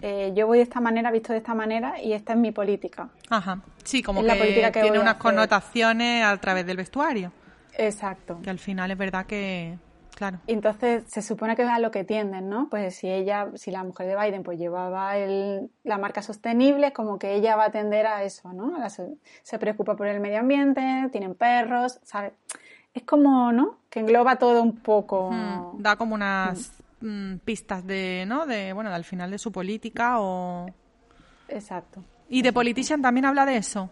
eh, 0.00 0.32
yo 0.34 0.46
voy 0.46 0.58
de 0.58 0.64
esta 0.64 0.80
manera, 0.80 1.10
visto 1.10 1.32
de 1.32 1.38
esta 1.38 1.54
manera 1.54 2.00
y 2.00 2.12
esta 2.12 2.32
es 2.32 2.38
mi 2.38 2.50
política. 2.50 3.08
Ajá. 3.30 3.60
Sí, 3.84 4.02
como 4.02 4.22
que, 4.22 4.70
tiene 4.72 4.98
unas 4.98 5.14
connotaciones 5.14 6.24
a 6.24 6.36
través 6.38 6.66
del 6.66 6.76
vestuario. 6.76 7.32
Exacto. 7.78 8.40
Que 8.42 8.50
al 8.50 8.58
final 8.58 8.90
es 8.90 8.98
verdad 8.98 9.26
que, 9.26 9.78
claro. 10.14 10.40
Entonces 10.46 11.04
se 11.06 11.22
supone 11.22 11.54
que 11.56 11.62
es 11.62 11.68
a 11.68 11.78
lo 11.78 11.90
que 11.90 12.04
tienden, 12.04 12.48
¿no? 12.48 12.68
Pues 12.68 12.96
si 12.96 13.08
ella, 13.08 13.48
si 13.54 13.70
la 13.70 13.84
mujer 13.84 14.08
de 14.08 14.16
Biden 14.16 14.42
pues 14.42 14.58
llevaba 14.58 15.16
el, 15.16 15.70
la 15.84 15.98
marca 15.98 16.20
sostenible, 16.20 16.92
como 16.92 17.18
que 17.18 17.34
ella 17.34 17.54
va 17.54 17.64
a 17.64 17.68
atender 17.68 18.06
a 18.06 18.24
eso, 18.24 18.52
¿no? 18.52 18.76
se 18.88 19.58
preocupa 19.58 19.96
por 19.96 20.08
el 20.08 20.20
medio 20.20 20.40
ambiente, 20.40 21.08
tienen 21.12 21.34
perros, 21.34 22.00
¿sabes? 22.02 22.32
Es 22.94 23.02
como, 23.04 23.52
¿no? 23.52 23.78
Que 23.88 24.00
engloba 24.00 24.36
todo 24.36 24.62
un 24.62 24.76
poco. 24.76 25.30
Da 25.78 25.96
como 25.96 26.14
unas 26.14 26.72
mm, 27.00 27.36
pistas 27.44 27.86
de, 27.86 28.24
¿no? 28.26 28.46
De, 28.46 28.72
bueno, 28.72 28.90
al 28.90 29.04
final 29.04 29.30
de 29.30 29.38
su 29.38 29.50
política 29.50 30.20
o... 30.20 30.66
Exacto. 31.48 32.02
¿Y 32.28 32.42
de 32.42 32.52
Politician 32.52 33.02
también 33.02 33.26
habla 33.26 33.44
de 33.44 33.56
eso? 33.56 33.90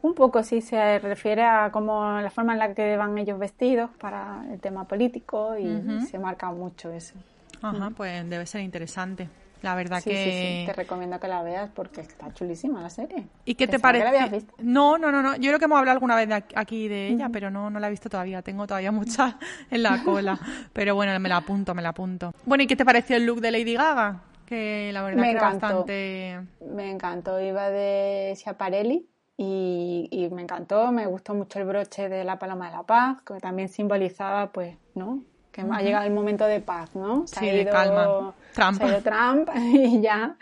Un 0.00 0.14
poco, 0.14 0.42
sí, 0.42 0.60
se 0.60 0.98
refiere 1.00 1.42
a 1.42 1.70
como 1.72 2.20
la 2.20 2.30
forma 2.30 2.52
en 2.52 2.60
la 2.60 2.74
que 2.74 2.96
van 2.96 3.18
ellos 3.18 3.38
vestidos 3.38 3.90
para 3.98 4.44
el 4.50 4.60
tema 4.60 4.84
político 4.84 5.56
y 5.56 6.06
se 6.06 6.18
marca 6.18 6.50
mucho 6.52 6.92
eso. 6.92 7.14
Ajá, 7.60 7.90
pues 7.90 8.28
debe 8.28 8.46
ser 8.46 8.60
interesante. 8.60 9.28
La 9.62 9.74
verdad 9.74 10.02
que... 10.02 10.10
Sí, 10.10 10.60
sí, 10.60 10.66
te 10.66 10.72
recomiendo 10.72 11.18
que 11.18 11.28
la 11.28 11.42
veas 11.42 11.70
porque 11.74 12.00
está 12.00 12.32
chulísima 12.32 12.80
la 12.80 12.90
serie. 12.90 13.26
¿Y 13.44 13.54
qué 13.54 13.66
te 13.66 13.78
parece? 13.78 14.04
la 14.04 14.26
visto? 14.26 14.54
No, 14.58 14.98
no, 14.98 15.10
no, 15.10 15.22
no. 15.22 15.36
Yo 15.36 15.50
creo 15.50 15.58
que 15.58 15.64
hemos 15.64 15.78
hablado 15.78 15.96
alguna 15.96 16.16
vez 16.16 16.28
aquí 16.54 16.88
de 16.88 17.08
ella, 17.08 17.28
pero 17.32 17.50
no, 17.50 17.70
no 17.70 17.80
la 17.80 17.88
he 17.88 17.90
visto 17.90 18.08
todavía. 18.08 18.42
Tengo 18.42 18.66
todavía 18.66 18.92
mucha 18.92 19.38
en 19.70 19.82
la 19.82 20.02
cola. 20.04 20.38
pero 20.72 20.94
bueno, 20.94 21.18
me 21.18 21.28
la 21.28 21.38
apunto, 21.38 21.74
me 21.74 21.82
la 21.82 21.90
apunto. 21.90 22.32
Bueno, 22.44 22.62
¿y 22.64 22.66
qué 22.66 22.76
te 22.76 22.84
pareció 22.84 23.16
el 23.16 23.26
look 23.26 23.40
de 23.40 23.50
Lady 23.50 23.74
Gaga? 23.74 24.22
Que 24.46 24.90
la 24.92 25.02
verdad 25.02 25.20
me 25.20 25.34
que 25.34 25.40
bastante... 25.40 26.40
Me 26.74 26.90
encantó. 26.90 27.40
Iba 27.40 27.68
de 27.70 28.32
Schiaparelli 28.36 29.06
y, 29.36 30.08
y 30.10 30.30
me 30.30 30.42
encantó. 30.42 30.90
Me 30.92 31.06
gustó 31.06 31.34
mucho 31.34 31.58
el 31.58 31.66
broche 31.66 32.08
de 32.08 32.24
la 32.24 32.38
Paloma 32.38 32.70
de 32.70 32.76
la 32.76 32.82
Paz, 32.84 33.20
que 33.22 33.34
también 33.40 33.68
simbolizaba, 33.68 34.50
pues, 34.52 34.76
¿no? 34.94 35.22
que 35.66 35.72
ha 35.72 35.82
llegado 35.82 36.06
el 36.06 36.12
momento 36.12 36.44
de 36.46 36.60
paz, 36.60 36.94
¿no? 36.94 37.26
Se 37.26 37.40
sí, 37.40 37.50
de 37.50 37.66
calma. 37.66 38.34
Trump. 38.58 38.82
Trump 39.04 39.48
y 39.72 40.00
ya, 40.00 40.36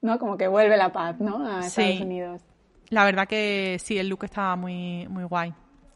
¿no? 0.00 0.18
Como 0.18 0.36
que 0.36 0.48
vuelve 0.48 0.76
la 0.76 0.90
paz, 0.90 1.20
¿no? 1.20 1.46
A 1.46 1.66
Estados 1.66 2.00
Unidos. 2.00 2.42
La 2.90 3.04
verdad 3.04 3.28
que 3.28 3.76
sí, 3.82 3.98
el 3.98 4.08
look 4.08 4.24
estaba 4.24 4.56
muy, 4.56 5.06
muy 5.08 5.24
guay. 5.24 5.52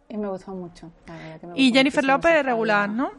Y 0.09 0.19
me 0.19 0.29
gustó 0.29 0.53
mucho. 0.53 0.93
y 1.55 1.73
Jennifer 1.73 2.05
López 2.05 2.45
regular, 2.45 2.89
¿no? 2.91 3.11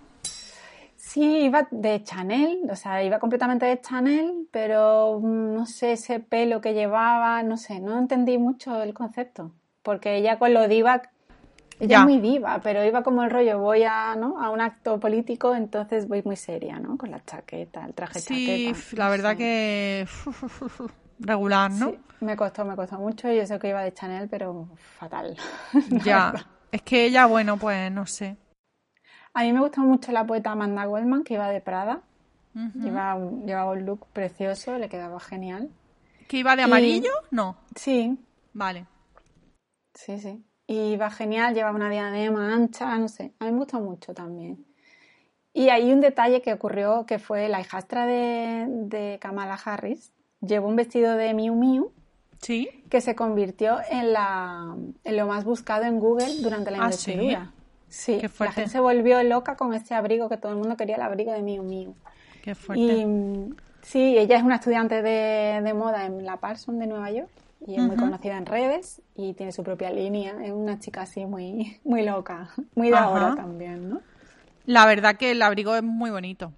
Sí, 0.96 1.46
iba 1.46 1.68
de 1.70 2.04
Chanel, 2.04 2.62
o 2.72 2.76
sea, 2.76 3.04
iba 3.04 3.20
completamente 3.20 3.66
de 3.66 3.82
Chanel, 3.82 4.48
pero 4.52 5.20
mm, 5.20 5.54
no 5.54 5.66
sé, 5.66 5.94
ese 5.94 6.20
pelo 6.20 6.62
que 6.62 6.74
llevaba, 6.74 7.42
no 7.44 7.58
sé, 7.58 7.80
no 7.80 7.98
entendí 7.98 8.38
mucho 8.38 8.82
el 8.82 8.94
concepto. 8.94 9.52
Porque 9.82 10.16
ella 10.16 10.40
con 10.40 10.54
lo 10.54 10.68
diva 10.68 11.02
ella 11.80 12.00
es 12.00 12.04
muy 12.04 12.20
viva, 12.20 12.60
pero 12.64 12.84
iba 12.84 13.04
como 13.04 13.24
el 13.24 13.30
rollo, 13.30 13.60
voy 13.60 13.84
a, 13.84 14.16
¿no? 14.16 14.42
a 14.42 14.50
un 14.50 14.62
acto 14.62 15.00
político, 15.00 15.56
entonces 15.56 16.08
voy 16.08 16.22
muy 16.24 16.36
seria, 16.36 16.80
¿no? 16.80 16.98
Con 16.98 17.12
la 17.12 17.24
chaqueta, 17.24 17.86
el 17.86 17.94
traje 17.94 18.20
sí, 18.20 18.74
la 18.94 19.10
verdad 19.10 19.36
que 19.36 20.08
regular, 21.20 21.72
¿no? 21.72 21.92
Sí, 21.92 22.00
me 22.22 22.36
costó, 22.36 22.66
me 22.66 22.76
costó 22.76 22.98
mucho. 22.98 23.32
Yo 23.32 23.46
sé 23.46 23.60
que 23.60 23.70
iba 23.70 23.82
de 23.82 23.94
Chanel, 23.94 24.30
pero 24.30 24.68
fatal. 24.98 25.36
Ya, 26.04 26.34
es 26.72 26.82
que 26.82 27.06
ella, 27.06 27.26
bueno, 27.26 27.58
pues 27.58 27.92
no 27.92 28.06
sé. 28.06 28.38
A 29.34 29.42
mí 29.44 29.52
me 29.52 29.60
gustó 29.60 29.82
mucho 29.82 30.12
la 30.12 30.26
poeta 30.26 30.52
Amanda 30.52 30.86
Goldman, 30.86 31.24
que 31.24 31.34
iba 31.34 31.50
de 31.50 31.60
Prada. 31.62 32.02
llevaba, 32.54 33.16
un 33.16 33.86
look 33.86 34.08
precioso, 34.14 34.78
le 34.78 34.90
quedaba 34.90 35.20
genial. 35.20 35.70
¿Que 36.28 36.38
iba 36.38 36.56
de 36.56 36.64
amarillo? 36.64 37.12
No. 37.32 37.58
Sí. 37.76 38.18
Vale. 38.54 38.86
Sí, 39.96 40.20
sí. 40.20 40.44
Y 40.68 40.96
va 40.96 41.10
genial, 41.10 41.54
lleva 41.54 41.72
una 41.72 41.90
diadema 41.90 42.54
ancha, 42.54 42.98
no 42.98 43.08
sé, 43.10 43.34
a 43.40 43.46
mí 43.46 43.52
me 43.52 43.58
gusta 43.60 43.80
mucho 43.80 44.14
también. 44.14 44.66
Y 45.54 45.70
hay 45.70 45.92
un 45.92 46.02
detalle 46.02 46.42
que 46.42 46.54
ocurrió 46.54 47.06
que 47.06 47.20
fue 47.20 47.48
la 47.50 47.60
hijastra 47.62 48.08
de, 48.08 48.66
de 48.68 49.20
Kamala 49.20 49.60
Harris 49.64 50.12
llevó 50.42 50.68
un 50.68 50.76
vestido 50.76 51.16
de 51.16 51.34
Miu 51.34 51.56
Miu 51.56 51.92
Sí. 52.42 52.84
que 52.90 53.00
se 53.00 53.16
convirtió 53.16 53.78
en, 53.90 54.12
la, 54.12 54.76
en 55.04 55.18
lo 55.18 55.28
más 55.28 55.46
buscado 55.46 55.86
en 55.86 56.00
Google 56.00 56.42
durante 56.42 56.72
la 56.72 56.80
¿Ah, 56.80 56.86
investidura. 56.86 57.52
Sí, 57.88 58.18
Qué 58.20 58.30
la 58.44 58.52
gente 58.52 58.72
se 58.72 58.80
volvió 58.80 59.22
loca 59.24 59.56
con 59.56 59.74
este 59.74 59.94
abrigo 59.94 60.28
que 60.28 60.38
todo 60.38 60.52
el 60.52 60.58
mundo 60.58 60.76
quería 60.76 60.96
el 60.96 61.04
abrigo 61.04 61.32
de 61.32 61.42
Miu 61.42 61.64
Miu. 61.64 61.96
Qué 62.42 62.56
fuerte. 62.56 62.84
Y 62.84 63.06
mm, 63.06 63.56
sí, 63.84 64.18
ella 64.18 64.36
es 64.38 64.44
una 64.44 64.56
estudiante 64.56 65.02
de, 65.02 65.62
de 65.64 65.74
moda 65.74 66.06
en 66.06 66.26
la 66.26 66.38
Parsons 66.38 66.80
de 66.80 66.88
Nueva 66.88 67.12
York 67.12 67.30
y 67.68 67.76
es 67.76 67.82
muy 67.84 67.96
conocida 67.96 68.38
en 68.38 68.46
redes 68.46 69.02
y 69.16 69.34
tiene 69.34 69.52
su 69.52 69.64
propia 69.64 69.90
línea. 69.92 70.36
Es 70.44 70.52
una 70.52 70.80
chica 70.80 71.02
así 71.02 71.26
muy, 71.26 71.80
muy 71.84 72.04
loca, 72.04 72.50
muy 72.76 72.90
de 72.90 72.96
Ajá. 72.96 73.06
ahora 73.06 73.36
también, 73.36 73.90
¿no? 73.90 74.02
La 74.66 74.86
verdad 74.86 75.16
que 75.18 75.32
el 75.32 75.42
abrigo 75.42 75.76
es 75.76 75.84
muy 75.84 76.10
bonito. 76.10 76.54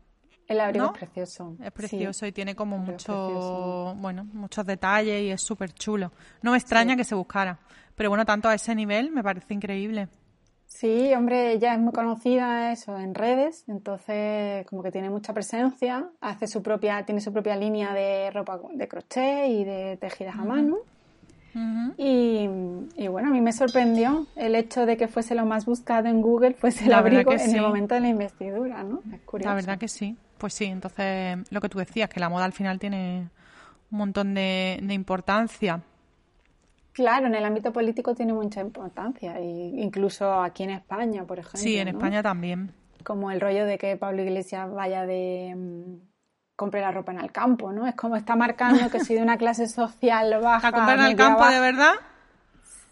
El 0.48 0.60
abrigo 0.60 0.86
¿No? 0.86 0.92
es 0.94 0.98
precioso. 1.00 1.56
Es 1.64 1.72
precioso 1.72 2.28
y 2.28 2.32
tiene 2.32 2.56
como 2.56 2.78
mucho, 2.78 3.96
bueno, 3.98 4.26
muchos 4.34 4.64
detalles 4.66 5.24
y 5.24 5.32
es 5.32 5.42
súper 5.42 5.74
chulo. 5.74 6.12
No 6.44 6.52
me 6.52 6.58
extraña 6.58 6.92
Sí. 6.94 6.98
que 6.98 7.04
se 7.04 7.16
buscara. 7.16 7.58
Pero 7.96 8.10
bueno, 8.10 8.26
tanto 8.26 8.48
a 8.48 8.54
ese 8.54 8.76
nivel 8.76 9.12
me 9.12 9.24
parece 9.24 9.54
increíble. 9.56 10.08
Sí, 10.68 11.14
hombre, 11.14 11.54
ella 11.54 11.74
es 11.74 11.80
muy 11.80 11.94
conocida 11.94 12.72
eso 12.74 12.98
en 13.00 13.16
redes, 13.16 13.64
entonces 13.68 14.66
como 14.68 14.84
que 14.84 14.92
tiene 14.92 15.10
mucha 15.10 15.34
presencia, 15.34 16.10
hace 16.20 16.48
su 16.48 16.62
propia, 16.62 17.04
tiene 17.06 17.22
su 17.22 17.32
propia 17.32 17.56
línea 17.56 17.94
de 17.94 18.30
ropa 18.32 18.60
de 18.74 18.88
crochet 18.88 19.48
y 19.50 19.64
de 19.64 19.98
tejidas 19.98 20.36
a 20.36 20.44
mano. 20.44 20.78
Y, 21.98 22.50
y 22.98 23.08
bueno, 23.08 23.30
a 23.30 23.32
mí 23.32 23.40
me 23.40 23.54
sorprendió 23.54 24.28
el 24.36 24.56
hecho 24.56 24.86
de 24.86 24.98
que 24.98 25.08
fuese 25.08 25.36
lo 25.36 25.46
más 25.46 25.66
buscado 25.66 26.08
en 26.10 26.22
Google, 26.22 26.54
fuese 26.54 26.84
el 26.86 26.90
La 26.92 26.98
abrigo 26.98 27.32
en 27.32 27.40
sí. 27.40 27.56
el 27.56 27.62
momento 27.62 27.96
de 27.96 28.02
la 28.02 28.10
investidura, 28.10 28.84
¿no? 28.84 29.02
Es 29.14 29.22
curioso. 29.22 29.50
La 29.50 29.56
verdad 29.56 29.78
que 29.78 29.88
sí. 29.88 30.18
Pues 30.38 30.54
sí, 30.54 30.66
entonces 30.66 31.38
lo 31.50 31.62
que 31.62 31.70
tú 31.70 31.78
decías, 31.80 32.10
que 32.10 32.20
la 32.20 32.28
moda 32.28 32.44
al 32.44 32.52
final 32.52 32.78
tiene 32.78 33.30
un 33.90 33.98
montón 33.98 34.34
de, 34.34 34.80
de 34.84 34.94
importancia. 34.94 35.82
Claro, 36.92 37.28
en 37.28 37.36
el 37.36 37.46
ámbito 37.46 37.72
político 37.72 38.14
tiene 38.16 38.34
mucha 38.34 38.62
importancia, 38.62 39.40
y 39.42 39.82
incluso 39.82 40.34
aquí 40.42 40.64
en 40.64 40.72
España, 40.72 41.24
por 41.26 41.40
ejemplo. 41.40 41.60
Sí, 41.60 41.78
en 41.78 41.86
¿no? 41.86 41.92
España 41.92 42.22
también. 42.24 42.72
como 43.04 43.32
el 43.32 43.40
rollo 43.42 43.66
de 43.66 43.78
que 43.78 43.96
Pablo 43.98 44.22
Iglesias 44.24 44.70
vaya 44.74 45.06
de 45.06 45.56
mm, 46.56 46.58
compre 46.58 46.82
la 46.82 46.92
ropa 46.92 47.12
en 47.12 47.20
el 47.20 47.32
campo, 47.32 47.72
¿no? 47.72 47.86
Es 47.88 47.96
como 47.96 48.16
está 48.16 48.36
marcando 48.36 48.90
que 48.90 49.04
soy 49.04 49.16
de 49.18 49.22
una 49.22 49.38
clase 49.38 49.68
social 49.68 50.40
baja. 50.42 50.68
¿A 50.68 50.72
comprar 50.72 51.00
en 51.00 51.06
el 51.06 51.16
campo 51.16 51.40
baja. 51.40 51.54
de 51.54 51.60
verdad? 51.60 51.94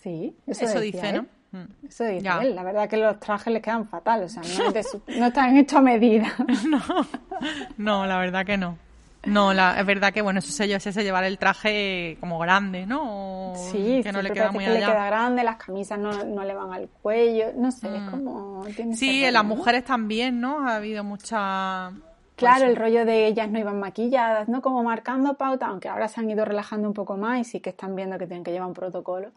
Sí, 0.01 0.35
eso, 0.47 0.65
Eso 0.65 0.79
decía 0.79 1.01
dice, 1.01 1.09
él. 1.09 1.15
¿no? 1.51 1.59
Mm. 1.59 1.65
Eso 1.87 2.03
dice 2.05 2.23
Ya. 2.23 2.39
él. 2.41 2.55
La 2.55 2.63
verdad 2.63 2.89
que 2.89 2.97
los 2.97 3.19
trajes 3.19 3.53
le 3.53 3.61
quedan 3.61 3.87
fatal, 3.87 4.23
o 4.23 4.29
sea, 4.29 4.41
no, 4.41 4.67
es 4.67 4.73
de 4.73 4.83
su- 4.83 5.01
no 5.19 5.27
están 5.27 5.55
hechos 5.57 5.77
a 5.79 5.81
medida. 5.81 6.33
No, 7.77 8.05
la 8.05 8.17
verdad 8.19 8.45
que 8.45 8.57
no. 8.57 8.77
No, 9.25 9.53
la, 9.53 9.79
es 9.79 9.85
verdad 9.85 10.11
que 10.13 10.21
bueno, 10.21 10.39
eso 10.39 10.51
sello 10.51 10.75
es 10.75 10.85
ese 10.85 11.01
llevar 11.03 11.23
el 11.23 11.37
traje 11.37 12.17
como 12.19 12.37
grande, 12.39 12.85
¿no? 12.85 13.51
O 13.53 13.55
Sí, 13.71 14.01
que 14.03 14.11
no 14.11 14.21
le 14.21 14.31
queda 14.31 14.51
muy 14.51 14.65
que 14.65 14.71
le 14.71 14.77
allá. 14.77 14.87
queda 14.91 15.05
grande, 15.05 15.43
las 15.45 15.55
camisas 15.55 15.97
no, 15.97 16.25
no 16.25 16.43
le 16.43 16.53
van 16.53 16.73
al 16.73 16.89
cuello, 17.01 17.47
no 17.55 17.71
sé, 17.71 17.87
es 17.95 18.01
Mm. 18.01 18.09
como... 18.11 18.65
Sí, 18.93 19.23
en 19.23 19.33
las 19.33 19.43
¿no? 19.45 19.55
mujeres 19.55 19.85
también, 19.85 20.41
¿no? 20.41 20.67
Ha 20.67 20.75
habido 20.75 21.03
mucha... 21.05 21.91
Claro, 22.35 22.65
el 22.65 22.75
rollo 22.75 23.05
de 23.05 23.27
ellas 23.27 23.49
no 23.49 23.59
iban 23.59 23.79
maquilladas, 23.79 24.49
¿no? 24.49 24.61
Como 24.61 24.83
marcando 24.83 25.35
pauta, 25.35 25.67
aunque 25.67 25.89
ahora 25.89 26.07
se 26.07 26.19
han 26.19 26.29
ido 26.29 26.45
relajando 26.45 26.87
un 26.87 26.93
poco 26.93 27.15
más 27.17 27.39
y 27.39 27.43
sí 27.43 27.59
que 27.59 27.69
están 27.69 27.95
viendo 27.95 28.17
que 28.17 28.27
tienen 28.27 28.43
que 28.43 28.51
llevar 28.51 28.67
un 28.67 28.73
protocolo, 28.73 29.31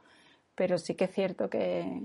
pero 0.55 0.79
sí 0.79 0.95
que 0.95 1.05
es 1.05 1.13
cierto 1.13 1.49
que, 1.51 2.01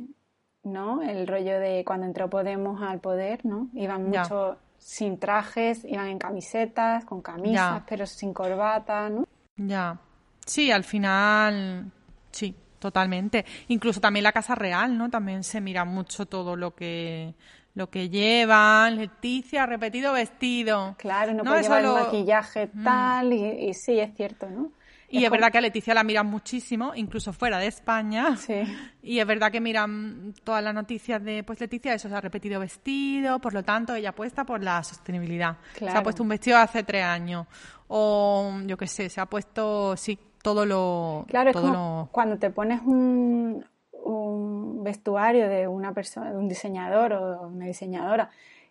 ¿no? 0.64 1.02
El 1.02 1.28
rollo 1.28 1.60
de 1.60 1.84
cuando 1.86 2.06
entró 2.06 2.30
Podemos 2.30 2.82
al 2.82 3.00
poder, 3.00 3.46
¿no? 3.46 3.70
Iban 3.74 4.12
Ya. 4.12 4.22
mucho 4.24 4.58
sin 4.78 5.20
trajes, 5.20 5.86
iban 5.86 6.08
en 6.08 6.20
camisetas, 6.20 7.06
con 7.06 7.22
camisas, 7.22 7.54
Ya. 7.54 7.86
pero 7.88 8.06
sin 8.06 8.34
corbata, 8.34 9.10
¿no? 9.10 9.26
Ya. 9.56 9.98
Sí, 10.46 10.72
al 10.72 10.84
final, 10.84 11.92
sí, 12.32 12.56
totalmente. 12.80 13.46
Incluso 13.68 14.02
también 14.02 14.24
la 14.24 14.32
Casa 14.32 14.56
Real, 14.56 14.98
¿no? 14.98 15.10
También 15.10 15.44
se 15.44 15.62
mira 15.62 15.86
mucho 15.86 16.26
todo 16.26 16.56
lo 16.56 16.76
que 16.76 17.36
lo 17.74 17.90
que 17.90 18.10
llevan. 18.10 18.98
Leticia, 18.98 19.66
repetido 19.66 20.14
vestido. 20.14 20.96
Claro, 20.98 21.34
no, 21.34 21.44
No, 21.44 21.52
puede 21.52 21.64
llevar 21.64 21.80
el 21.82 21.86
lo- 21.88 21.96
Mm. 21.98 22.04
maquillaje 22.04 22.68
tal, 22.84 23.34
y, 23.34 23.70
y 23.70 23.74
sí, 23.74 24.00
es 24.00 24.16
cierto, 24.16 24.50
¿no? 24.50 24.72
Y 25.14 25.26
es, 25.26 25.30
verdad 25.30 25.52
que 25.52 25.58
a 25.58 25.62
Leticia 25.62 25.94
la 25.94 26.06
miran 26.06 26.26
muchísimo, 26.28 26.94
incluso 26.96 27.34
fuera 27.34 27.60
de 27.60 27.68
España. 27.68 28.38
Sí. 28.38 28.54
Y 29.04 29.20
es 29.20 29.26
verdad 29.28 29.52
que 29.52 29.60
miran 29.60 30.34
todas 30.46 30.64
las 30.64 30.74
noticias 30.74 31.22
de, 31.22 31.44
pues 31.44 31.60
Leticia, 31.60 31.94
eso 31.94 32.08
se 32.08 32.16
ha 32.16 32.22
repetido 32.22 32.60
vestido, 32.62 33.40
por 33.40 33.54
lo 33.54 33.62
tanto 33.64 33.94
ella 33.96 34.10
apuesta 34.12 34.46
por 34.46 34.64
la 34.64 34.82
sostenibilidad. 34.84 35.58
Se 35.74 35.80
Claro. 35.80 36.00
ha 36.00 36.04
puesto 36.04 36.24
un 36.24 36.30
vestido 36.30 36.58
hace 36.60 36.84
tres 36.84 37.04
años. 37.04 37.46
O 37.90 38.54
yo 38.66 38.78
qué 38.78 38.88
sé, 38.88 39.10
se 39.10 39.20
ha 39.20 39.26
puesto, 39.26 39.98
sí, 39.98 40.18
todo 40.42 40.66
lo... 40.66 41.26
Claro, 41.28 41.50
es 41.50 41.54
todo 41.54 41.64
como 41.64 41.74
lo- 42.06 42.10
cuando 42.12 42.38
te 42.38 42.50
pones 42.50 42.80
un, 42.86 43.66
un 44.04 44.84
vestuario 44.84 45.48
de 45.50 45.68
una 45.68 45.94
persona, 45.94 46.32
de 46.32 46.38
un 46.38 46.48
diseñador 46.48 47.14
o 47.14 47.48
una 47.48 47.66
diseñadora 47.66 48.30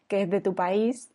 que 0.09 0.23
es 0.23 0.31
de 0.31 0.41
tu 0.41 0.55
país, 0.55 1.11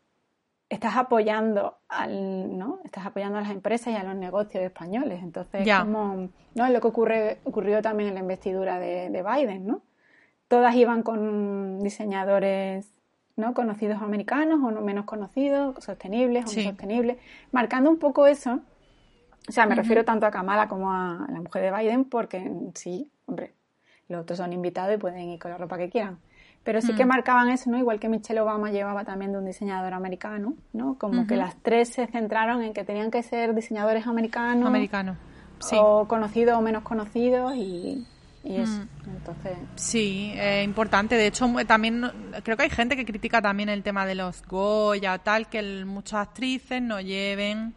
estás 0.70 0.96
apoyando 0.98 1.78
al, 1.90 2.58
¿no? 2.58 2.80
Estás 2.86 3.06
apoyando 3.06 3.38
a 3.38 3.42
las 3.42 3.52
empresas 3.52 3.94
y 3.94 3.96
a 3.96 4.04
los 4.04 4.16
negocios 4.16 4.64
españoles. 4.64 5.22
Entonces, 5.22 5.68
como, 5.80 6.30
¿no? 6.56 6.66
Es 6.66 6.72
lo 6.72 6.82
que 6.82 6.88
ocurre, 6.88 7.38
ocurrió 7.44 7.82
también 7.82 8.10
en 8.10 8.16
la 8.16 8.22
investidura 8.22 8.80
de, 8.80 9.10
de 9.10 9.24
Biden, 9.24 9.68
¿no? 9.68 9.82
Todas 10.48 10.76
iban 10.76 11.04
con 11.04 11.80
diseñadores 11.82 12.92
¿no? 13.36 13.54
conocidos 13.54 14.02
americanos 14.02 14.60
o 14.64 14.72
no 14.72 14.82
menos 14.82 15.06
conocidos, 15.06 15.76
sostenibles 15.84 16.46
o 16.46 16.48
Sí. 16.48 16.64
no 16.64 16.70
sostenibles, 16.72 17.18
marcando 17.52 17.90
un 17.90 17.98
poco 17.98 18.28
eso. 18.28 18.62
O 19.48 19.52
sea, 19.52 19.66
me 19.68 19.76
refiero 19.76 20.06
tanto 20.06 20.26
a 20.26 20.32
Kamala 20.32 20.68
como 20.68 20.92
a 20.92 21.28
la 21.30 21.42
mujer 21.42 21.62
de 21.64 21.78
Biden, 21.78 22.06
porque 22.06 22.50
sí, 22.74 23.12
hombre, 23.28 23.54
los 24.10 24.22
otros 24.22 24.38
son 24.38 24.54
invitados 24.54 24.96
y 24.96 24.98
pueden 24.98 25.30
ir 25.30 25.40
con 25.40 25.52
la 25.52 25.58
ropa 25.58 25.78
que 25.78 25.90
quieran. 25.90 26.20
Pero 26.64 26.82
sí 26.82 26.94
que 26.96 27.06
marcaban 27.06 27.50
eso, 27.50 27.70
¿no? 27.70 27.78
Igual 27.78 28.00
que 28.00 28.10
Michelle 28.10 28.40
Obama 28.42 28.72
llevaba 28.72 29.04
también 29.04 29.32
de 29.32 29.38
un 29.38 29.46
diseñador 29.46 29.94
americano, 29.94 30.56
¿no? 30.74 30.96
Como 30.98 31.28
que 31.28 31.36
las 31.36 31.56
tres 31.62 31.90
se 31.90 32.08
centraron 32.08 32.64
en 32.64 32.74
que 32.74 32.84
tenían 32.84 33.12
que 33.12 33.22
ser 33.22 33.54
diseñadores 33.54 34.08
americanos. 34.08 34.66
americano. 34.68 35.16
Sí. 35.60 35.76
O 35.80 36.08
conocidos 36.08 36.58
o 36.58 36.62
menos 36.62 36.82
conocidos 36.82 37.56
y, 37.56 38.04
y 38.44 38.56
eso. 38.58 38.82
Entonces, 39.06 39.58
Sí, 39.76 40.34
es 40.36 40.66
importante. 40.66 41.16
De 41.16 41.28
hecho, 41.28 41.48
también 41.68 42.04
creo 42.44 42.58
que 42.58 42.64
hay 42.64 42.70
gente 42.72 42.96
que 42.96 43.06
critica 43.06 43.44
también 43.44 43.70
el 43.70 43.84
tema 43.84 44.08
de 44.08 44.16
los 44.16 44.42
Goya 44.48 45.20
tal, 45.20 45.48
que 45.48 45.60
el- 45.60 45.86
muchas 45.86 46.28
actrices 46.28 46.82
no 46.82 47.00
lleven 47.00 47.76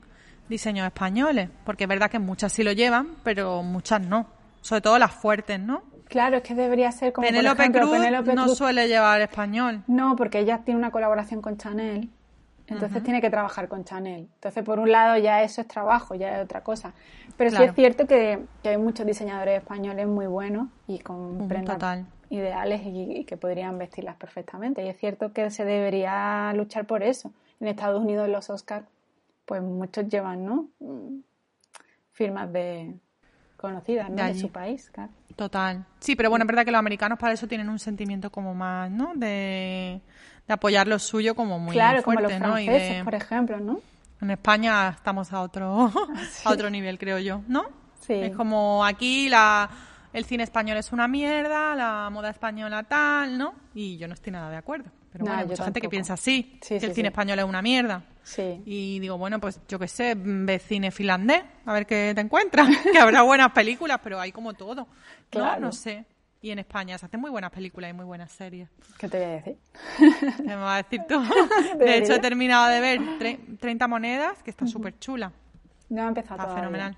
diseños 0.48 0.86
españoles, 0.86 1.50
porque 1.66 1.84
es 1.84 1.88
verdad 1.88 2.10
que 2.10 2.18
muchas 2.18 2.52
sí 2.54 2.62
lo 2.64 2.72
llevan, 2.72 3.16
pero 3.22 3.62
muchas 3.62 4.00
no. 4.00 4.26
Sobre 4.62 4.80
todo 4.80 4.98
las 4.98 5.12
fuertes, 5.12 5.60
¿no? 5.60 5.82
Claro, 6.08 6.38
es 6.38 6.42
que 6.42 6.54
debería 6.54 6.90
ser 6.92 7.12
como, 7.12 7.26
Penélope 7.26 7.62
ejemplo, 7.62 7.88
Cruz 7.88 8.34
no 8.34 8.44
Cruz 8.44 8.58
suele 8.58 8.88
llevar 8.88 9.20
español. 9.20 9.82
No, 9.86 10.16
porque 10.16 10.40
ella 10.40 10.62
tiene 10.64 10.78
una 10.78 10.90
colaboración 10.90 11.40
con 11.42 11.56
Chanel, 11.56 12.10
entonces 12.66 13.02
tiene 13.02 13.20
que 13.20 13.30
trabajar 13.30 13.68
con 13.68 13.84
Chanel. 13.84 14.28
Entonces, 14.34 14.62
por 14.62 14.78
un 14.78 14.92
lado, 14.92 15.16
ya 15.16 15.42
eso 15.42 15.60
es 15.60 15.68
trabajo, 15.68 16.14
ya 16.14 16.38
es 16.38 16.44
otra 16.44 16.62
cosa. 16.62 16.92
Pero 17.36 17.50
sí 17.50 17.62
es 17.62 17.74
cierto 17.74 18.06
que, 18.06 18.40
que 18.62 18.70
hay 18.70 18.78
muchos 18.78 19.06
diseñadores 19.06 19.58
españoles 19.58 20.06
muy 20.06 20.26
buenos 20.26 20.68
y 20.86 20.98
con 20.98 21.48
prendas 21.48 21.76
total. 21.76 22.06
ideales 22.28 22.82
y, 22.84 23.18
y 23.20 23.24
que 23.24 23.36
podrían 23.36 23.78
vestirlas 23.78 24.16
perfectamente. 24.16 24.84
Y 24.84 24.88
es 24.88 24.98
cierto 24.98 25.32
que 25.32 25.50
se 25.50 25.64
debería 25.64 26.52
luchar 26.54 26.84
por 26.84 27.02
eso. 27.02 27.32
En 27.60 27.68
Estados 27.68 28.02
Unidos, 28.02 28.28
los 28.28 28.50
Oscars, 28.50 28.86
pues 29.46 29.62
muchos 29.62 30.08
llevan, 30.08 30.44
¿no? 30.44 30.68
Mm, 30.80 31.20
Firmas 32.12 32.52
de 32.52 32.94
conocidas, 33.58 34.08
¿no? 34.08 34.16
De 34.24 34.34
su 34.34 34.50
país, 34.50 34.90
claro. 34.92 35.10
Total. 35.36 35.84
Sí, 36.00 36.16
pero 36.16 36.30
bueno, 36.30 36.44
es 36.44 36.46
verdad 36.46 36.64
que 36.64 36.70
los 36.72 36.78
americanos 36.78 37.18
para 37.18 37.34
eso 37.34 37.46
tienen 37.46 37.68
un 37.68 37.78
sentimiento 37.78 38.30
como 38.30 38.54
más, 38.54 38.90
¿no? 38.90 39.12
De, 39.14 40.00
de 40.46 40.54
apoyar 40.54 40.88
lo 40.88 40.98
suyo 40.98 41.34
como 41.34 41.58
muy 41.58 41.74
claro, 41.74 42.02
fuerte, 42.02 42.24
como 42.24 42.40
los 42.40 42.40
¿no? 42.40 42.58
Y 42.58 42.64
franceses, 42.66 42.96
de- 42.98 43.04
por 43.04 43.14
ejemplo, 43.14 43.60
¿no? 43.60 43.80
En 44.20 44.30
España 44.30 44.88
estamos 44.88 45.32
a 45.32 45.42
otro, 45.42 45.92
a 46.44 46.50
otro 46.50 46.70
nivel, 46.70 46.98
creo 46.98 47.18
yo, 47.18 47.42
¿no? 47.46 47.64
Sí. 48.00 48.14
Es 48.14 48.34
como 48.34 48.84
aquí 48.84 49.28
la, 49.28 49.68
el 50.12 50.24
cine 50.24 50.42
español 50.44 50.76
es 50.78 50.90
una 50.92 51.06
mierda, 51.06 51.74
la 51.76 52.08
moda 52.10 52.30
española 52.30 52.82
tal, 52.84 53.36
¿no? 53.38 53.54
Y 53.74 53.96
yo 53.98 54.08
no 54.08 54.14
estoy 54.14 54.32
nada 54.32 54.50
de 54.50 54.56
acuerdo. 54.56 54.90
Pero 55.12 55.24
No, 55.24 55.30
bueno, 55.30 55.42
hay 55.42 55.48
mucha 55.48 55.64
gente 55.64 55.80
que 55.80 55.88
piensa 55.88 56.14
así, 56.14 56.58
Sí, 56.62 56.78
que 56.80 56.86
el 56.86 56.94
cine 56.94 57.08
español 57.08 57.38
es 57.38 57.44
una 57.44 57.62
mierda. 57.62 58.02
Sí. 58.28 58.62
Y 58.66 58.98
digo, 59.00 59.16
bueno, 59.16 59.40
pues 59.40 59.58
yo 59.68 59.78
qué 59.78 59.88
sé, 59.88 60.14
ve 60.14 60.58
cine 60.58 60.90
finlandés, 60.90 61.42
a 61.64 61.72
ver 61.72 61.86
qué 61.86 62.12
te 62.14 62.20
encuentras. 62.20 62.68
que 62.92 62.98
habrá 62.98 63.22
buenas 63.22 63.52
películas, 63.52 63.98
pero 64.04 64.20
hay 64.20 64.32
como 64.32 64.52
todo. 64.52 64.86
Claro. 65.30 65.60
No 65.62 65.72
sé. 65.72 66.04
Y 66.42 66.50
en 66.50 66.58
España 66.58 66.98
se 66.98 67.06
hacen 67.06 67.20
muy 67.20 67.30
buenas 67.30 67.50
películas 67.50 67.90
y 67.90 67.94
muy 67.94 68.04
buenas 68.04 68.30
series. 68.30 68.68
¿Qué 68.98 69.08
te 69.08 69.16
voy 69.16 69.26
a 69.26 69.30
decir? 69.30 69.56
¿Qué 70.36 70.42
me 70.44 70.56
vas 70.56 70.74
a 70.74 70.82
decir 70.82 71.00
tú? 71.08 71.20
De 71.78 71.96
hecho, 71.98 72.12
he 72.12 72.18
terminado 72.20 72.68
de 72.68 72.80
ver 72.80 73.00
tre- 73.18 73.58
30 73.58 73.88
monedas, 73.88 74.42
que 74.42 74.50
está 74.50 74.66
súper 74.66 74.98
chula. 74.98 75.32
No 75.88 76.04
ha 76.04 76.08
empezado 76.08 76.34
Está 76.34 76.44
todavía. 76.44 76.60
fenomenal. 76.64 76.96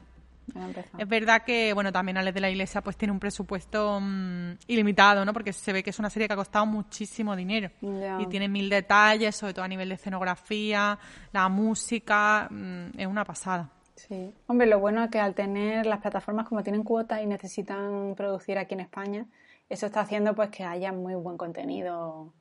Es 0.99 1.09
verdad 1.09 1.43
que, 1.45 1.73
bueno, 1.73 1.93
también 1.93 2.17
Alex 2.17 2.35
de 2.35 2.41
la 2.41 2.51
Iglesia 2.51 2.81
pues 2.81 2.97
tiene 2.97 3.13
un 3.13 3.21
presupuesto 3.21 3.99
mm, 4.01 4.53
ilimitado, 4.67 5.25
¿no? 5.25 5.33
Porque 5.33 5.53
se 5.53 5.73
ve 5.73 5.83
que 5.83 5.91
es 5.91 5.99
una 5.99 6.11
serie 6.11 6.29
que 6.29 6.35
ha 6.35 6.37
costado 6.37 6.67
muchísimo 6.67 7.37
dinero. 7.37 7.71
Y 7.81 8.27
tiene 8.27 8.49
mil 8.49 8.69
detalles, 8.69 9.37
sobre 9.37 9.55
todo 9.55 9.65
a 9.65 9.69
nivel 9.69 9.89
de 9.89 9.95
escenografía, 9.95 10.99
la 11.33 11.49
música, 11.49 12.49
mm, 12.51 12.99
es 12.99 13.07
una 13.07 13.25
pasada. 13.25 13.71
Sí. 13.95 14.33
Hombre, 14.47 14.67
lo 14.67 14.79
bueno 14.79 15.05
es 15.05 15.11
que 15.11 15.21
al 15.21 15.35
tener 15.35 15.87
las 15.87 16.01
plataformas 16.01 16.49
como 16.49 16.63
tienen 16.63 16.85
cuotas 16.85 17.23
y 17.23 17.27
necesitan 17.27 18.15
producir 18.17 18.59
aquí 18.59 18.75
en 18.75 18.81
España, 18.81 19.27
eso 19.69 19.87
está 19.87 20.01
haciendo 20.01 20.35
pues 20.35 20.51
que 20.51 20.65
haya 20.65 20.93
muy 20.93 21.15
buen 21.15 21.37
contenido, 21.37 22.33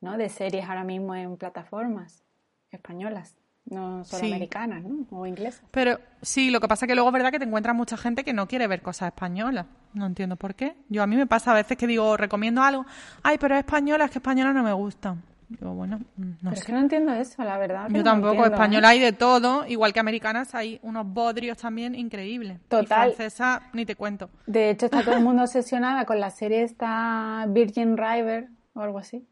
¿no? 0.00 0.16
De 0.16 0.28
series 0.28 0.68
ahora 0.68 0.84
mismo 0.84 1.14
en 1.14 1.36
plataformas 1.36 2.22
españolas 2.70 3.34
no 3.70 4.04
solo 4.04 4.26
americanas, 4.26 4.82
¿no? 4.82 5.06
O 5.10 5.26
inglesas. 5.26 5.62
Pero 5.70 5.98
sí, 6.20 6.50
lo 6.50 6.60
que 6.60 6.68
pasa 6.68 6.84
es 6.84 6.88
que 6.88 6.94
luego 6.94 7.08
es 7.08 7.14
verdad 7.14 7.30
que 7.30 7.38
te 7.38 7.44
encuentras 7.44 7.74
mucha 7.74 7.96
gente 7.96 8.24
que 8.24 8.32
no 8.32 8.46
quiere 8.46 8.66
ver 8.66 8.82
cosas 8.82 9.08
españolas. 9.08 9.66
No 9.94 10.06
entiendo 10.06 10.36
por 10.36 10.54
qué. 10.54 10.76
Yo 10.88 11.02
a 11.02 11.06
mí 11.06 11.16
me 11.16 11.26
pasa 11.26 11.52
a 11.52 11.54
veces 11.54 11.76
que 11.76 11.86
digo, 11.86 12.16
recomiendo 12.16 12.62
algo, 12.62 12.84
ay, 13.22 13.38
pero 13.38 13.54
es 13.54 13.60
española, 13.60 14.04
es 14.04 14.10
que 14.10 14.18
española 14.18 14.52
no 14.52 14.62
me 14.62 14.72
gusta. 14.72 15.16
Digo, 15.48 15.74
bueno, 15.74 15.98
mm, 16.16 16.22
no 16.22 16.36
pero 16.42 16.54
es 16.54 16.64
que 16.64 16.72
no 16.72 16.78
entiendo 16.78 17.12
eso, 17.12 17.42
la 17.42 17.58
verdad. 17.58 17.88
Yo 17.90 18.04
tampoco, 18.04 18.44
española 18.44 18.88
¿eh? 18.88 18.90
hay 18.92 19.00
de 19.00 19.12
todo, 19.12 19.66
igual 19.66 19.92
que 19.92 19.98
americanas 19.98 20.54
hay 20.54 20.78
unos 20.82 21.06
bodrios 21.06 21.58
también 21.58 21.94
increíbles. 21.94 22.60
Total. 22.68 23.10
Y 23.10 23.14
francesa, 23.14 23.62
ni 23.72 23.84
te 23.84 23.96
cuento. 23.96 24.30
De 24.46 24.70
hecho, 24.70 24.86
está 24.86 25.02
todo 25.02 25.16
el 25.16 25.24
mundo 25.24 25.42
obsesionada 25.44 26.04
con 26.04 26.20
la 26.20 26.30
serie 26.30 26.62
esta 26.62 27.46
Virgin 27.48 27.96
River 27.96 28.48
o 28.74 28.80
algo 28.80 28.98
así. 28.98 29.26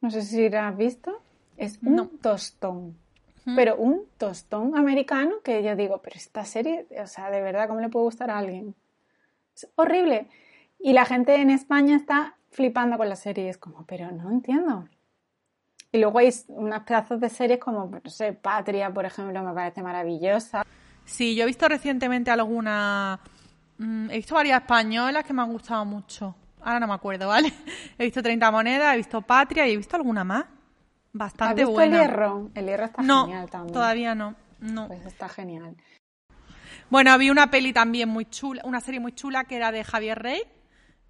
No 0.00 0.10
sé 0.10 0.22
si 0.22 0.48
la 0.48 0.68
has 0.68 0.76
visto. 0.76 1.22
Es 1.56 1.78
un 1.82 2.18
tostón 2.18 2.96
pero 3.44 3.76
un 3.76 4.06
tostón 4.16 4.76
americano 4.76 5.36
que 5.44 5.62
yo 5.62 5.76
digo, 5.76 6.00
pero 6.02 6.16
esta 6.16 6.44
serie, 6.44 6.86
o 7.02 7.06
sea, 7.06 7.30
de 7.30 7.42
verdad, 7.42 7.68
¿cómo 7.68 7.80
le 7.80 7.90
puede 7.90 8.04
gustar 8.04 8.30
a 8.30 8.38
alguien? 8.38 8.74
Es 9.54 9.68
horrible. 9.76 10.28
Y 10.78 10.94
la 10.94 11.04
gente 11.04 11.34
en 11.34 11.50
España 11.50 11.96
está 11.96 12.36
flipando 12.50 12.96
con 12.96 13.08
la 13.08 13.16
serie. 13.16 13.50
Es 13.50 13.58
como, 13.58 13.84
pero 13.84 14.10
no 14.12 14.30
entiendo. 14.30 14.88
Y 15.92 15.98
luego 15.98 16.18
hay 16.18 16.30
unas 16.48 16.82
pedazos 16.84 17.20
de 17.20 17.28
series 17.28 17.60
como, 17.60 17.86
no 18.02 18.10
sé, 18.10 18.32
Patria, 18.32 18.92
por 18.92 19.04
ejemplo, 19.04 19.42
me 19.42 19.52
parece 19.52 19.82
maravillosa. 19.82 20.64
Sí, 21.04 21.36
yo 21.36 21.44
he 21.44 21.46
visto 21.46 21.68
recientemente 21.68 22.30
alguna... 22.30 23.20
Mm, 23.76 24.10
he 24.10 24.16
visto 24.16 24.34
varias 24.34 24.62
españolas 24.62 25.24
que 25.24 25.34
me 25.34 25.42
han 25.42 25.52
gustado 25.52 25.84
mucho. 25.84 26.34
Ahora 26.62 26.80
no 26.80 26.86
me 26.86 26.94
acuerdo, 26.94 27.28
¿vale? 27.28 27.52
He 27.98 28.04
visto 28.04 28.22
30 28.22 28.50
monedas, 28.50 28.94
he 28.94 28.96
visto 28.96 29.20
Patria 29.20 29.68
y 29.68 29.74
he 29.74 29.76
visto 29.76 29.96
alguna 29.96 30.24
más 30.24 30.46
bastante 31.14 31.62
¿Has 31.62 31.68
visto 31.68 31.80
el 31.80 31.92
hierro? 31.92 32.50
El 32.54 32.66
hierro 32.66 32.84
está 32.84 33.02
genial 33.02 33.48
también. 33.48 33.72
todavía 33.72 34.14
no. 34.14 34.34
No. 34.60 34.88
Pues 34.88 35.06
está 35.06 35.28
genial. 35.28 35.76
Bueno, 36.90 37.12
había 37.12 37.32
una 37.32 37.50
peli 37.50 37.72
también 37.72 38.08
muy 38.08 38.26
chula, 38.26 38.62
una 38.64 38.80
serie 38.80 39.00
muy 39.00 39.12
chula 39.12 39.44
que 39.44 39.56
era 39.56 39.72
de 39.72 39.82
Javier 39.84 40.18
Rey, 40.18 40.42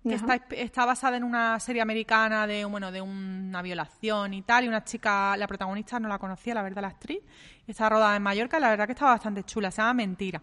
que 0.02 0.14
está, 0.14 0.36
está, 0.50 0.84
basada 0.84 1.16
en 1.16 1.24
una 1.24 1.58
serie 1.58 1.82
americana 1.82 2.46
de, 2.46 2.64
bueno, 2.64 2.92
de 2.92 3.00
una 3.00 3.62
violación 3.62 4.34
y 4.34 4.42
tal, 4.42 4.64
y 4.64 4.68
una 4.68 4.84
chica, 4.84 5.36
la 5.36 5.46
protagonista 5.46 5.98
no 5.98 6.08
la 6.08 6.18
conocía, 6.18 6.54
la 6.54 6.62
verdad, 6.62 6.82
la 6.82 6.88
actriz, 6.88 7.20
está 7.66 7.88
rodada 7.88 8.14
en 8.14 8.22
Mallorca 8.22 8.60
la 8.60 8.70
verdad 8.70 8.86
que 8.86 8.92
estaba 8.92 9.12
bastante 9.12 9.44
chula, 9.44 9.70
se 9.70 9.82
llama 9.82 9.94
Mentira. 9.94 10.42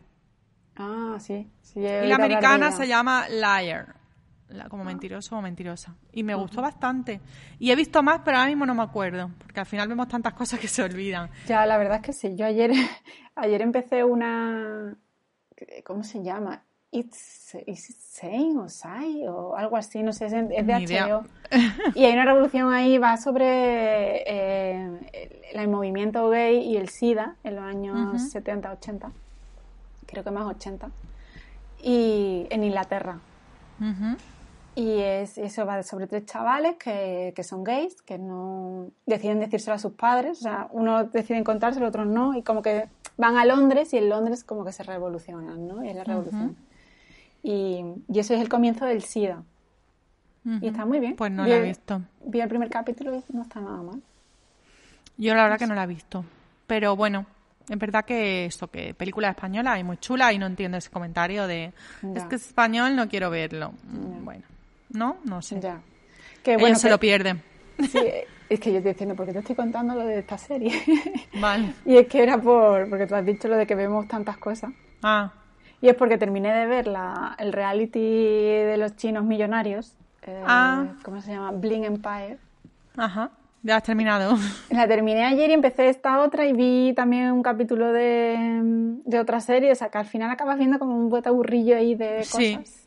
Ah, 0.76 1.18
sí. 1.20 1.48
sí 1.62 1.80
y 1.80 2.08
la 2.08 2.16
americana 2.16 2.72
se 2.72 2.88
llama 2.88 3.28
Liar 3.30 4.01
como 4.70 4.84
mentiroso 4.84 5.38
o 5.38 5.42
mentirosa. 5.42 5.96
Y 6.12 6.24
me 6.24 6.36
gustó 6.36 6.62
bastante. 6.62 7.22
Y 7.60 7.72
he 7.72 7.76
visto 7.76 8.02
más, 8.04 8.22
pero 8.24 8.38
ahora 8.38 8.50
mismo 8.50 8.66
no 8.66 8.76
me 8.76 8.84
acuerdo, 8.84 9.32
porque 9.40 9.60
al 9.60 9.66
final 9.66 9.88
vemos 9.88 10.08
tantas 10.08 10.34
cosas 10.34 10.60
que 10.60 10.68
se 10.68 10.84
olvidan. 10.84 11.30
Ya, 11.48 11.66
la 11.66 11.78
verdad 11.78 11.98
es 11.98 12.02
que 12.04 12.14
sí. 12.14 12.36
Yo 12.36 12.46
ayer, 12.46 12.72
ayer 13.36 13.62
empecé 13.62 14.04
una... 14.04 14.96
¿Cómo 15.84 16.04
se 16.04 16.24
llama? 16.24 16.64
It's, 16.92 17.56
Sane 18.12 18.58
o 18.58 18.68
Sai 18.68 19.26
o 19.26 19.56
algo 19.56 19.78
así, 19.78 20.04
no 20.04 20.12
sé, 20.12 20.26
es, 20.26 20.32
de 20.32 20.50
HBO. 20.50 21.24
Y 21.96 22.04
hay 22.04 22.14
una 22.14 22.26
revolución 22.26 22.74
ahí, 22.74 22.98
va 22.98 23.16
sobre 23.18 24.24
eh, 24.26 25.42
el, 25.54 25.68
movimiento 25.70 26.30
gay 26.30 26.60
y 26.60 26.76
el 26.76 26.90
SIDA 26.90 27.36
en 27.44 27.56
los 27.56 27.64
años 27.64 28.22
70, 28.32 28.72
80, 28.74 29.12
creo 30.06 30.24
que 30.24 30.32
más 30.32 30.46
80, 30.46 30.90
y 31.82 32.48
en 32.50 32.64
Inglaterra. 32.64 33.20
Y 34.76 35.00
es, 35.00 35.38
eso 35.38 35.66
va 35.66 35.84
sobre 35.84 36.08
tres 36.08 36.26
chavales 36.26 36.78
que, 36.78 37.34
que, 37.36 37.44
son 37.44 37.64
gays, 37.64 38.02
que 38.02 38.18
no 38.18 38.88
deciden 39.06 39.40
decírselo 39.40 39.76
a 39.76 39.80
sus 39.80 39.94
padres. 39.94 40.40
O 40.40 40.42
sea, 40.44 40.68
uno 40.72 41.04
decide 41.06 41.38
encontrárselo, 41.38 41.88
otros 41.88 42.08
no. 42.08 42.36
Y 42.36 42.42
como 42.42 42.62
que 42.62 42.88
van 43.18 43.38
a 43.38 43.46
Londres 43.46 43.94
y 43.94 43.98
en 43.98 44.10
Londres 44.10 44.44
como 44.44 44.64
que 44.64 44.72
se 44.72 44.84
revolucionan, 44.84 45.68
¿no? 45.68 45.82
Es 45.82 45.96
la 45.96 46.04
revolución. 46.04 46.56
y, 47.44 47.84
y, 48.08 48.20
eso 48.20 48.34
es 48.34 48.42
el 48.42 48.50
comienzo 48.50 48.86
del 48.86 49.04
SIDA. 49.04 49.44
Y 50.44 50.68
está 50.68 50.86
muy 50.86 51.00
bien. 51.00 51.16
Pues 51.16 51.32
no 51.32 51.46
lo 51.46 51.54
he 51.54 51.62
visto. 51.62 52.02
Vi 52.26 52.40
el 52.40 52.50
primer 52.50 52.70
capítulo 52.70 53.16
y 53.16 53.24
no 53.34 53.44
está 53.44 53.60
nada 53.60 53.82
mal. 53.82 54.02
Yo 55.18 55.36
la 55.36 55.44
verdad 55.44 55.60
que 55.60 55.68
no 55.68 55.76
la 55.76 55.84
he 55.84 55.88
visto. 55.88 56.26
Pero 56.66 56.96
bueno, 56.96 57.28
es 57.70 57.78
verdad 57.78 58.06
que 58.06 58.46
esto, 58.46 58.68
que 58.70 58.96
película 58.96 59.30
española 59.30 59.74
hay 59.74 59.84
muy 59.84 59.98
chula 59.98 60.34
y 60.34 60.40
no 60.40 60.48
entiendo 60.48 60.78
ese 60.78 60.90
comentario 60.90 61.46
de 61.46 61.74
es 62.16 62.24
que 62.26 62.36
es 62.36 62.48
español, 62.48 62.96
no 62.96 63.08
quiero 63.08 63.30
verlo. 63.30 63.74
Bueno. 63.84 64.44
¿No? 64.94 65.18
No 65.26 65.42
sé. 65.42 65.60
Ya. 65.60 65.82
Que, 66.44 66.58
bueno, 66.58 66.76
se 66.76 66.90
lo 66.90 67.00
pierden. 67.00 67.42
Sí, 67.80 68.00
es 68.50 68.60
que 68.60 68.72
yo 68.72 68.78
estoy 68.78 68.92
diciendo, 68.94 69.16
porque 69.16 69.32
te 69.32 69.40
estoy 69.40 69.56
contando 69.56 69.96
lo 69.96 70.06
de 70.06 70.20
esta 70.20 70.38
serie. 70.38 70.74
Vale. 71.40 71.74
y 71.86 71.98
es 71.98 72.08
que 72.08 72.22
era 72.22 72.38
por, 72.38 72.90
porque 72.90 73.08
tú 73.08 73.16
has 73.16 73.26
dicho 73.26 73.48
lo 73.48 73.58
de 73.58 73.66
que 73.66 73.76
vemos 73.76 74.08
tantas 74.08 74.38
cosas. 74.38 74.72
Ah. 75.02 75.32
Y 75.82 75.90
es 75.90 75.96
porque 75.96 76.18
terminé 76.18 76.54
de 76.54 76.68
ver 76.68 76.88
la, 76.88 77.36
el 77.40 77.54
reality 77.54 78.00
de 78.00 78.76
los 78.78 78.96
chinos 78.96 79.24
millonarios. 79.24 79.96
Eh, 80.24 80.44
ah. 80.46 80.86
¿Cómo 81.04 81.22
se 81.22 81.32
llama? 81.32 81.52
Bling 81.52 81.86
Empire. 81.86 82.38
Ajá. 82.98 83.32
Ya 83.64 83.78
has 83.78 83.84
terminado. 83.84 84.36
La 84.70 84.88
terminé 84.88 85.24
ayer 85.24 85.50
y 85.50 85.54
empecé 85.54 85.90
esta 85.90 86.22
otra 86.22 86.46
y 86.46 86.54
vi 86.54 86.94
también 86.96 87.32
un 87.32 87.44
capítulo 87.44 87.94
de, 87.94 88.38
de 89.06 89.20
otra 89.20 89.40
serie. 89.40 89.72
O 89.72 89.76
sea, 89.76 89.90
que 89.90 89.98
al 89.98 90.06
final 90.06 90.30
acabas 90.30 90.58
viendo 90.58 90.78
como 90.78 90.98
un 90.98 91.22
aburrillo 91.26 91.78
ahí 91.78 91.96
de 91.96 92.18
cosas. 92.18 92.38
Sí 92.38 92.81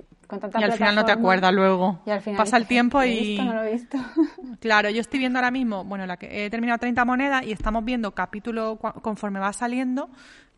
y 0.58 0.62
al 0.62 0.72
final 0.72 0.94
no 0.94 1.04
te 1.04 1.12
acuerdas 1.12 1.52
luego. 1.52 2.00
Pasa 2.36 2.56
el 2.56 2.66
tiempo 2.66 3.02
y... 3.02 3.38
no 3.38 3.54
lo 3.54 3.62
he 3.62 3.72
visto. 3.72 3.98
claro, 4.60 4.90
yo 4.90 5.00
estoy 5.00 5.18
viendo 5.18 5.38
ahora 5.38 5.50
mismo, 5.50 5.84
bueno, 5.84 6.06
la 6.06 6.16
que 6.16 6.46
he 6.46 6.50
terminado 6.50 6.78
30 6.78 7.04
monedas 7.04 7.44
y 7.44 7.52
estamos 7.52 7.84
viendo 7.84 8.12
capítulo 8.12 8.78
conforme 8.78 9.40
va 9.40 9.52
saliendo, 9.52 10.10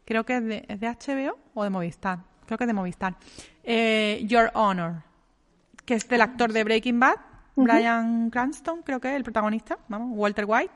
creo 0.04 0.24
que 0.24 0.36
es 0.36 0.44
de, 0.44 0.64
HBO 0.80 1.38
o 1.54 1.64
de 1.64 1.70
Movistar, 1.70 2.20
creo 2.46 2.58
que 2.58 2.64
es 2.64 2.68
de 2.68 2.74
Movistar. 2.74 3.16
Eh, 3.62 4.22
Your 4.26 4.50
Honor, 4.54 5.02
que 5.84 5.94
es 5.94 6.08
del 6.08 6.20
actor 6.20 6.52
de 6.52 6.64
Breaking 6.64 7.00
Bad, 7.00 7.16
Brian 7.56 8.30
Cranston, 8.30 8.82
creo 8.82 9.00
que 9.00 9.08
es 9.08 9.16
el 9.16 9.24
protagonista, 9.24 9.78
vamos, 9.88 10.10
Walter 10.12 10.44
White, 10.46 10.74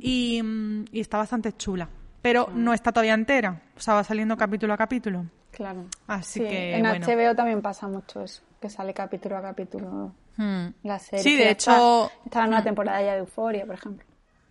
y, 0.00 0.42
mm, 0.42 0.84
y, 0.92 1.00
está 1.00 1.18
bastante 1.18 1.52
chula. 1.52 1.88
Pero 2.22 2.48
no 2.54 2.72
está 2.72 2.90
todavía 2.90 3.12
entera, 3.12 3.60
o 3.76 3.80
sea, 3.80 3.94
va 3.94 4.04
saliendo 4.04 4.36
capítulo 4.36 4.72
a 4.72 4.78
capítulo. 4.78 5.26
Claro. 5.54 5.86
Así 6.06 6.40
que. 6.40 6.76
En 6.76 6.84
HBO 6.84 7.34
también 7.34 7.62
pasa 7.62 7.86
mucho 7.86 8.22
eso, 8.22 8.42
que 8.60 8.68
sale 8.68 8.92
capítulo 8.92 9.36
a 9.36 9.42
capítulo 9.42 10.12
hmm. 10.36 10.66
la 10.82 10.98
serie. 10.98 11.22
Sí, 11.22 11.36
de 11.36 11.50
hecho. 11.50 12.10
Está, 12.24 12.40
la 12.40 12.46
nueva 12.46 12.60
hmm. 12.60 12.64
temporada 12.64 13.02
ya 13.02 13.12
de 13.12 13.18
Euforia, 13.20 13.64
por 13.64 13.76
ejemplo. 13.76 14.06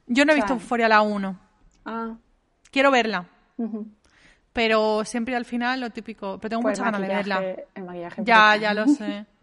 Yo 0.08 0.26
no 0.26 0.32
he 0.32 0.36
visto 0.36 0.54
Euforia 0.54 0.88
la 0.88 1.02
1. 1.02 1.40
Ah. 1.86 2.16
Quiero 2.72 2.92
verla. 2.92 3.26
Pero 4.54 5.04
siempre 5.04 5.36
al 5.36 5.46
final 5.46 5.82
lo 5.82 5.90
típico. 5.90 6.38
Pero 6.40 6.50
tengo 6.50 6.62
pues 6.62 6.80
muchas 6.80 6.92
ganas 6.92 7.02
de 7.02 7.16
verla. 7.16 7.56
El 7.76 7.84
maquillaje 7.84 8.22
ya, 8.24 8.56
ya 8.56 8.74
lo 8.74 8.88
sé. 8.88 9.26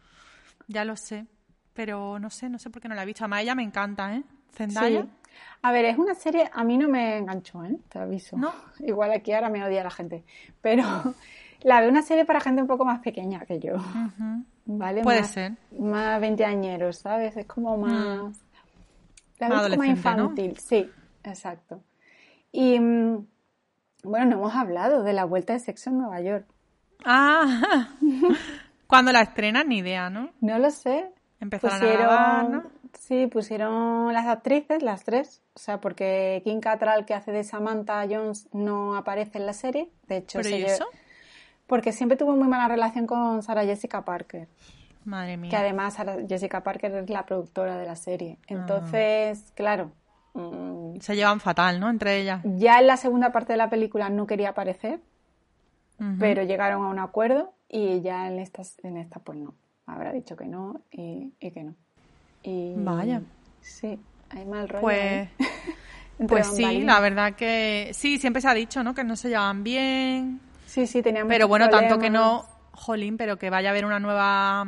Ya 0.68 0.84
lo 0.84 0.94
sé. 0.96 1.26
Pero 1.74 2.20
no 2.20 2.30
sé, 2.30 2.48
no 2.48 2.56
sé 2.60 2.70
por 2.70 2.80
qué 2.80 2.86
no 2.86 2.94
la 2.94 3.02
he 3.02 3.06
visto. 3.06 3.24
Además, 3.24 3.42
ella 3.42 3.56
me 3.56 3.64
encanta, 3.64 4.14
¿eh? 4.14 4.22
Zendaya. 4.52 5.04
A 5.62 5.72
ver, 5.72 5.84
es 5.84 5.98
una 5.98 6.14
serie, 6.14 6.48
a 6.52 6.62
mí 6.62 6.78
no 6.78 6.88
me 6.88 7.18
enganchó, 7.18 7.64
¿eh? 7.64 7.76
Te 7.88 7.98
aviso. 7.98 8.36
¿No? 8.36 8.52
Igual 8.78 9.10
aquí 9.10 9.32
ahora 9.32 9.50
me 9.50 9.64
odia 9.64 9.82
la 9.82 9.90
gente. 9.90 10.24
Pero 10.60 10.84
la 11.62 11.80
veo 11.80 11.90
una 11.90 12.02
serie 12.02 12.24
para 12.24 12.40
gente 12.40 12.62
un 12.62 12.68
poco 12.68 12.84
más 12.84 13.00
pequeña 13.00 13.40
que 13.40 13.58
yo. 13.58 13.74
¿Vale? 14.66 15.02
Puede 15.02 15.20
más, 15.20 15.30
ser. 15.30 15.52
Más 15.78 16.20
veinteañeros, 16.20 16.98
¿sabes? 16.98 17.36
Es 17.36 17.46
como 17.46 17.76
mm. 17.76 17.80
más. 17.80 18.36
La 19.38 19.48
veo 19.48 19.56
más, 19.56 19.78
más 19.78 19.88
infantil, 19.88 20.56
sí, 20.58 20.90
exacto. 21.24 21.82
Y 22.52 22.78
mm, 22.78 23.26
bueno, 24.04 24.26
no 24.26 24.36
hemos 24.36 24.54
hablado 24.54 25.02
de 25.02 25.12
la 25.12 25.24
vuelta 25.24 25.52
de 25.52 25.60
sexo 25.60 25.90
en 25.90 25.98
Nueva 25.98 26.20
York. 26.20 26.46
Ah, 27.04 27.88
cuando 28.86 29.12
la 29.12 29.22
estrenan, 29.22 29.68
ni 29.68 29.78
idea, 29.78 30.10
¿no? 30.10 30.30
No 30.40 30.58
lo 30.58 30.70
sé. 30.70 31.10
Empezaron 31.40 31.82
a 31.82 31.92
grabar, 31.92 32.50
¿no? 32.50 32.62
Sí, 32.98 33.26
pusieron 33.28 34.12
las 34.12 34.26
actrices, 34.26 34.82
las 34.82 35.04
tres. 35.04 35.42
O 35.54 35.58
sea, 35.58 35.80
porque 35.80 36.42
Kim 36.44 36.60
Cattrall, 36.60 37.06
que 37.06 37.14
hace 37.14 37.32
de 37.32 37.44
Samantha 37.44 38.04
Jones, 38.08 38.48
no 38.52 38.94
aparece 38.94 39.38
en 39.38 39.46
la 39.46 39.52
serie. 39.52 39.90
De 40.06 40.18
hecho, 40.18 40.40
¿Pero 40.42 40.54
eso? 40.54 40.86
Porque 41.70 41.92
siempre 41.92 42.18
tuvo 42.18 42.34
muy 42.34 42.48
mala 42.48 42.66
relación 42.66 43.06
con 43.06 43.44
Sarah 43.44 43.64
Jessica 43.64 44.04
Parker. 44.04 44.48
Madre 45.04 45.36
mía. 45.36 45.50
Que 45.50 45.56
además 45.56 45.94
Sarah 45.94 46.16
Jessica 46.28 46.64
Parker 46.64 46.92
es 46.96 47.08
la 47.08 47.24
productora 47.24 47.78
de 47.78 47.86
la 47.86 47.94
serie. 47.94 48.38
Ah. 48.40 48.46
Entonces, 48.48 49.52
claro. 49.54 49.92
Mm, 50.34 50.98
Se 50.98 51.14
llevan 51.14 51.38
fatal, 51.38 51.78
¿no? 51.78 51.88
Entre 51.88 52.18
ellas. 52.18 52.40
Ya 52.44 52.80
en 52.80 52.88
la 52.88 52.96
segunda 52.96 53.30
parte 53.30 53.52
de 53.52 53.56
la 53.56 53.70
película 53.70 54.10
no 54.10 54.26
quería 54.26 54.48
aparecer. 54.48 54.98
pero 56.18 56.42
llegaron 56.42 56.82
a 56.82 56.88
un 56.88 56.98
acuerdo 56.98 57.52
y 57.68 58.00
ya 58.00 58.26
en 58.26 58.40
esta, 58.40 58.62
en 58.82 58.96
esta 58.96 59.20
pues 59.20 59.38
no. 59.38 59.54
Habrá 59.86 60.12
dicho 60.12 60.34
que 60.34 60.46
no 60.46 60.80
y, 60.90 61.30
que 61.38 61.62
no. 61.62 61.76
Y, 62.42 62.74
Vaya. 62.78 63.22
Sí, 63.60 63.96
hay 64.30 64.44
mal 64.44 64.68
rollo. 64.68 64.80
Pues, 64.80 65.28
pues 66.28 66.46
sí, 66.48 66.80
la 66.80 66.98
verdad 66.98 67.34
que 67.34 67.90
sí, 67.92 68.18
siempre 68.18 68.42
se 68.42 68.48
ha 68.48 68.54
dicho, 68.54 68.82
¿no? 68.82 68.92
Que 68.92 69.04
no 69.04 69.14
se 69.14 69.28
llevan 69.28 69.62
bien. 69.62 70.49
Sí, 70.70 70.86
sí, 70.86 71.02
teníamos 71.02 71.28
Pero 71.28 71.48
bueno, 71.48 71.68
tanto 71.68 71.98
que 71.98 72.10
no, 72.10 72.46
jolín, 72.70 73.16
pero 73.16 73.36
que 73.38 73.50
vaya 73.50 73.70
a 73.70 73.72
haber 73.72 73.84
una 73.84 73.98
nueva, 73.98 74.64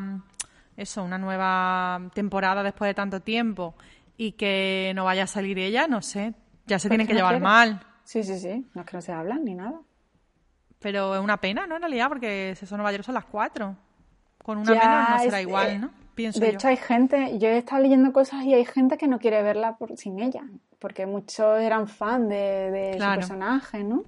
eso, 0.76 1.04
una 1.04 1.16
nueva 1.16 2.10
temporada 2.12 2.64
después 2.64 2.88
de 2.88 2.94
tanto 2.94 3.20
tiempo 3.20 3.76
y 4.16 4.32
que 4.32 4.90
no 4.96 5.04
vaya 5.04 5.22
a 5.22 5.26
salir 5.28 5.60
ella, 5.60 5.86
no 5.86 6.02
sé, 6.02 6.34
ya 6.66 6.80
se 6.80 6.88
tienen 6.88 7.06
que 7.06 7.14
llevar 7.14 7.40
mal. 7.40 7.86
Sí, 8.02 8.24
sí, 8.24 8.36
sí, 8.40 8.66
no 8.74 8.80
es 8.80 8.86
que 8.88 8.96
no 8.96 9.00
se 9.00 9.12
hablan 9.12 9.44
ni 9.44 9.54
nada. 9.54 9.80
Pero 10.80 11.14
es 11.14 11.20
una 11.20 11.36
pena, 11.36 11.68
¿no? 11.68 11.76
En 11.76 11.82
realidad, 11.82 12.08
porque 12.08 12.56
si 12.58 12.66
son 12.66 12.78
Nueva 12.78 12.90
York 12.90 13.04
son 13.04 13.14
las 13.14 13.26
cuatro. 13.26 13.76
Con 14.42 14.58
una 14.58 14.72
menos 14.72 15.08
no 15.08 15.18
será 15.20 15.40
igual, 15.40 15.70
eh, 15.70 15.78
¿no? 15.78 15.90
Pienso 16.16 16.40
de 16.40 16.48
hecho, 16.48 16.66
hay 16.66 16.78
gente, 16.78 17.38
yo 17.38 17.46
he 17.46 17.58
estado 17.58 17.80
leyendo 17.80 18.12
cosas 18.12 18.42
y 18.42 18.54
hay 18.54 18.64
gente 18.64 18.98
que 18.98 19.06
no 19.06 19.20
quiere 19.20 19.40
verla 19.44 19.76
por, 19.76 19.96
sin 19.96 20.18
ella, 20.18 20.42
porque 20.80 21.06
muchos 21.06 21.60
eran 21.60 21.86
fan 21.86 22.28
de, 22.28 22.96
su 22.98 23.04
personaje, 23.14 23.84
¿no? 23.84 24.02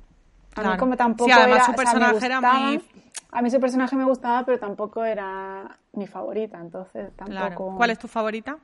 A 0.57 0.63
mí 0.63 0.77
como 0.79 0.97
tampoco 0.97 1.31
sí, 1.31 1.37
además 1.37 1.67
su 1.67 1.73
personaje 1.73 2.27
era 2.27 2.41
muy... 2.41 2.83
A 3.31 3.43
mí 3.43 3.51
su 3.51 3.59
personaje 3.59 3.97
me 3.97 4.05
gustaba, 4.05 4.45
pero 4.45 4.59
tampoco 4.59 5.05
era 5.05 5.79
mi 5.93 6.07
favorita, 6.07 6.59
entonces 6.59 7.11
tampoco... 7.17 7.77
¿Cuál 7.77 7.91
es 7.91 7.99
tu 7.99 8.07
favorita? 8.07 8.59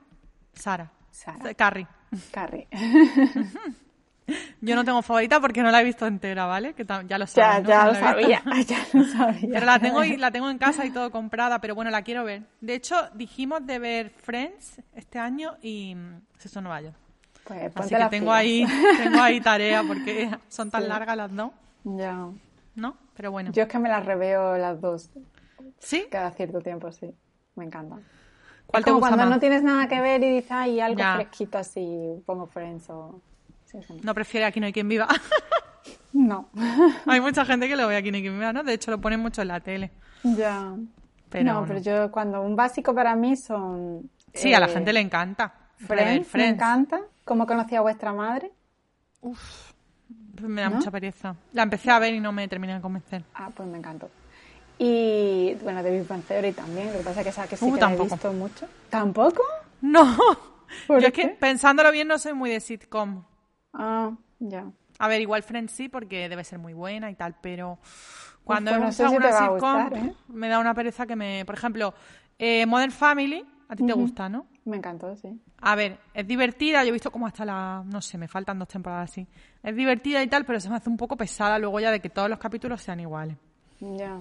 Sara. 0.53 0.89
Sara. 1.09 1.53
Carrie. 1.53 1.87
Carrie. 2.31 2.67
Yo 4.61 4.75
no 4.75 4.83
tengo 4.83 5.01
favorita 5.01 5.39
porque 5.39 5.61
no 5.61 5.71
la 5.71 5.81
he 5.81 5.83
visto 5.83 6.05
entera, 6.05 6.45
¿vale? 6.45 6.73
Que 6.73 6.85
ya 7.07 7.17
lo 7.17 7.27
sabes. 7.27 7.67
Ya, 7.67 7.85
lo 7.85 7.95
sabía, 7.95 8.41
ya 8.65 8.85
lo 8.93 9.03
sabía. 9.05 9.49
Pero 9.53 9.65
la 9.65 9.79
tengo, 9.79 10.03
y, 10.03 10.17
la 10.17 10.31
tengo 10.31 10.49
en 10.49 10.57
casa 10.57 10.85
y 10.85 10.91
todo 10.91 11.11
comprada, 11.11 11.59
pero 11.59 11.75
bueno, 11.75 11.91
la 11.91 12.01
quiero 12.01 12.23
ver. 12.23 12.43
De 12.59 12.75
hecho, 12.75 12.95
dijimos 13.13 13.65
de 13.65 13.79
ver 13.79 14.09
Friends 14.09 14.81
este 14.95 15.19
año 15.19 15.57
y 15.61 15.95
eso 16.43 16.61
no 16.61 16.69
vaya. 16.69 16.93
Pues 17.43 17.71
Así 17.75 17.95
que 17.95 18.05
tengo 18.05 18.31
ahí, 18.31 18.65
tengo 18.97 19.19
ahí 19.19 19.41
tarea 19.41 19.83
porque 19.83 20.29
son 20.47 20.69
tan 20.69 20.87
largas 20.87 21.17
las 21.17 21.35
dos. 21.35 21.51
Ya. 21.83 22.29
¿No? 22.75 22.97
Pero 23.15 23.31
bueno. 23.31 23.51
Yo 23.51 23.63
es 23.63 23.69
que 23.69 23.79
me 23.79 23.89
las 23.89 24.05
reveo 24.05 24.57
las 24.57 24.79
dos. 24.81 25.09
¿Sí? 25.79 26.05
Cada 26.09 26.31
cierto 26.31 26.61
tiempo, 26.61 26.91
sí. 26.91 27.13
Me 27.55 27.65
encanta. 27.65 27.97
¿Cuál 28.67 28.85
te 28.85 28.91
gusta 28.91 29.09
cuando 29.09 29.25
más? 29.25 29.35
no 29.35 29.39
tienes 29.39 29.63
nada 29.63 29.87
que 29.87 29.99
ver 29.99 30.23
y 30.23 30.35
dices, 30.35 30.51
ay, 30.51 30.79
algo 30.79 31.03
fresquito 31.15 31.57
así, 31.57 32.23
pongo 32.25 32.45
Friends 32.45 32.89
o... 32.89 33.21
No 34.03 34.13
prefiere 34.13 34.45
Aquí 34.45 34.59
no 34.59 34.65
hay 34.65 34.73
quien 34.73 34.87
viva. 34.87 35.07
no. 36.13 36.49
hay 37.05 37.21
mucha 37.21 37.45
gente 37.45 37.67
que 37.69 37.75
lo 37.75 37.87
ve 37.87 37.97
Aquí 37.97 38.11
no 38.11 38.17
hay 38.17 38.21
quien 38.21 38.37
viva, 38.37 38.53
¿no? 38.53 38.63
De 38.63 38.73
hecho, 38.73 38.91
lo 38.91 38.99
ponen 38.99 39.19
mucho 39.19 39.41
en 39.41 39.49
la 39.49 39.59
tele. 39.59 39.91
Ya. 40.23 40.73
Pero 41.29 41.53
no, 41.53 41.65
pero 41.65 41.79
yo 41.79 42.11
cuando 42.11 42.41
un 42.41 42.55
básico 42.55 42.93
para 42.93 43.15
mí 43.15 43.35
son... 43.37 44.09
Sí, 44.33 44.53
a 44.53 44.59
la 44.59 44.67
eh, 44.67 44.69
gente 44.69 44.93
le 44.93 44.99
encanta. 44.99 45.53
Friends, 45.77 46.33
me 46.33 46.49
encanta. 46.49 47.01
¿Cómo 47.23 47.47
conocí 47.47 47.75
a 47.75 47.81
vuestra 47.81 48.13
madre? 48.13 48.51
Uf, 49.21 49.71
pues 50.35 50.49
me 50.49 50.61
da 50.61 50.69
mucha 50.69 50.91
pereza. 50.91 51.35
La 51.53 51.63
empecé 51.63 51.91
a 51.91 51.99
ver 51.99 52.13
y 52.13 52.19
no 52.19 52.31
me 52.31 52.47
terminé 52.47 52.73
de 52.75 52.81
convencer. 52.81 53.23
Ah, 53.33 53.49
pues 53.55 53.67
me 53.67 53.77
encantó. 53.77 54.09
Y 54.77 55.55
bueno, 55.61 55.83
Big 55.83 56.07
Bang 56.07 56.23
Theory 56.23 56.53
también, 56.53 56.87
lo 56.91 56.99
que 56.99 57.03
pasa 57.03 57.19
es 57.19 57.23
que 57.23 57.29
esa 57.29 57.47
que 57.47 57.55
sí 57.55 57.65
uh, 57.65 57.73
que 57.73 57.79
tampoco. 57.79 58.03
he 58.03 58.09
visto 58.09 58.33
mucho. 58.33 58.67
¿Tampoco? 58.89 59.43
No. 59.81 60.17
Yo 60.87 60.97
es 60.97 61.13
que 61.13 61.27
pensándolo 61.27 61.91
bien 61.91 62.07
no 62.07 62.17
soy 62.17 62.33
muy 62.33 62.49
de 62.49 62.59
sitcom. 62.59 63.23
Ah, 63.73 64.11
ya. 64.39 64.65
A 64.97 65.07
ver, 65.07 65.21
igual 65.21 65.43
Friends 65.43 65.73
sí, 65.73 65.89
porque 65.89 66.29
debe 66.29 66.43
ser 66.43 66.59
muy 66.59 66.73
buena 66.73 67.11
y 67.11 67.15
tal, 67.15 67.35
pero 67.41 67.79
cuando 68.43 68.71
pues 68.71 68.99
no 68.99 69.11
una 69.11 69.31
sitcom, 69.31 69.93
¿eh? 69.93 70.13
me 70.29 70.47
da 70.47 70.59
una 70.59 70.73
pereza 70.73 71.05
que 71.05 71.15
me... 71.15 71.43
Por 71.45 71.55
ejemplo, 71.55 71.93
eh, 72.39 72.65
Modern 72.65 72.91
Family, 72.91 73.45
a 73.71 73.75
ti 73.77 73.85
te 73.85 73.93
gusta, 73.93 74.27
¿no? 74.27 74.47
Me 74.65 74.75
encantó, 74.75 75.15
sí. 75.15 75.29
A 75.61 75.75
ver, 75.75 75.97
es 76.13 76.27
divertida, 76.27 76.83
yo 76.83 76.89
he 76.89 76.91
visto 76.91 77.09
como 77.09 77.25
hasta 77.25 77.45
la... 77.45 77.81
No 77.85 78.01
sé, 78.01 78.17
me 78.17 78.27
faltan 78.27 78.59
dos 78.59 78.67
temporadas 78.67 79.09
así. 79.09 79.25
Es 79.63 79.73
divertida 79.73 80.21
y 80.21 80.27
tal, 80.27 80.43
pero 80.43 80.59
se 80.59 80.69
me 80.69 80.75
hace 80.75 80.89
un 80.89 80.97
poco 80.97 81.15
pesada 81.15 81.57
luego 81.57 81.79
ya 81.79 81.89
de 81.89 82.01
que 82.01 82.09
todos 82.09 82.29
los 82.29 82.37
capítulos 82.37 82.81
sean 82.81 82.99
iguales. 82.99 83.37
Ya. 83.79 84.19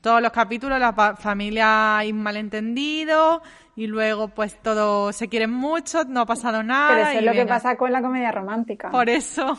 Todos 0.00 0.22
los 0.22 0.32
capítulos, 0.32 0.80
la 0.80 0.94
familia 1.16 1.98
hay 1.98 2.14
malentendido 2.14 3.42
y 3.74 3.86
luego 3.86 4.28
pues 4.28 4.62
todos 4.62 5.14
se 5.14 5.28
quieren 5.28 5.50
mucho, 5.50 6.04
no 6.04 6.22
ha 6.22 6.26
pasado 6.26 6.62
nada. 6.62 6.94
Pero 6.94 7.08
eso 7.10 7.18
es 7.18 7.24
lo 7.26 7.32
que 7.32 7.44
pasa 7.44 7.76
con 7.76 7.92
la 7.92 8.00
comedia 8.00 8.32
romántica. 8.32 8.90
Por 8.90 9.10
eso. 9.10 9.58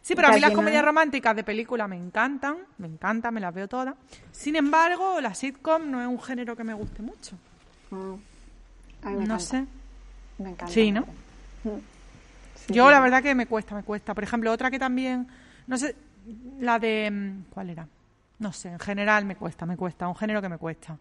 Sí, 0.00 0.14
pero 0.14 0.28
a 0.28 0.32
mí 0.32 0.40
las 0.40 0.52
comedias 0.52 0.82
románticas 0.82 1.36
de 1.36 1.44
película 1.44 1.86
me 1.86 1.98
encantan, 1.98 2.56
me 2.78 2.86
encantan, 2.86 3.34
me 3.34 3.40
las 3.40 3.52
veo 3.52 3.68
todas. 3.68 3.94
Sin 4.30 4.56
embargo, 4.56 5.20
la 5.20 5.34
sitcom 5.34 5.90
no 5.90 6.00
es 6.00 6.08
un 6.08 6.18
género 6.18 6.56
que 6.56 6.64
me 6.64 6.72
guste 6.72 7.02
mucho. 7.02 7.36
Mm. 7.90 8.29
No 9.02 9.40
sé. 9.40 9.66
Me 10.38 10.50
encanta. 10.50 10.72
Sí, 10.72 10.92
¿no? 10.92 11.02
Mm. 11.64 11.78
Yo 12.68 12.90
la 12.90 13.00
verdad 13.00 13.22
que 13.22 13.34
me 13.34 13.46
cuesta, 13.46 13.74
me 13.74 13.82
cuesta. 13.82 14.14
Por 14.14 14.24
ejemplo, 14.24 14.52
otra 14.52 14.70
que 14.70 14.78
también, 14.78 15.26
no 15.66 15.76
sé, 15.76 15.96
la 16.60 16.78
de, 16.78 17.10
mm, 17.10 17.44
¿cuál 17.50 17.70
era? 17.70 17.86
No 18.38 18.52
sé, 18.52 18.68
en 18.70 18.78
general 18.78 19.24
me 19.24 19.36
cuesta, 19.36 19.66
me 19.66 19.76
cuesta, 19.76 20.08
un 20.08 20.16
género 20.16 20.40
que 20.40 20.48
me 20.48 20.58
cuesta. 20.58 20.96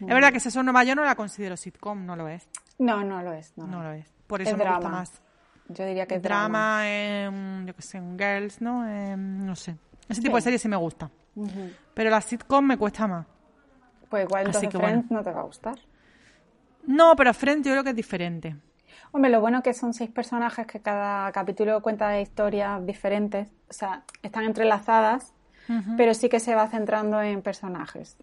Es 0.00 0.06
verdad 0.06 0.32
que 0.32 0.40
son 0.40 0.64
Nueva 0.64 0.82
yo 0.82 0.94
no 0.94 1.04
la 1.04 1.14
considero 1.14 1.56
sitcom, 1.56 2.06
no 2.06 2.16
lo 2.16 2.26
es. 2.28 2.48
No, 2.78 3.04
no 3.04 3.22
lo 3.22 3.34
es. 3.34 3.52
No, 3.56 3.82
lo 3.82 3.92
es. 3.92 4.06
Por 4.26 4.40
eso 4.40 4.56
me 4.56 4.64
gusta 4.64 4.88
más. 4.88 5.20
Yo 5.68 5.84
diría 5.84 6.06
que 6.06 6.18
drama. 6.18 6.82
drama 6.82 7.66
yo 7.66 7.76
qué 7.76 7.82
sé, 7.82 7.98
en 7.98 8.18
Girls, 8.18 8.60
¿no? 8.60 8.84
no 9.16 9.54
sé. 9.54 9.76
Ese 10.08 10.22
tipo 10.22 10.36
de 10.36 10.42
series 10.42 10.62
sí 10.62 10.68
me 10.68 10.76
gusta. 10.76 11.10
Pero 11.94 12.10
la 12.10 12.20
sitcom 12.20 12.64
me 12.64 12.76
cuesta 12.76 13.06
más. 13.06 13.26
Pues 14.08 14.24
igual 14.24 14.46
entonces 14.46 14.70
Friends 14.70 15.10
no 15.10 15.22
te 15.22 15.30
va 15.30 15.40
a 15.40 15.44
gustar. 15.44 15.78
No, 16.86 17.14
pero 17.16 17.32
Friends 17.34 17.66
yo 17.66 17.72
creo 17.72 17.84
que 17.84 17.90
es 17.90 17.96
diferente. 17.96 18.56
Hombre, 19.12 19.30
lo 19.30 19.40
bueno 19.40 19.62
que 19.62 19.74
son 19.74 19.92
seis 19.92 20.10
personajes 20.10 20.66
que 20.66 20.80
cada 20.80 21.32
capítulo 21.32 21.82
cuenta 21.82 22.20
historias 22.20 22.84
diferentes. 22.86 23.48
O 23.68 23.72
sea, 23.72 24.02
están 24.22 24.44
entrelazadas, 24.44 25.32
pero 25.96 26.14
sí 26.14 26.28
que 26.28 26.40
se 26.40 26.54
va 26.54 26.68
centrando 26.68 27.20
en 27.22 27.42
personajes. 27.42 28.16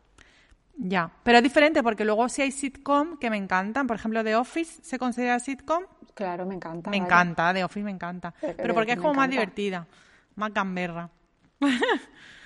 Ya, 0.77 1.09
pero 1.23 1.39
es 1.39 1.43
diferente 1.43 1.81
porque 1.81 2.05
luego 2.05 2.29
si 2.29 2.41
hay 2.43 2.51
sitcom 2.51 3.17
que 3.17 3.29
me 3.29 3.37
encantan, 3.37 3.87
por 3.87 3.95
ejemplo, 3.95 4.23
The 4.23 4.35
Office 4.35 4.81
se 4.83 4.99
considera 4.99 5.39
sitcom. 5.39 5.83
Claro, 6.13 6.45
me 6.45 6.55
encanta. 6.55 6.89
Me 6.89 6.97
encanta, 6.97 7.53
The 7.53 7.63
Office 7.63 7.83
me 7.83 7.91
encanta. 7.91 8.33
Pero, 8.39 8.73
porque 8.73 8.93
es 8.93 8.99
como 8.99 9.13
más 9.13 9.29
divertida, 9.29 9.87
más 10.35 10.53
gamberra. 10.53 11.09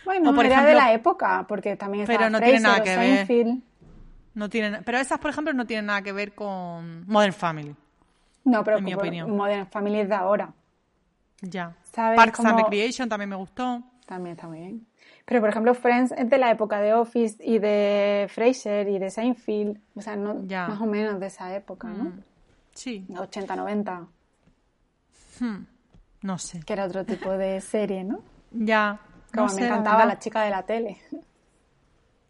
Bueno, 0.06 0.34
por 0.36 0.46
era 0.46 0.66
de 0.66 0.74
la 0.74 0.94
época, 0.94 1.46
porque 1.48 1.76
también 1.76 2.06
Pero 2.08 2.30
no 2.30 2.40
tiene 2.40 2.60
nada 2.60 2.82
que 2.82 2.98
ver. 2.98 3.58
No 4.34 4.50
tienen, 4.50 4.84
pero 4.84 4.98
esas, 4.98 5.20
por 5.20 5.32
ejemplo, 5.32 5.54
no 5.54 5.66
tienen 5.66 5.88
nada 5.88 6.02
que 6.02 6.14
ver 6.14 6.34
con 6.34 7.06
Modern 7.08 7.34
Family. 7.34 7.76
No, 8.46 8.64
pero 8.64 8.78
en 8.78 8.84
mi 8.84 8.94
opinión. 8.94 9.36
Modern 9.36 9.68
Family 9.68 10.00
es 10.00 10.10
de 10.10 10.16
ahora. 10.16 10.54
Ya. 11.42 11.76
Parks 11.94 12.40
and 12.40 12.60
Recreation 12.60 13.10
también 13.10 13.30
me 13.30 13.36
gustó. 13.36 13.84
También 14.06 14.36
está 14.36 14.48
muy 14.48 14.60
bien. 14.60 14.88
Pero, 15.26 15.40
por 15.42 15.50
ejemplo, 15.50 15.74
Friends 15.74 16.12
es 16.12 16.30
de 16.30 16.38
la 16.38 16.52
época 16.52 16.82
de 16.82 16.94
Office 16.94 17.38
y 17.40 17.60
de 17.60 18.28
Frasier 18.30 18.88
y 18.90 19.00
de 19.00 19.10
Seinfeld. 19.10 19.80
O 19.96 20.02
sea, 20.02 20.16
no, 20.16 20.36
más 20.36 20.82
o 20.82 20.86
menos 20.86 21.20
de 21.20 21.28
esa 21.28 21.56
época, 21.56 21.88
¿no? 21.90 22.06
Mm. 22.06 22.24
Sí. 22.74 23.06
80, 23.16 23.56
90. 23.56 24.08
Hmm. 25.40 25.66
No 26.22 26.38
sé. 26.38 26.62
Que 26.62 26.74
era 26.74 26.86
otro 26.86 27.06
tipo 27.06 27.32
de 27.32 27.62
serie, 27.62 28.04
¿no? 28.04 28.22
Ya. 28.52 29.00
Como 29.34 29.54
me 29.54 29.66
encantaba 29.66 30.06
la 30.06 30.20
chica 30.20 30.42
de 30.44 30.50
la 30.50 30.64
tele. 30.64 30.98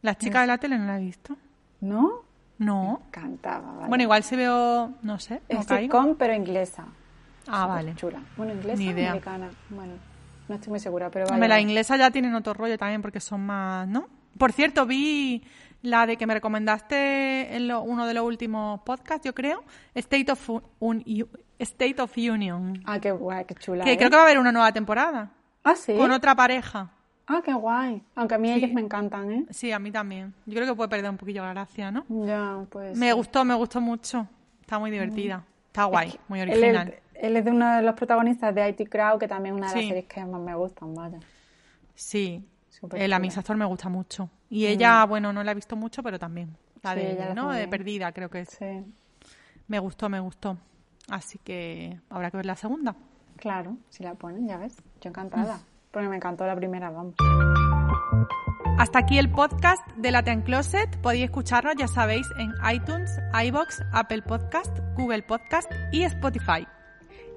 ¿La 0.02 0.18
chica 0.18 0.42
de 0.42 0.48
la 0.48 0.58
tele 0.58 0.78
no 0.78 0.86
la 0.86 0.98
he 0.98 1.02
visto? 1.02 1.36
¿No? 1.82 2.24
No. 2.58 3.00
Me 3.02 3.08
encantaba, 3.08 3.74
¿vale? 3.74 3.90
Bueno, 3.90 4.04
igual 4.04 4.24
se 4.24 4.36
veo, 4.36 4.94
no 5.02 5.20
sé. 5.20 5.42
Es 5.50 5.66
sitcom, 5.66 6.16
pero 6.16 6.34
inglesa. 6.34 6.86
Ah, 7.48 7.66
vale. 7.66 7.96
Chula. 7.96 8.22
Bueno, 8.38 8.54
inglesa 8.54 8.84
o 8.84 8.90
americana. 8.90 9.50
Bueno. 9.70 9.94
No 10.48 10.56
estoy 10.56 10.70
muy 10.70 10.80
segura, 10.80 11.10
pero 11.10 11.26
vale. 11.26 11.36
Hombre, 11.36 11.50
la 11.50 11.60
inglesa 11.60 11.98
ya 11.98 12.12
tienen 12.12 12.36
otro 12.36 12.54
rollo 12.54 12.78
también 12.78 13.02
porque 13.02 13.20
son 13.20 13.46
más, 13.46 13.88
¿no? 13.88 14.08
Por 14.38 14.52
cierto, 14.52 14.86
vi 14.86 15.44
la 15.82 16.06
de 16.06 16.18
que 16.18 16.28
me 16.28 16.34
recomendaste 16.34 17.56
en 17.56 17.72
uno 17.72 18.06
de 18.06 18.14
los 18.14 18.24
últimos 18.24 18.82
podcasts, 18.82 19.26
yo 19.26 19.34
creo, 19.34 19.64
State 19.96 20.32
of, 20.32 20.50
State 21.60 22.02
of 22.02 22.18
Union. 22.18 22.82
Ah, 22.86 23.00
qué 23.00 23.12
guay, 23.12 23.46
qué 23.46 23.56
chula. 23.56 23.84
Que 23.84 23.94
¿eh? 23.94 23.98
creo 23.98 24.10
que 24.10 24.16
va 24.16 24.24
a 24.24 24.26
haber 24.26 24.40
una 24.40 24.52
nueva 24.52 24.72
temporada. 24.72 25.32
Ah, 25.64 25.76
sí. 25.76 25.96
Con 25.96 26.12
otra 26.12 26.36
pareja. 26.36 26.92
Ah, 27.34 27.42
qué 27.44 27.54
guay. 27.54 28.04
Aunque 28.16 28.36
a 28.36 28.38
mí 28.38 28.52
ellos 28.52 28.72
me 28.72 28.82
encantan, 28.82 29.32
¿eh? 29.32 29.46
Sí, 29.52 29.72
a 29.72 29.80
mí 29.80 29.92
también. 29.92 30.34
Yo 30.46 30.56
creo 30.56 30.68
que 30.68 30.76
puede 30.76 30.90
perder 30.90 31.10
un 31.10 31.18
poquillo 31.18 31.44
la 31.44 31.54
gracia, 31.54 31.92
¿no? 31.92 32.06
Ya, 32.10 32.66
pues. 32.70 32.98
Me 32.98 33.14
gustó, 33.14 33.46
me 33.46 33.54
gustó 33.56 33.80
mucho. 33.80 34.28
Está 34.60 34.80
muy 34.80 34.92
divertida. 34.92 35.46
Está 35.68 35.86
guay, 35.86 36.20
muy 36.28 36.42
original 36.42 36.94
él 37.22 37.38
es 37.38 37.46
de 37.46 37.52
uno 37.52 37.76
de 37.76 37.82
los 37.84 37.94
protagonistas 37.96 38.54
de 38.54 38.68
IT 38.70 38.90
Crowd, 38.90 39.20
que 39.20 39.28
también 39.28 39.56
es 39.56 39.62
una 39.62 39.70
de 39.70 39.76
las 39.76 39.86
series 39.86 40.06
que 40.06 40.26
más 40.26 40.42
me 40.42 40.56
gustan, 40.56 40.94
vaya. 40.96 41.20
Sí, 41.94 42.44
el 42.94 43.14
amisator 43.14 43.56
me 43.56 43.66
gusta 43.66 43.90
mucho. 43.90 44.30
Y 44.50 44.66
ella, 44.66 45.06
bueno, 45.06 45.32
no 45.32 45.44
la 45.44 45.52
he 45.52 45.56
visto 45.56 45.76
mucho, 45.76 46.02
pero 46.02 46.18
también. 46.18 46.58
La 46.82 46.96
de, 46.96 47.12
ella 47.12 47.34
¿no? 47.36 47.52
De 47.52 47.68
Perdida, 47.68 48.12
creo 48.12 48.30
que 48.30 48.42
es. 48.42 48.50
Sí. 48.50 48.84
Me 49.68 49.78
gustó, 49.78 50.10
me 50.10 50.20
gustó. 50.20 50.58
Así 51.10 51.38
que 51.38 52.00
habrá 52.10 52.32
que 52.32 52.38
ver 52.38 52.48
la 52.48 52.56
segunda. 52.56 52.96
Claro, 53.38 53.78
si 53.90 54.04
la 54.04 54.16
ponen, 54.16 54.48
ya 54.48 54.58
ves. 54.58 54.76
Yo 55.00 55.10
encantada. 55.10 55.60
Porque 55.92 56.08
me 56.08 56.16
encantó 56.16 56.46
la 56.46 56.56
primera, 56.56 56.90
vamos. 56.90 57.16
Hasta 58.78 59.00
aquí 59.00 59.20
el 59.20 59.30
podcast 59.30 59.86
de 59.98 60.12
Latin 60.12 60.42
Closet. 60.42 61.00
Podéis 61.02 61.26
escucharnos, 61.26 61.76
ya 61.78 61.88
sabéis, 61.88 62.28
en 62.40 62.52
iTunes, 62.74 63.12
iBox, 63.46 63.84
Apple 63.94 64.24
Podcast, 64.24 64.76
Google 64.98 65.22
Podcast 65.22 65.72
y 65.92 66.04
Spotify. 66.04 66.66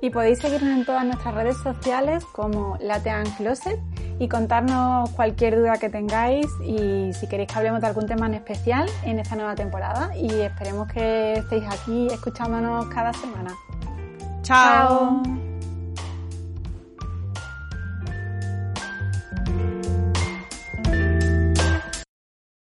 Y 0.01 0.11
podéis 0.11 0.39
seguirnos 0.39 0.71
en 0.71 0.85
todas 0.85 1.05
nuestras 1.05 1.35
redes 1.35 1.57
sociales 1.59 2.25
como 2.33 2.79
Latean 2.81 3.25
Closet 3.37 3.79
y 4.19 4.29
contarnos 4.29 5.11
cualquier 5.11 5.57
duda 5.57 5.77
que 5.79 5.89
tengáis 5.89 6.47
y 6.63 7.13
si 7.13 7.29
queréis 7.29 7.51
que 7.51 7.59
hablemos 7.59 7.81
de 7.81 7.89
algún 7.89 8.07
tema 8.07 8.27
en 8.27 8.35
especial 8.35 8.89
en 9.05 9.19
esta 9.19 9.35
nueva 9.37 9.55
temporada 9.55 10.17
y 10.17 10.31
esperemos 10.41 10.89
que 10.93 11.35
estéis 11.35 11.65
aquí 11.69 12.09
escuchándonos 12.09 12.87
cada 12.87 13.13
semana. 13.13 13.53
Chao. 14.43 15.23